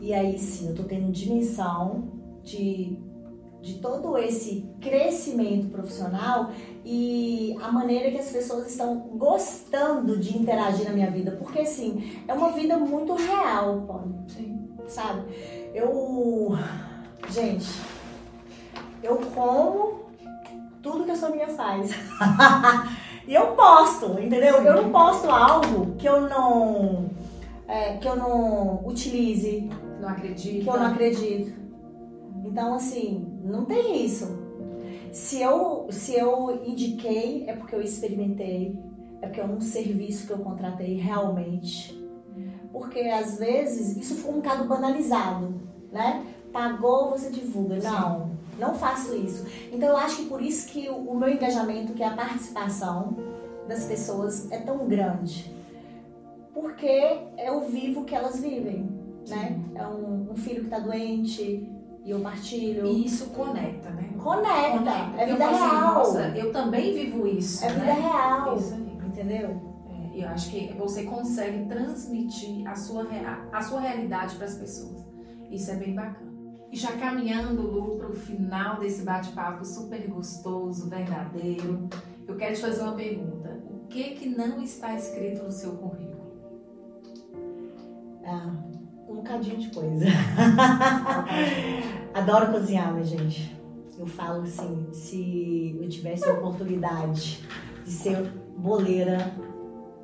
E 0.00 0.14
aí 0.14 0.38
sim, 0.38 0.68
eu 0.68 0.74
tô 0.74 0.84
tendo 0.84 1.10
dimensão 1.10 2.04
de, 2.42 2.98
de 3.60 3.74
todo 3.74 4.16
esse 4.16 4.68
crescimento 4.80 5.68
profissional 5.68 6.50
e 6.84 7.56
a 7.60 7.70
maneira 7.70 8.10
que 8.10 8.18
as 8.18 8.30
pessoas 8.30 8.70
estão 8.70 8.96
gostando 9.16 10.18
de 10.18 10.36
interagir 10.36 10.86
na 10.86 10.92
minha 10.92 11.10
vida. 11.10 11.32
Porque 11.32 11.60
assim, 11.60 12.22
é 12.26 12.32
uma 12.32 12.52
vida 12.52 12.78
muito 12.78 13.14
real, 13.14 13.82
Paulo. 13.86 14.24
Sim. 14.28 14.68
Sabe? 14.86 15.22
Eu. 15.74 16.56
Gente, 17.28 17.68
eu 19.02 19.16
como 19.34 20.00
tudo 20.82 21.04
que 21.04 21.10
a 21.10 21.16
sua 21.16 21.30
minha 21.30 21.48
faz. 21.48 21.90
e 23.28 23.34
eu 23.34 23.48
posto, 23.48 24.18
entendeu? 24.18 24.56
Eu 24.62 24.82
não 24.82 24.90
posto 24.90 25.30
algo 25.30 25.94
que 25.96 26.08
eu 26.08 26.22
não. 26.22 27.10
É, 27.68 27.98
que 27.98 28.08
eu 28.08 28.16
não 28.16 28.84
utilize. 28.86 29.70
Não 30.00 30.08
acredito. 30.08 30.64
Que 30.64 30.68
eu 30.70 30.78
não 30.78 30.86
acredito. 30.86 31.60
Então, 32.44 32.74
assim, 32.74 33.29
não 33.50 33.64
tem 33.64 34.04
isso. 34.04 34.38
Se 35.12 35.42
eu, 35.42 35.88
se 35.90 36.14
eu 36.14 36.62
indiquei, 36.64 37.44
é 37.48 37.52
porque 37.54 37.74
eu 37.74 37.82
experimentei, 37.82 38.78
é 39.20 39.26
porque 39.26 39.40
é 39.40 39.44
um 39.44 39.60
serviço 39.60 40.26
que 40.26 40.32
eu 40.32 40.38
contratei 40.38 40.94
realmente 40.94 42.00
porque 42.72 43.00
às 43.00 43.38
vezes 43.38 43.96
isso 43.96 44.16
foi 44.16 44.32
um 44.32 44.36
bocado 44.36 44.64
banalizado, 44.64 45.54
né? 45.92 46.24
Pagou, 46.52 47.10
você 47.10 47.30
divulga. 47.30 47.76
Não, 47.76 48.30
não 48.58 48.74
faço 48.74 49.14
isso. 49.14 49.46
Então 49.72 49.88
eu 49.88 49.96
acho 49.96 50.16
que 50.16 50.24
por 50.26 50.42
isso 50.42 50.68
que 50.68 50.88
o, 50.88 51.14
meu 51.14 51.28
engajamento, 51.28 51.92
que 51.92 52.02
é 52.02 52.06
a 52.06 52.14
participação 52.14 53.16
das 53.68 53.84
pessoas, 53.84 54.50
é 54.50 54.58
tão 54.58 54.88
grande. 54.88 55.54
Porque 56.52 57.18
eu 57.38 57.60
vivo 57.68 58.00
o 58.00 58.04
que 58.04 58.14
elas 58.14 58.40
vivem, 58.40 58.88
né? 59.28 59.60
É 59.74 59.86
um, 59.86 60.30
um 60.32 60.36
filho 60.36 60.60
que 60.60 60.66
está 60.66 60.78
doente, 60.78 61.68
e 62.04 62.10
eu 62.10 62.20
partilho. 62.20 62.86
E 62.86 63.04
isso 63.06 63.26
conecta, 63.30 63.90
né? 63.90 64.10
Conecta. 64.18 64.78
conecta. 64.78 65.20
É 65.20 65.26
vida 65.26 65.46
assim, 65.46 65.58
real. 65.58 66.00
Assim, 66.00 66.16
Nossa, 66.16 66.28
eu 66.36 66.52
também 66.52 66.94
vivo 66.94 67.26
isso. 67.26 67.64
É 67.64 67.68
vida 67.68 67.84
né? 67.84 67.92
real. 67.92 68.56
Isso 68.56 68.74
aí. 68.74 68.90
Entendeu? 69.06 69.70
eu 70.14 70.28
acho 70.28 70.50
que 70.50 70.72
você 70.74 71.04
consegue 71.04 71.66
transmitir 71.66 72.66
a 72.68 72.74
sua, 72.74 73.06
a 73.52 73.62
sua 73.62 73.80
realidade 73.80 74.36
para 74.36 74.46
as 74.46 74.54
pessoas. 74.54 75.06
Isso 75.50 75.70
é 75.70 75.76
bem 75.76 75.94
bacana. 75.94 76.30
E 76.70 76.76
já 76.76 76.92
caminhando, 76.96 77.62
Lu, 77.62 77.96
para 77.96 78.10
o 78.10 78.14
final 78.14 78.78
desse 78.78 79.02
bate-papo 79.02 79.64
super 79.64 80.06
gostoso, 80.08 80.88
verdadeiro, 80.88 81.88
eu 82.26 82.36
quero 82.36 82.54
te 82.54 82.60
fazer 82.60 82.82
uma 82.82 82.94
pergunta. 82.94 83.60
O 83.68 83.86
que 83.88 84.10
que 84.14 84.28
não 84.28 84.62
está 84.62 84.94
escrito 84.94 85.42
no 85.42 85.50
seu 85.50 85.76
currículo? 85.76 86.30
Ah, 88.24 88.54
bocadinho 89.22 89.58
de 89.58 89.70
coisa. 89.70 90.06
Adoro 92.14 92.52
cozinhar, 92.52 92.92
minha 92.92 93.04
gente. 93.04 93.56
Eu 93.98 94.06
falo 94.06 94.42
assim, 94.42 94.88
se 94.92 95.76
eu 95.80 95.88
tivesse 95.88 96.28
a 96.28 96.32
oportunidade 96.32 97.40
de 97.84 97.90
ser 97.90 98.16
boleira 98.56 99.32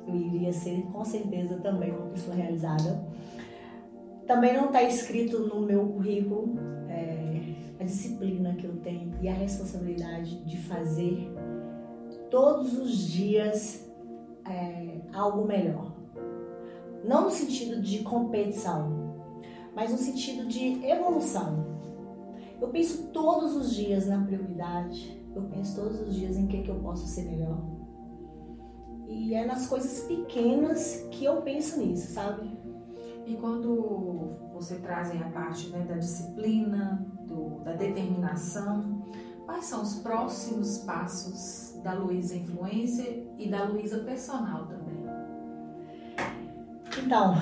eu 0.07 0.15
iria 0.15 0.53
ser 0.53 0.83
com 0.93 1.03
certeza 1.03 1.57
também 1.57 1.91
uma 1.91 2.07
pessoa 2.07 2.35
realizada. 2.35 3.05
Também 4.25 4.55
não 4.55 4.67
está 4.67 4.81
escrito 4.83 5.39
no 5.39 5.61
meu 5.61 5.85
currículo 5.87 6.55
é, 6.89 7.55
a 7.79 7.83
disciplina 7.83 8.53
que 8.55 8.65
eu 8.65 8.77
tenho 8.77 9.13
e 9.21 9.27
a 9.27 9.33
responsabilidade 9.33 10.43
de 10.45 10.57
fazer 10.57 11.29
todos 12.29 12.77
os 12.77 12.97
dias 12.97 13.85
é, 14.49 15.01
algo 15.13 15.45
melhor. 15.45 15.93
Não 17.03 17.25
no 17.25 17.29
sentido 17.29 17.81
de 17.81 17.99
competição, 17.99 19.06
mas 19.77 19.91
no 19.91 19.97
sentido 19.97 20.45
de 20.47 20.83
evolução. 20.83 21.77
Eu 22.59 22.69
penso 22.69 23.09
todos 23.13 23.55
os 23.55 23.73
dias 23.73 24.07
na 24.07 24.25
prioridade, 24.25 25.23
eu 25.35 25.43
penso 25.43 25.79
todos 25.79 26.01
os 26.01 26.15
dias 26.15 26.35
em 26.35 26.47
que, 26.47 26.63
que 26.63 26.69
eu 26.69 26.79
posso 26.79 27.05
ser 27.07 27.23
melhor 27.25 27.77
e 29.07 29.33
é 29.33 29.45
nas 29.45 29.67
coisas 29.67 30.01
pequenas 30.01 31.07
que 31.11 31.23
eu 31.23 31.41
penso 31.41 31.79
nisso, 31.79 32.13
sabe? 32.13 32.57
E 33.25 33.35
quando 33.35 34.27
você 34.53 34.75
traz 34.75 35.11
a 35.21 35.29
parte 35.29 35.69
né, 35.69 35.85
da 35.85 35.95
disciplina, 35.95 37.05
do, 37.25 37.61
da 37.63 37.73
determinação, 37.73 39.01
quais 39.45 39.65
são 39.65 39.81
os 39.81 39.95
próximos 39.95 40.79
passos 40.79 41.79
da 41.83 41.93
Luísa 41.93 42.35
Influencer 42.35 43.27
e 43.37 43.49
da 43.49 43.63
Luísa 43.65 43.99
Personal 43.99 44.67
também? 44.67 45.05
Então, 47.03 47.35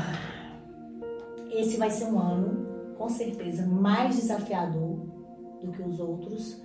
esse 1.58 1.78
vai 1.78 1.90
ser 1.90 2.06
um 2.06 2.20
ano, 2.20 2.96
com 2.98 3.10
certeza, 3.10 3.66
mais 3.66 4.16
desafiador 4.16 4.98
do 5.62 5.72
que 5.72 5.82
os 5.82 6.00
outros. 6.00 6.62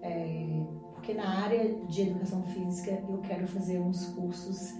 É, 0.00 0.62
porque 0.94 1.14
na 1.14 1.42
área 1.42 1.74
de 1.86 2.02
educação 2.02 2.42
física 2.44 3.02
eu 3.08 3.18
quero 3.18 3.46
fazer 3.46 3.80
uns 3.80 4.06
cursos 4.08 4.74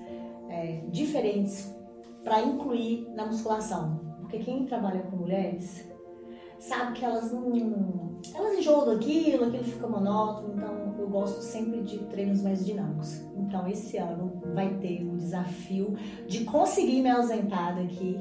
é, 0.48 0.84
diferentes 0.90 1.74
para 2.22 2.42
incluir 2.42 3.08
na 3.14 3.26
musculação. 3.26 4.00
Porque 4.20 4.38
quem 4.38 4.66
trabalha 4.66 5.00
com 5.02 5.16
mulheres 5.16 5.88
sabe 6.58 6.92
que 6.98 7.04
elas 7.04 7.32
não. 7.32 8.18
Elas 8.34 8.58
enjoam 8.58 8.86
daquilo, 8.86 9.44
aquilo 9.44 9.64
fica 9.64 9.86
monótono, 9.86 10.54
então 10.54 10.94
eu 10.98 11.08
gosto 11.08 11.40
sempre 11.40 11.82
de 11.82 11.98
treinos 12.06 12.42
mais 12.42 12.66
dinâmicos. 12.66 13.22
Então 13.36 13.66
esse 13.68 13.96
ano 13.96 14.42
vai 14.54 14.74
ter 14.78 15.04
o 15.04 15.16
desafio 15.16 15.96
de 16.26 16.44
conseguir 16.44 17.00
me 17.00 17.10
ausentar 17.10 17.76
daqui, 17.76 18.20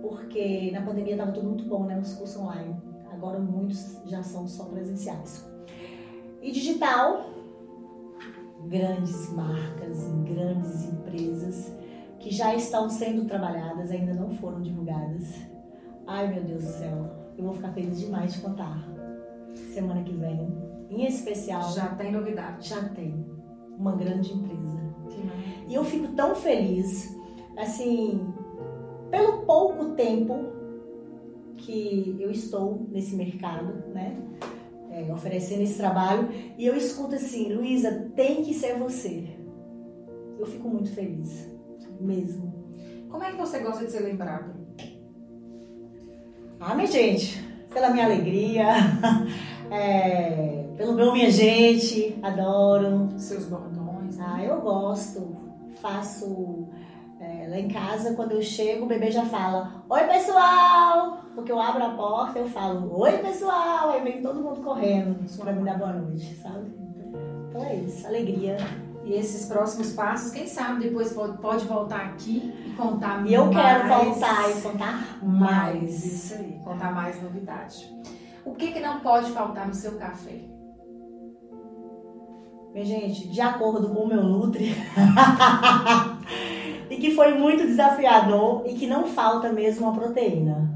porque 0.00 0.70
na 0.72 0.82
pandemia 0.82 1.12
estava 1.12 1.32
tudo 1.32 1.48
muito 1.48 1.64
bom, 1.64 1.84
né? 1.84 1.98
Os 1.98 2.14
cursos 2.14 2.40
online. 2.40 2.76
Agora 3.12 3.38
muitos 3.38 4.00
já 4.06 4.22
são 4.22 4.46
só 4.46 4.64
presenciais. 4.64 5.48
E 6.40 6.50
digital, 6.50 7.30
grandes 8.66 9.30
marcas, 9.32 10.08
grandes 10.24 10.84
empresas 10.84 11.72
que 12.18 12.30
já 12.30 12.54
estão 12.54 12.88
sendo 12.88 13.24
trabalhadas, 13.24 13.90
ainda 13.90 14.14
não 14.14 14.30
foram 14.30 14.60
divulgadas. 14.60 15.34
Ai 16.06 16.28
meu 16.28 16.42
Deus 16.42 16.64
do 16.64 16.70
céu, 16.70 17.10
eu 17.36 17.44
vou 17.44 17.54
ficar 17.54 17.72
feliz 17.72 17.98
demais 17.98 18.34
de 18.34 18.40
contar. 18.40 18.88
Semana 19.72 20.02
que 20.02 20.12
vem, 20.12 20.48
em 20.90 21.06
especial. 21.06 21.72
Já 21.72 21.94
tem 21.94 22.12
novidade. 22.12 22.68
Já 22.68 22.82
tem. 22.88 23.24
Uma 23.78 23.92
grande 23.96 24.32
empresa. 24.32 24.80
E 25.68 25.74
eu 25.74 25.84
fico 25.84 26.08
tão 26.08 26.34
feliz, 26.34 27.16
assim, 27.56 28.26
pelo 29.10 29.42
pouco 29.44 29.94
tempo 29.94 30.52
que 31.56 32.16
eu 32.18 32.30
estou 32.30 32.86
nesse 32.90 33.14
mercado, 33.14 33.72
né? 33.92 34.16
É, 34.90 35.12
oferecendo 35.12 35.62
esse 35.62 35.76
trabalho, 35.76 36.28
e 36.58 36.66
eu 36.66 36.76
escuto 36.76 37.14
assim, 37.14 37.52
Luísa, 37.52 38.10
tem 38.16 38.42
que 38.42 38.52
ser 38.52 38.76
você. 38.76 39.24
Eu 40.38 40.46
fico 40.46 40.68
muito 40.68 40.90
feliz, 40.92 41.48
mesmo. 42.00 42.52
Como 43.08 43.22
é 43.22 43.30
que 43.30 43.36
você 43.36 43.60
gosta 43.60 43.84
de 43.84 43.92
ser 43.92 44.00
lembrado? 44.00 44.54
Ah, 46.58 46.74
minha 46.74 46.86
gente, 46.86 47.42
pela 47.72 47.90
minha 47.90 48.04
alegria, 48.04 48.66
é, 49.70 50.66
pelo 50.76 50.94
meu 50.94 51.12
minha 51.12 51.30
gente, 51.30 52.18
adoro. 52.22 53.08
Seus 53.16 53.44
bordões. 53.44 54.16
Né? 54.16 54.24
Ah, 54.26 54.44
eu 54.44 54.60
gosto. 54.60 55.36
Faço 55.80 56.68
é, 57.20 57.46
lá 57.46 57.58
em 57.58 57.68
casa, 57.68 58.14
quando 58.14 58.32
eu 58.32 58.42
chego, 58.42 58.86
o 58.86 58.88
bebê 58.88 59.10
já 59.10 59.26
fala: 59.26 59.84
Oi, 59.90 60.04
pessoal! 60.04 61.18
Porque 61.34 61.52
eu 61.52 61.60
abro 61.60 61.84
a 61.84 61.90
porta, 61.90 62.38
eu 62.38 62.48
falo: 62.48 62.98
Oi, 62.98 63.18
pessoal! 63.18 63.90
Aí 63.90 64.02
vem 64.02 64.22
todo 64.22 64.40
mundo 64.40 64.62
correndo 64.62 65.18
para 65.36 65.52
me 65.52 65.62
dar 65.62 65.78
boa 65.78 65.92
noite, 65.92 66.34
sabe? 66.36 66.72
Então 67.48 67.62
é 67.62 67.76
isso, 67.76 68.06
alegria. 68.06 68.56
E 69.04 69.12
esses 69.12 69.46
próximos 69.46 69.92
passos, 69.92 70.30
quem 70.30 70.46
sabe 70.46 70.84
depois 70.84 71.12
pode 71.12 71.64
voltar 71.66 72.00
aqui 72.06 72.54
e 72.66 72.72
contar 72.74 73.18
mais. 73.18 73.30
E 73.30 73.34
eu 73.34 73.50
quero 73.50 73.88
voltar 73.88 74.50
e 74.50 74.60
contar 74.62 75.18
mais. 75.22 75.74
mais. 75.74 76.04
Isso 76.04 76.34
aí, 76.34 76.60
contar 76.64 76.94
mais 76.94 77.22
novidade. 77.22 77.90
O 78.44 78.54
que, 78.54 78.72
que 78.72 78.80
não 78.80 79.00
pode 79.00 79.30
faltar 79.32 79.66
no 79.66 79.74
seu 79.74 79.98
café? 79.98 80.40
Minha 82.72 82.84
gente, 82.84 83.28
de 83.28 83.40
acordo 83.40 83.88
com 83.88 84.04
o 84.04 84.08
meu 84.08 84.22
Nutri, 84.22 84.74
que 87.00 87.14
foi 87.14 87.34
muito 87.34 87.66
desafiador 87.66 88.62
e 88.66 88.74
que 88.74 88.86
não 88.86 89.06
falta 89.06 89.52
mesmo 89.52 89.88
a 89.88 89.92
proteína. 89.92 90.70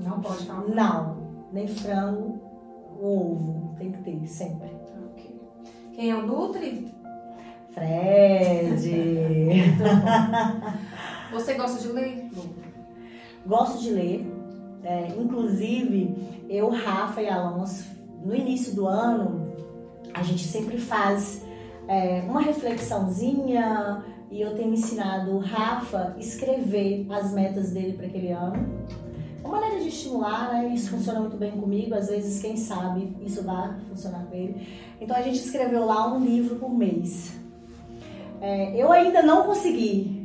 Não 0.00 0.20
pode 0.20 0.44
faltar? 0.44 0.68
Não, 0.68 1.16
nem 1.52 1.66
frango, 1.68 2.40
ovo, 3.00 3.74
tem 3.78 3.92
que 3.92 4.02
ter, 4.02 4.26
sempre. 4.26 4.70
Okay. 5.12 5.40
Quem 5.92 6.10
é 6.10 6.16
o 6.16 6.26
Nutri? 6.26 6.92
Fred! 7.72 8.90
Você 11.32 11.54
gosta 11.54 11.80
de 11.80 11.92
ler? 11.92 12.28
Gosto 13.46 13.80
de 13.80 13.90
ler. 13.90 14.26
É, 14.82 15.08
inclusive, 15.16 16.44
eu, 16.48 16.70
Rafa 16.70 17.22
e 17.22 17.28
Alonso, 17.28 17.84
no 18.24 18.34
início 18.34 18.74
do 18.74 18.86
ano, 18.86 19.52
a 20.12 20.22
gente 20.22 20.44
sempre 20.44 20.78
faz 20.78 21.44
é, 21.86 22.22
uma 22.22 22.40
reflexãozinha, 22.40 24.04
e 24.30 24.40
eu 24.40 24.54
tenho 24.54 24.72
ensinado 24.72 25.32
o 25.32 25.38
Rafa 25.38 26.14
escrever 26.18 27.06
as 27.10 27.32
metas 27.32 27.72
dele 27.72 27.94
para 27.94 28.06
aquele 28.06 28.30
ano. 28.30 28.56
Uma 29.42 29.60
maneira 29.60 29.82
de 29.82 29.88
estimular, 29.88 30.52
né? 30.52 30.72
Isso 30.72 30.90
funciona 30.90 31.18
muito 31.18 31.36
bem 31.36 31.50
comigo, 31.52 31.94
às 31.94 32.08
vezes, 32.08 32.40
quem 32.40 32.56
sabe, 32.56 33.16
isso 33.22 33.42
vai 33.42 33.74
funcionar 33.88 34.26
com 34.26 34.36
ele. 34.36 34.66
Então 35.00 35.16
a 35.16 35.22
gente 35.22 35.38
escreveu 35.38 35.84
lá 35.84 36.12
um 36.14 36.24
livro 36.24 36.56
por 36.56 36.72
mês. 36.72 37.38
É, 38.40 38.80
eu 38.80 38.92
ainda 38.92 39.22
não 39.22 39.44
consegui 39.44 40.20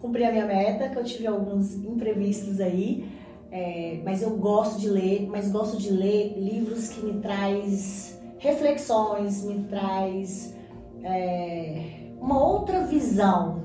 cumprir 0.00 0.24
a 0.24 0.32
minha 0.32 0.44
meta, 0.44 0.88
que 0.88 0.96
eu 0.96 1.04
tive 1.04 1.26
alguns 1.26 1.76
imprevistos 1.76 2.60
aí, 2.60 3.08
é, 3.50 4.00
mas 4.04 4.20
eu 4.20 4.36
gosto 4.36 4.80
de 4.80 4.88
ler, 4.88 5.28
mas 5.30 5.50
gosto 5.50 5.76
de 5.76 5.90
ler 5.90 6.34
livros 6.36 6.88
que 6.88 7.04
me 7.04 7.20
traz 7.20 8.20
reflexões, 8.38 9.44
me 9.44 9.62
traz 9.64 10.56
é, 11.04 12.01
uma 12.22 12.40
outra 12.40 12.80
visão, 12.86 13.60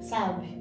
sabe? 0.00 0.56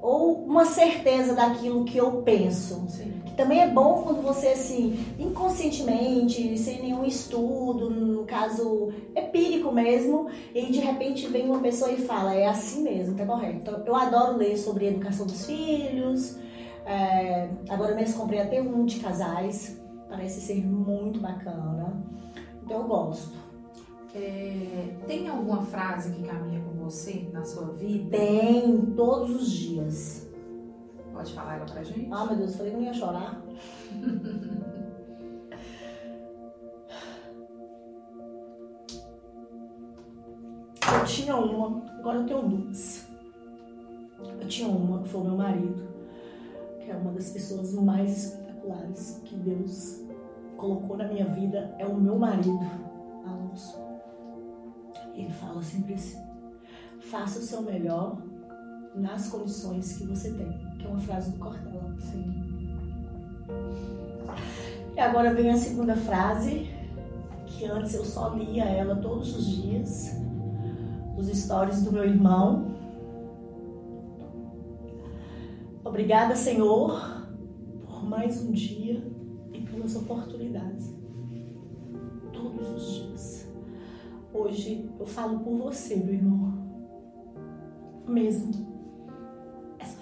Ou 0.00 0.44
uma 0.44 0.64
certeza 0.64 1.34
daquilo 1.34 1.84
que 1.84 1.98
eu 1.98 2.22
penso. 2.22 2.86
Sim. 2.88 3.12
Que 3.26 3.34
também 3.34 3.60
é 3.60 3.68
bom 3.68 4.02
quando 4.02 4.22
você, 4.22 4.48
assim, 4.48 4.98
inconscientemente, 5.18 6.56
sem 6.56 6.80
nenhum 6.80 7.04
estudo, 7.04 7.90
no 7.90 8.24
caso 8.24 8.90
empírico 9.14 9.70
mesmo, 9.70 10.28
e 10.54 10.72
de 10.72 10.80
repente 10.80 11.26
vem 11.26 11.44
uma 11.46 11.58
pessoa 11.58 11.92
e 11.92 11.98
fala, 11.98 12.34
é 12.34 12.48
assim 12.48 12.82
mesmo, 12.82 13.14
tá 13.14 13.26
correto. 13.26 13.56
Então, 13.56 13.82
eu 13.84 13.94
adoro 13.94 14.38
ler 14.38 14.56
sobre 14.56 14.88
educação 14.88 15.26
dos 15.26 15.44
filhos. 15.44 16.38
É, 16.86 17.50
agora 17.68 17.94
mesmo 17.94 18.18
comprei 18.18 18.40
até 18.40 18.60
um 18.60 18.86
de 18.86 19.00
casais, 19.00 19.78
parece 20.08 20.40
ser 20.40 20.66
muito 20.66 21.20
bacana. 21.20 22.02
Então 22.64 22.80
eu 22.80 22.88
gosto. 22.88 23.38
É, 24.14 24.88
tem 25.06 25.28
alguma 25.28 25.62
frase 25.62 26.10
que 26.10 26.22
caminha 26.22 26.60
com 26.60 26.69
você 26.90 27.30
na 27.32 27.44
sua 27.44 27.66
vida? 27.74 28.10
Tem, 28.10 28.84
todos 28.96 29.30
os 29.30 29.48
dias. 29.50 30.28
Pode 31.12 31.32
falar 31.32 31.56
ela 31.56 31.66
pra 31.66 31.84
gente? 31.84 32.08
Ah, 32.10 32.26
meu 32.26 32.36
Deus, 32.36 32.56
falei 32.56 32.72
que 32.72 32.78
não 32.78 32.84
ia 32.84 32.92
chorar. 32.92 33.40
eu 40.92 41.04
tinha 41.04 41.36
uma, 41.36 41.88
agora 41.98 42.18
eu 42.18 42.26
tenho 42.26 42.42
duas. 42.42 43.06
Eu 44.40 44.48
tinha 44.48 44.68
uma 44.68 45.02
que 45.02 45.08
foi 45.08 45.20
o 45.20 45.24
meu 45.24 45.36
marido, 45.36 45.88
que 46.80 46.90
é 46.90 46.96
uma 46.96 47.12
das 47.12 47.30
pessoas 47.30 47.72
mais 47.74 48.24
espetaculares 48.24 49.20
que 49.24 49.36
Deus 49.36 50.00
colocou 50.56 50.96
na 50.96 51.06
minha 51.06 51.26
vida, 51.26 51.72
é 51.78 51.86
o 51.86 51.94
meu 51.94 52.18
marido, 52.18 52.58
Alonso. 53.24 53.78
Ele 55.14 55.30
fala 55.30 55.62
sempre 55.62 55.94
assim: 55.94 56.29
faça 57.00 57.38
o 57.38 57.42
seu 57.42 57.62
melhor 57.62 58.18
nas 58.94 59.28
condições 59.28 59.96
que 59.96 60.04
você 60.04 60.32
tem, 60.32 60.58
que 60.78 60.84
é 60.84 60.88
uma 60.88 60.98
frase 60.98 61.32
do 61.32 61.38
Cortella. 61.38 61.96
Sim. 61.98 62.50
E 64.94 65.00
agora 65.00 65.32
vem 65.32 65.50
a 65.50 65.56
segunda 65.56 65.96
frase, 65.96 66.68
que 67.46 67.64
antes 67.64 67.94
eu 67.94 68.04
só 68.04 68.34
lia 68.34 68.64
ela 68.64 68.96
todos 68.96 69.34
os 69.36 69.46
dias, 69.46 70.16
os 71.16 71.26
stories 71.28 71.82
do 71.82 71.92
meu 71.92 72.04
irmão. 72.04 72.74
Obrigada, 75.84 76.36
Senhor, 76.36 77.26
por 77.84 78.04
mais 78.04 78.42
um 78.42 78.52
dia 78.52 79.02
e 79.52 79.60
pelas 79.62 79.96
oportunidades. 79.96 80.94
Todos 82.32 82.68
os 82.68 82.94
dias. 82.94 83.48
Hoje 84.32 84.88
eu 84.98 85.06
falo 85.06 85.40
por 85.40 85.56
você, 85.56 85.96
meu 85.96 86.14
irmão. 86.14 86.49
Mesmo. 88.10 88.52
Essa... 89.78 90.00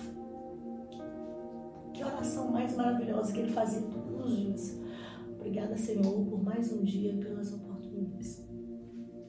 Que 1.93 2.03
oração 2.03 2.51
mais 2.51 2.75
maravilhosa 2.75 3.33
que 3.35 3.41
ele 3.41 3.53
fazia 3.53 3.83
todos 3.83 4.25
os 4.25 4.37
dias. 4.37 4.81
Obrigada, 5.35 5.77
Senhor, 5.77 6.25
por 6.25 6.43
mais 6.43 6.73
um 6.73 6.83
dia 6.83 7.13
e 7.13 7.19
pelas 7.19 7.53
oportunidades. 7.53 8.49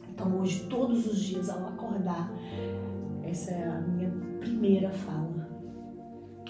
Então, 0.09 0.39
hoje, 0.39 0.65
todos 0.69 1.05
os 1.05 1.19
dias, 1.19 1.49
ao 1.49 1.67
acordar, 1.67 2.31
essa 3.23 3.51
é 3.51 3.67
a 3.67 3.81
minha 3.81 4.11
primeira 4.39 4.89
fala. 4.89 5.49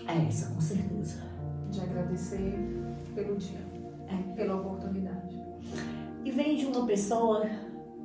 É 0.08 0.28
essa, 0.28 0.54
com 0.54 0.62
certeza. 0.62 1.24
De 1.72 1.82
agradecer 1.82 2.54
pelo 3.16 3.38
dia, 3.38 3.60
é. 4.08 4.34
pela 4.34 4.56
oportunidade. 4.56 5.36
E 6.24 6.32
vem 6.32 6.56
de 6.56 6.68
uma 6.68 6.86
pessoa 6.86 7.44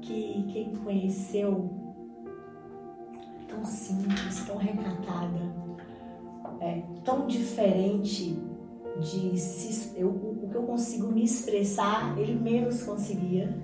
que 0.01 0.47
quem 0.51 0.75
conheceu 0.77 1.84
tão 3.55 3.65
simples, 3.65 4.45
tão 4.47 4.57
recatada, 4.57 5.55
é, 6.61 6.83
tão 7.05 7.27
diferente 7.27 8.39
de 9.01 9.39
se, 9.39 9.99
eu, 9.99 10.09
o 10.09 10.49
que 10.51 10.55
eu 10.55 10.63
consigo 10.63 11.09
me 11.09 11.25
expressar, 11.25 12.17
ele 12.19 12.35
menos 12.35 12.83
conseguia. 12.83 13.57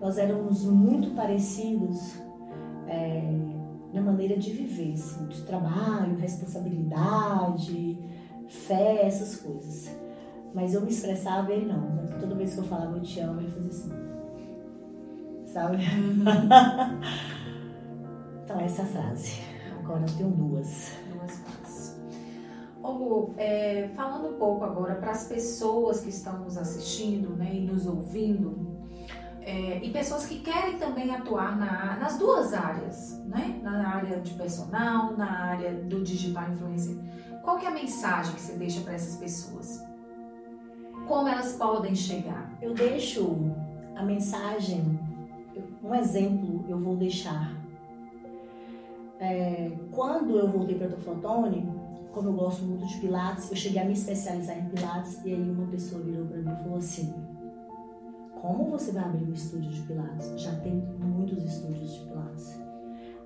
Nós 0.00 0.18
éramos 0.18 0.64
muito 0.64 1.14
parecidos 1.14 2.14
é, 2.86 3.22
na 3.92 4.02
maneira 4.02 4.36
de 4.36 4.50
viver, 4.50 4.94
assim, 4.94 5.26
de 5.26 5.42
trabalho, 5.42 6.16
responsabilidade, 6.16 7.98
fé, 8.48 9.06
essas 9.06 9.36
coisas. 9.36 9.96
Mas 10.52 10.74
eu 10.74 10.82
me 10.82 10.90
expressava 10.90 11.52
e 11.52 11.56
ele 11.56 11.66
não. 11.66 11.80
Né? 11.80 12.16
Toda 12.20 12.34
vez 12.34 12.54
que 12.54 12.60
eu 12.60 12.64
falava 12.64 12.96
eu 12.96 13.02
te 13.02 13.20
amo, 13.20 13.40
ele 13.40 13.50
fazia 13.50 13.70
assim. 13.70 13.92
Sabe? 15.46 15.78
então, 18.44 18.60
essa 18.60 18.82
é 18.82 18.84
a 18.84 18.88
frase. 18.88 19.40
Agora 19.78 20.02
eu 20.02 20.16
tenho 20.16 20.30
duas. 20.30 20.92
Duas 21.10 21.38
frases. 21.38 22.00
Ô, 22.82 23.30
é, 23.38 23.88
falando 23.96 24.34
um 24.34 24.38
pouco 24.38 24.64
agora 24.64 24.96
para 24.96 25.12
as 25.12 25.26
pessoas 25.26 26.00
que 26.00 26.10
estão 26.10 26.40
nos 26.40 26.58
assistindo 26.58 27.30
né, 27.30 27.50
e 27.54 27.60
nos 27.60 27.86
ouvindo, 27.86 28.74
é, 29.40 29.82
e 29.82 29.90
pessoas 29.90 30.26
que 30.26 30.40
querem 30.40 30.78
também 30.78 31.14
atuar 31.14 31.56
na, 31.56 31.96
nas 31.96 32.18
duas 32.18 32.52
áreas, 32.52 33.18
né? 33.24 33.58
na 33.62 33.88
área 33.88 34.20
de 34.20 34.34
personal, 34.34 35.16
na 35.16 35.30
área 35.30 35.72
do 35.72 36.02
digital 36.02 36.50
influencer. 36.50 36.96
Qual 37.42 37.58
que 37.58 37.64
é 37.64 37.68
a 37.68 37.72
mensagem 37.72 38.34
que 38.34 38.40
você 38.40 38.54
deixa 38.54 38.80
para 38.82 38.94
essas 38.94 39.16
pessoas? 39.16 39.82
Como 41.06 41.28
elas 41.28 41.52
podem 41.54 41.94
chegar? 41.94 42.50
Eu 42.60 42.74
deixo 42.74 43.50
a 43.96 44.02
mensagem, 44.02 44.98
um 45.82 45.94
exemplo 45.94 46.64
eu 46.68 46.78
vou 46.78 46.96
deixar. 46.96 47.63
É, 49.18 49.70
quando 49.92 50.38
eu 50.38 50.48
voltei 50.48 50.76
para 50.76 50.88
Toflotone, 50.88 51.68
como 52.12 52.28
eu 52.28 52.32
gosto 52.32 52.64
muito 52.64 52.86
de 52.86 52.98
Pilates, 52.98 53.50
eu 53.50 53.56
cheguei 53.56 53.82
a 53.82 53.84
me 53.84 53.92
especializar 53.92 54.58
em 54.58 54.68
Pilates 54.68 55.20
e 55.24 55.32
aí 55.32 55.50
uma 55.50 55.66
pessoa 55.66 56.02
virou 56.02 56.26
para 56.26 56.38
mim 56.38 56.52
e 56.52 56.62
falou 56.62 56.78
assim: 56.78 57.14
Como 58.40 58.70
você 58.70 58.92
vai 58.92 59.04
abrir 59.04 59.24
um 59.24 59.32
estúdio 59.32 59.70
de 59.70 59.82
Pilates? 59.82 60.32
Já 60.40 60.54
tem 60.60 60.74
muitos 61.00 61.42
estúdios 61.42 61.92
de 61.92 62.00
Pilates. 62.06 62.60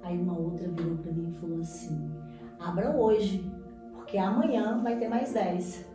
Aí 0.03 0.19
uma 0.19 0.39
outra 0.39 0.69
virou 0.69 0.97
para 0.97 1.13
mim 1.13 1.29
e 1.29 1.33
falou 1.33 1.61
assim: 1.61 2.11
Abra 2.59 2.97
hoje, 2.97 3.51
porque 3.95 4.17
amanhã 4.17 4.81
vai 4.83 4.99
ter 4.99 5.09
mais 5.09 5.33
10. 5.33 5.87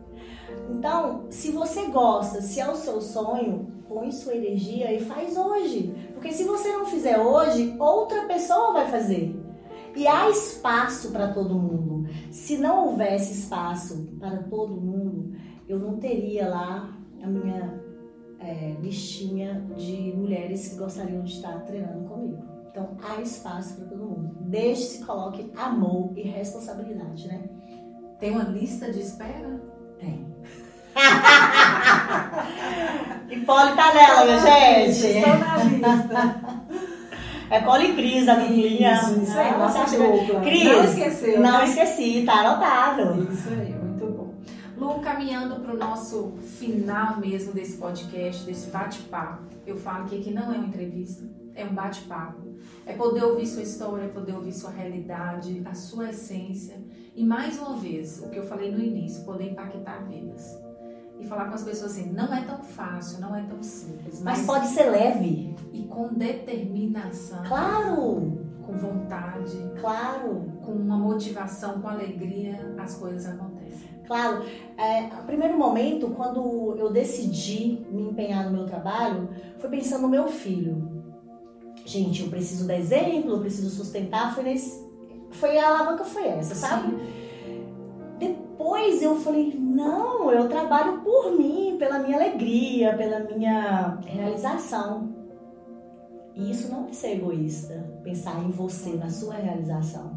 Então, 0.70 1.26
se 1.30 1.52
você 1.52 1.88
gosta, 1.88 2.42
se 2.42 2.60
é 2.60 2.70
o 2.70 2.76
seu 2.76 3.02
sonho, 3.02 3.72
põe 3.88 4.12
sua 4.12 4.36
energia 4.36 4.94
e 4.94 5.00
faz 5.00 5.36
hoje. 5.38 5.94
Porque 6.14 6.32
se 6.32 6.44
você 6.44 6.72
não 6.72 6.86
fizer 6.86 7.20
hoje, 7.20 7.76
outra 7.80 8.26
pessoa 8.28 8.74
vai 8.74 8.90
fazer. 8.90 9.33
E 9.96 10.08
há 10.08 10.30
espaço 10.30 11.12
para 11.12 11.34
todo 11.34 11.54
mundo. 11.54 12.08
Se 12.32 12.58
não 12.58 12.88
houvesse 12.88 13.34
espaço 13.34 14.08
para 14.20 14.38
todo 14.44 14.80
mundo, 14.80 15.36
eu 15.68 15.80
não 15.80 15.98
teria 15.98 16.48
lá 16.50 16.96
a 17.22 17.28
minha 17.28 17.82
é, 18.40 18.76
listinha 18.82 19.66
de 19.78 20.14
mulheres 20.16 20.68
que 20.68 20.76
gostariam 20.76 21.24
de 21.24 21.34
estar 21.34 21.60
treinando 21.62 22.08
comigo. 22.08 22.44
Então 22.70 22.98
há 23.04 23.22
espaço 23.22 23.76
para 23.76 23.86
todo 23.86 24.04
mundo. 24.04 24.36
Desde 24.42 24.84
se 24.84 25.06
coloque 25.06 25.52
amor 25.56 26.12
e 26.16 26.24
responsabilidade, 26.24 27.28
né? 27.28 27.44
Tem 28.20 28.32
uma 28.32 28.44
lista 28.44 28.92
de 28.92 29.00
espera? 29.00 29.62
Tem. 30.00 30.28
e 33.30 33.40
Poli 33.42 33.76
tá 33.76 33.94
nela, 33.94 34.26
minha 34.26 34.40
gente. 34.40 35.06
Estou 35.08 35.38
na 35.38 35.64
lista. 35.64 36.53
É 37.54 37.60
Policris, 37.62 38.28
a 38.28 38.38
minha. 38.38 38.96
Isso, 38.96 39.22
isso 39.22 39.38
aí, 39.38 39.58
nossa 39.58 39.86
dupla. 39.96 40.42
Cris, 40.42 40.64
Não 40.64 40.84
esqueceu, 40.84 41.40
Não 41.40 41.60
né? 41.60 41.66
esqueci, 41.66 42.24
tá 42.26 42.40
anotado. 42.40 43.32
Isso 43.32 43.50
aí, 43.50 43.76
muito 43.76 44.06
bom. 44.08 44.34
Lu, 44.76 45.00
caminhando 45.02 45.58
para 45.62 45.72
o 45.72 45.78
nosso 45.78 46.34
final 46.58 47.20
mesmo 47.20 47.54
desse 47.54 47.78
podcast, 47.78 48.44
desse 48.44 48.72
bate-papo, 48.72 49.44
eu 49.68 49.78
falo 49.78 50.06
que 50.06 50.18
aqui 50.18 50.32
não 50.32 50.52
é 50.52 50.58
uma 50.58 50.66
entrevista, 50.66 51.24
é 51.54 51.64
um 51.64 51.76
bate-papo. 51.76 52.56
É 52.88 52.94
poder 52.94 53.24
ouvir 53.24 53.46
sua 53.46 53.62
história, 53.62 54.10
poder 54.10 54.34
ouvir 54.34 54.52
sua 54.52 54.72
realidade, 54.72 55.62
a 55.64 55.76
sua 55.76 56.10
essência. 56.10 56.82
E 57.16 57.24
mais 57.24 57.60
uma 57.60 57.76
vez, 57.78 58.20
o 58.20 58.30
que 58.32 58.38
eu 58.40 58.44
falei 58.44 58.72
no 58.72 58.84
início, 58.84 59.24
poder 59.26 59.52
impactar 59.52 60.04
vidas. 60.10 60.58
E 61.24 61.28
falar 61.28 61.46
com 61.46 61.56
as 61.56 61.64
pessoas 61.64 61.92
assim, 61.92 62.12
não 62.12 62.34
é 62.34 62.42
tão 62.42 62.58
fácil, 62.62 63.22
não 63.22 63.34
é 63.36 63.42
tão 63.44 63.62
simples, 63.64 64.22
mas, 64.22 64.40
Mas 64.40 64.46
pode 64.46 64.68
ser 64.68 64.90
leve. 64.90 65.56
e 65.72 65.84
com 65.84 66.10
determinação, 66.14 67.44
Claro, 67.48 68.40
com 68.66 68.74
vontade, 68.74 69.58
claro, 69.80 70.52
com 70.62 70.72
uma 70.74 70.98
motivação, 70.98 71.82
com 71.82 71.88
alegria, 71.88 72.76
as 72.78 72.96
coisas 72.96 73.26
acontecem. 73.28 73.88
claro. 74.06 74.44
É, 74.78 75.06
o 75.22 75.24
primeiro 75.26 75.58
momento, 75.58 76.08
quando 76.10 76.76
eu 76.78 76.92
decidi 76.92 77.86
me 77.92 78.10
empenhar 78.10 78.46
no 78.46 78.52
meu 78.58 78.66
trabalho, 78.66 79.30
foi 79.60 79.70
pensando 79.70 80.02
no 80.04 80.10
meu 80.10 80.28
filho. 80.28 81.04
Gente, 81.86 82.24
eu 82.24 82.30
preciso 82.30 82.66
dar 82.68 82.78
exemplo, 82.78 83.32
eu 83.32 83.40
preciso 83.40 83.70
sustentar. 83.70 84.34
Foi, 84.34 84.44
nesse, 84.44 84.82
foi 85.32 85.58
a 85.58 85.68
alavanca 85.68 86.04
foi 86.06 86.28
essa, 86.28 86.56
sabe? 86.56 86.96
Depois 88.64 89.02
eu 89.02 89.18
falei, 89.18 89.54
não, 89.60 90.32
eu 90.32 90.48
trabalho 90.48 91.02
por 91.02 91.34
mim, 91.34 91.76
pela 91.78 92.00
minha 92.00 92.16
alegria, 92.16 92.96
pela 92.96 93.20
minha 93.20 94.00
realização. 94.06 95.14
E 96.34 96.50
isso 96.50 96.72
não 96.72 96.88
é 96.88 96.94
ser 96.94 97.18
egoísta, 97.18 97.74
pensar 98.06 98.42
em 98.42 98.52
você, 98.52 98.92
na 98.92 99.10
sua 99.10 99.34
realização. 99.34 100.14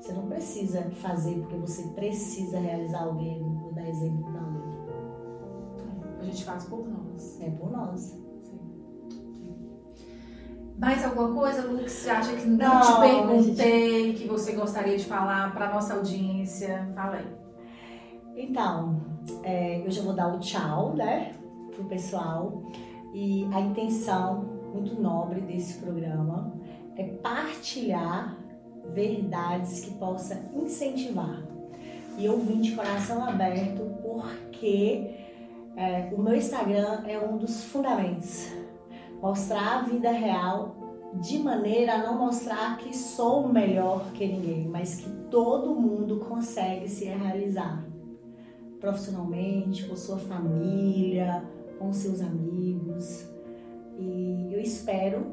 Você 0.00 0.12
não 0.14 0.26
precisa 0.26 0.82
fazer 1.00 1.38
porque 1.38 1.56
você 1.58 1.84
precisa 1.90 2.58
realizar 2.58 3.04
alguém 3.04 3.40
ou 3.40 3.72
dar 3.72 3.88
exemplo 3.88 4.24
para 4.32 4.40
alguém. 4.40 4.62
A 6.18 6.24
gente 6.24 6.44
faz 6.44 6.64
por 6.64 6.88
nós. 6.88 7.40
É 7.40 7.50
por 7.50 7.70
nós. 7.70 8.18
Mais 10.76 11.04
alguma 11.04 11.34
coisa, 11.34 11.62
Lu, 11.62 11.78
que 11.78 11.90
você 11.90 12.10
acha 12.10 12.34
que 12.34 12.46
não, 12.48 12.74
Não, 12.74 12.80
te 12.80 13.00
perguntei, 13.00 13.97
que 14.12 14.26
você 14.26 14.52
gostaria 14.52 14.96
de 14.96 15.04
falar 15.04 15.52
para 15.52 15.72
nossa 15.72 15.94
audiência? 15.94 16.90
Fala 16.94 17.16
aí. 17.16 17.26
Então, 18.36 19.00
é, 19.42 19.84
eu 19.84 19.90
já 19.90 20.02
vou 20.02 20.12
dar 20.12 20.34
o 20.34 20.38
tchau, 20.38 20.94
né, 20.94 21.32
pro 21.74 21.84
pessoal. 21.84 22.62
E 23.12 23.48
a 23.52 23.60
intenção 23.60 24.44
muito 24.72 25.00
nobre 25.00 25.40
desse 25.40 25.78
programa 25.78 26.52
é 26.96 27.04
partilhar 27.04 28.36
verdades 28.92 29.80
que 29.80 29.90
possa 29.92 30.50
incentivar. 30.54 31.42
E 32.16 32.24
eu 32.24 32.38
vim 32.38 32.60
de 32.60 32.74
coração 32.74 33.24
aberto 33.24 33.82
porque 34.02 35.14
é, 35.76 36.10
o 36.12 36.20
meu 36.20 36.34
Instagram 36.34 37.04
é 37.06 37.18
um 37.18 37.36
dos 37.36 37.64
fundamentos. 37.64 38.52
Mostrar 39.20 39.78
a 39.78 39.82
vida 39.82 40.10
real 40.10 40.76
de 41.14 41.38
maneira 41.38 41.94
a 41.94 41.98
não 41.98 42.18
mostrar 42.18 42.76
que 42.78 42.96
sou 42.96 43.48
melhor 43.48 44.12
que 44.12 44.26
ninguém, 44.26 44.68
mas 44.68 44.96
que 44.96 45.08
todo 45.30 45.74
mundo 45.74 46.18
consegue 46.20 46.88
se 46.88 47.06
realizar 47.06 47.84
profissionalmente, 48.80 49.88
com 49.88 49.96
sua 49.96 50.18
família, 50.18 51.44
com 51.78 51.92
seus 51.92 52.20
amigos. 52.20 53.28
E 53.98 54.52
eu 54.52 54.60
espero 54.60 55.26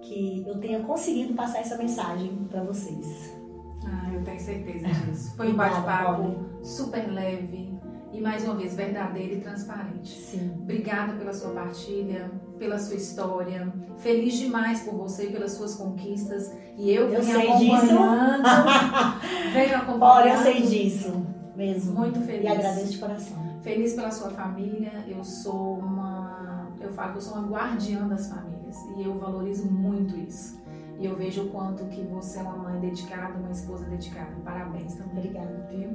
que 0.00 0.44
eu 0.46 0.58
tenha 0.58 0.80
conseguido 0.80 1.34
passar 1.34 1.60
essa 1.60 1.76
mensagem 1.76 2.32
para 2.48 2.62
vocês. 2.62 3.36
Ah, 3.84 4.12
eu 4.14 4.22
tenho 4.24 4.40
certeza 4.40 4.88
disso. 4.88 5.36
Foi 5.36 5.52
um 5.52 5.56
bate-papo 5.56 6.36
super 6.62 7.06
leve 7.12 7.76
e, 8.12 8.20
mais 8.20 8.44
uma 8.44 8.54
vez, 8.54 8.74
verdadeiro 8.74 9.34
e 9.34 9.40
transparente. 9.40 10.08
Sim. 10.08 10.54
Obrigada 10.62 11.14
pela 11.14 11.32
sua 11.32 11.50
partilha, 11.50 12.30
pela 12.58 12.78
sua 12.78 12.96
história. 12.96 13.72
Feliz 13.98 14.34
demais 14.34 14.80
por 14.80 14.94
você 14.94 15.26
e 15.26 15.32
pelas 15.32 15.52
suas 15.52 15.74
conquistas. 15.74 16.52
E 16.76 16.90
eu 16.90 17.04
Eu 17.10 17.22
venho 17.22 17.24
sei 17.24 17.48
acompanhando. 17.50 18.42
venho 19.52 19.76
acompanhando. 19.76 20.02
Olha, 20.02 20.30
eu 20.34 20.42
sei 20.42 20.62
disso 20.62 21.26
mesmo. 21.56 21.94
Muito 21.94 22.20
feliz. 22.20 22.44
E 22.44 22.48
agradeço 22.48 22.92
de 22.92 22.98
coração. 22.98 23.36
Feliz 23.62 23.94
pela 23.94 24.10
sua 24.10 24.30
família. 24.30 25.04
Eu 25.08 25.24
sou 25.24 25.78
uma. 25.78 26.70
Eu 26.80 26.92
falo 26.92 27.12
que 27.12 27.18
eu 27.18 27.22
sou 27.22 27.38
uma 27.38 27.48
guardiã 27.48 28.06
das 28.06 28.28
famílias. 28.28 28.76
E 28.96 29.04
eu 29.04 29.18
valorizo 29.18 29.66
muito 29.66 30.16
isso. 30.16 30.60
E 30.98 31.04
eu 31.04 31.16
vejo 31.16 31.42
o 31.44 31.48
quanto 31.48 31.84
que 31.86 32.02
você 32.02 32.38
é 32.38 32.42
uma 32.42 32.56
mãe 32.56 32.80
dedicada, 32.80 33.38
uma 33.38 33.50
esposa 33.50 33.84
dedicada. 33.84 34.30
Parabéns 34.44 34.94
também. 34.94 35.18
Obrigada. 35.18 35.68
Viu? 35.70 35.90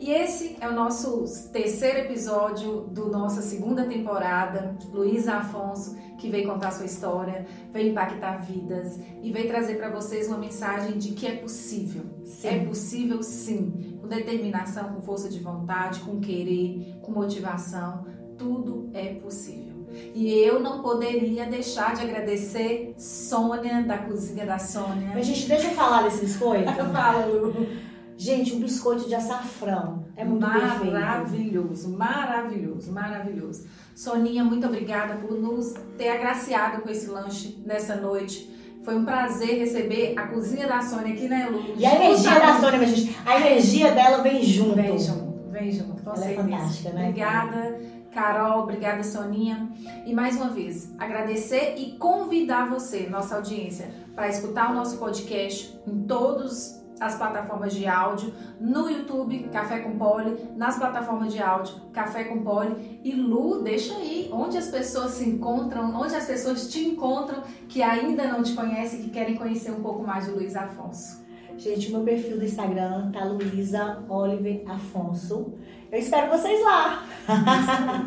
E 0.00 0.10
esse 0.10 0.56
é 0.62 0.66
o 0.66 0.72
nosso 0.74 1.24
terceiro 1.52 1.98
episódio 1.98 2.86
do 2.90 3.10
nossa 3.10 3.42
segunda 3.42 3.84
temporada. 3.84 4.74
Luísa 4.90 5.34
Afonso, 5.34 5.94
que 6.16 6.30
veio 6.30 6.48
contar 6.48 6.70
sua 6.70 6.86
história, 6.86 7.46
veio 7.70 7.90
impactar 7.90 8.38
vidas 8.38 8.98
e 9.22 9.30
veio 9.30 9.46
trazer 9.46 9.76
para 9.76 9.90
vocês 9.90 10.26
uma 10.28 10.38
mensagem 10.38 10.96
de 10.96 11.10
que 11.10 11.26
é 11.26 11.36
possível. 11.36 12.04
Sim. 12.24 12.48
É 12.48 12.64
possível 12.64 13.22
sim, 13.22 13.98
com 14.00 14.08
determinação, 14.08 14.94
com 14.94 15.02
força 15.02 15.28
de 15.28 15.38
vontade, 15.38 16.00
com 16.00 16.18
querer, 16.18 16.96
com 17.02 17.12
motivação, 17.12 18.06
tudo 18.38 18.88
é 18.94 19.12
possível. 19.16 19.86
E 20.14 20.32
eu 20.32 20.60
não 20.60 20.80
poderia 20.80 21.44
deixar 21.44 21.94
de 21.94 22.00
agradecer 22.00 22.94
Sônia, 22.96 23.82
da 23.82 23.98
Cozinha 23.98 24.46
da 24.46 24.58
Sônia. 24.58 25.10
Mas, 25.14 25.26
gente, 25.26 25.46
deixa 25.46 25.66
eu 25.66 25.72
falar 25.72 26.04
desse 26.04 26.24
biscoito. 26.24 26.72
Fala, 26.90 27.26
Lu. 27.26 27.89
Gente, 28.20 28.54
um 28.54 28.60
biscoito 28.60 29.08
de 29.08 29.14
açafrão. 29.14 30.04
É 30.14 30.26
muito 30.26 30.46
perfeito. 30.46 30.92
maravilhoso, 30.92 31.88
maravilhoso, 31.88 32.92
maravilhoso. 32.92 33.66
Soninha, 33.94 34.44
muito 34.44 34.66
obrigada 34.66 35.14
por 35.14 35.40
nos 35.40 35.72
ter 35.96 36.10
agraciado 36.10 36.82
com 36.82 36.90
esse 36.90 37.06
lanche 37.06 37.58
nessa 37.64 37.96
noite. 37.96 38.46
Foi 38.84 38.94
um 38.94 39.06
prazer 39.06 39.60
receber 39.60 40.12
a 40.18 40.26
cozinha 40.26 40.68
da 40.68 40.82
Sônia 40.82 41.14
aqui, 41.14 41.28
né, 41.28 41.48
Lu? 41.50 41.74
E 41.78 41.86
a 41.86 41.94
energia 41.94 42.38
da 42.38 42.60
Sônia, 42.60 42.78
minha 42.78 42.94
gente, 42.94 43.16
a 43.24 43.40
energia 43.40 43.92
dela 43.92 44.22
vem 44.22 44.42
junto. 44.42 44.74
Vem 44.74 44.98
junto, 44.98 45.50
vem 45.50 45.72
junto, 45.72 46.02
com 46.02 46.10
Ela 46.10 46.18
é 46.18 46.28
certeza. 46.28 46.42
fantástica, 46.42 46.90
né? 46.90 47.08
Obrigada, 47.08 47.80
Carol, 48.12 48.64
obrigada, 48.64 49.02
Soninha. 49.02 49.66
E 50.04 50.12
mais 50.12 50.36
uma 50.36 50.50
vez, 50.50 50.94
agradecer 50.98 51.74
e 51.78 51.92
convidar 51.92 52.68
você, 52.68 53.08
nossa 53.08 53.36
audiência, 53.36 53.90
para 54.14 54.28
escutar 54.28 54.72
o 54.72 54.74
nosso 54.74 54.98
podcast 54.98 55.74
em 55.86 56.02
todas 56.02 56.79
as 57.00 57.16
plataformas 57.16 57.72
de 57.72 57.86
áudio, 57.86 58.32
no 58.60 58.90
YouTube, 58.90 59.48
Café 59.50 59.80
com 59.80 59.96
Poli, 59.96 60.36
nas 60.54 60.78
plataformas 60.78 61.32
de 61.32 61.42
áudio, 61.42 61.74
Café 61.92 62.24
com 62.24 62.42
Poli. 62.42 63.00
E 63.02 63.12
Lu, 63.12 63.62
deixa 63.62 63.94
aí 63.94 64.28
onde 64.30 64.58
as 64.58 64.68
pessoas 64.68 65.12
se 65.12 65.26
encontram, 65.26 65.94
onde 65.94 66.14
as 66.14 66.26
pessoas 66.26 66.68
te 66.68 66.80
encontram 66.86 67.42
que 67.68 67.82
ainda 67.82 68.24
não 68.24 68.42
te 68.42 68.52
conhecem, 68.52 69.00
que 69.00 69.08
querem 69.08 69.36
conhecer 69.36 69.70
um 69.70 69.80
pouco 69.80 70.06
mais 70.06 70.26
de 70.26 70.32
Luiz 70.32 70.54
Afonso. 70.54 71.24
Gente, 71.56 71.90
meu 71.90 72.02
perfil 72.02 72.38
do 72.38 72.44
Instagram 72.44 73.10
tá 73.10 73.24
Luísa 73.24 74.02
Oliver 74.08 74.62
Afonso. 74.70 75.54
Eu 75.90 75.98
espero 75.98 76.30
vocês 76.30 76.62
lá. 76.62 77.04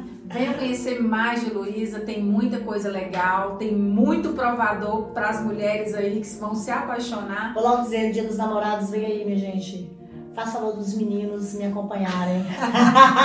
Venha 0.26 0.54
conhecer 0.54 1.02
mais 1.02 1.44
de 1.44 1.52
Luísa, 1.52 2.00
tem 2.00 2.24
muita 2.24 2.60
coisa 2.60 2.90
legal, 2.90 3.58
tem 3.58 3.76
muito 3.76 4.30
provador 4.30 5.08
para 5.14 5.30
as 5.30 5.44
mulheres 5.44 5.94
aí 5.94 6.22
que 6.22 6.28
vão 6.36 6.56
se 6.56 6.72
apaixonar. 6.72 7.54
Vou 7.54 7.62
logo 7.62 7.84
dizer, 7.84 8.12
Dia 8.12 8.24
dos 8.24 8.38
Namorados, 8.38 8.90
vem 8.90 9.06
aí, 9.06 9.26
minha 9.26 9.38
gente. 9.38 9.92
Faça 10.34 10.54
favor 10.54 10.76
dos 10.76 10.96
meninos 10.96 11.54
me 11.54 11.66
acompanharem. 11.66 12.44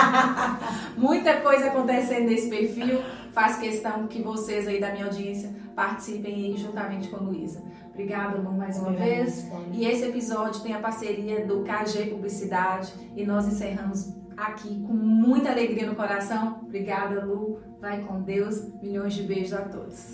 Muita 0.97 1.41
coisa 1.41 1.69
acontecendo 1.69 2.27
nesse 2.27 2.51
perfil. 2.51 3.01
Faz 3.33 3.57
questão 3.59 4.07
que 4.07 4.21
vocês 4.21 4.69
aí 4.69 4.79
da 4.79 4.91
minha 4.91 5.07
audiência 5.07 5.51
participem 5.75 6.35
aí 6.35 6.57
juntamente 6.57 7.09
com 7.09 7.17
a 7.17 7.21
Luísa. 7.21 7.63
Obrigada, 7.93 8.37
Lu, 8.37 8.53
mais 8.53 8.79
uma 8.79 8.93
vez. 8.93 9.47
E 9.73 9.87
esse 9.87 10.05
episódio 10.05 10.61
tem 10.61 10.75
a 10.75 10.81
parceria 10.81 11.47
do 11.47 11.65
KG 11.65 12.11
Publicidade 12.11 12.93
e 13.17 13.25
nós 13.25 13.47
encerramos 13.47 14.13
aqui 14.39 14.80
com 14.86 14.93
muita 14.93 15.51
alegria 15.51 15.86
no 15.86 15.97
coração. 15.97 16.61
Obrigada, 16.62 17.24
Lu. 17.24 17.61
Vai 17.80 18.03
com 18.03 18.22
Deus. 18.22 18.72
Milhões 18.80 19.14
de 19.14 19.24
beijos 19.24 19.53
a 19.53 19.62
todos. 19.62 20.07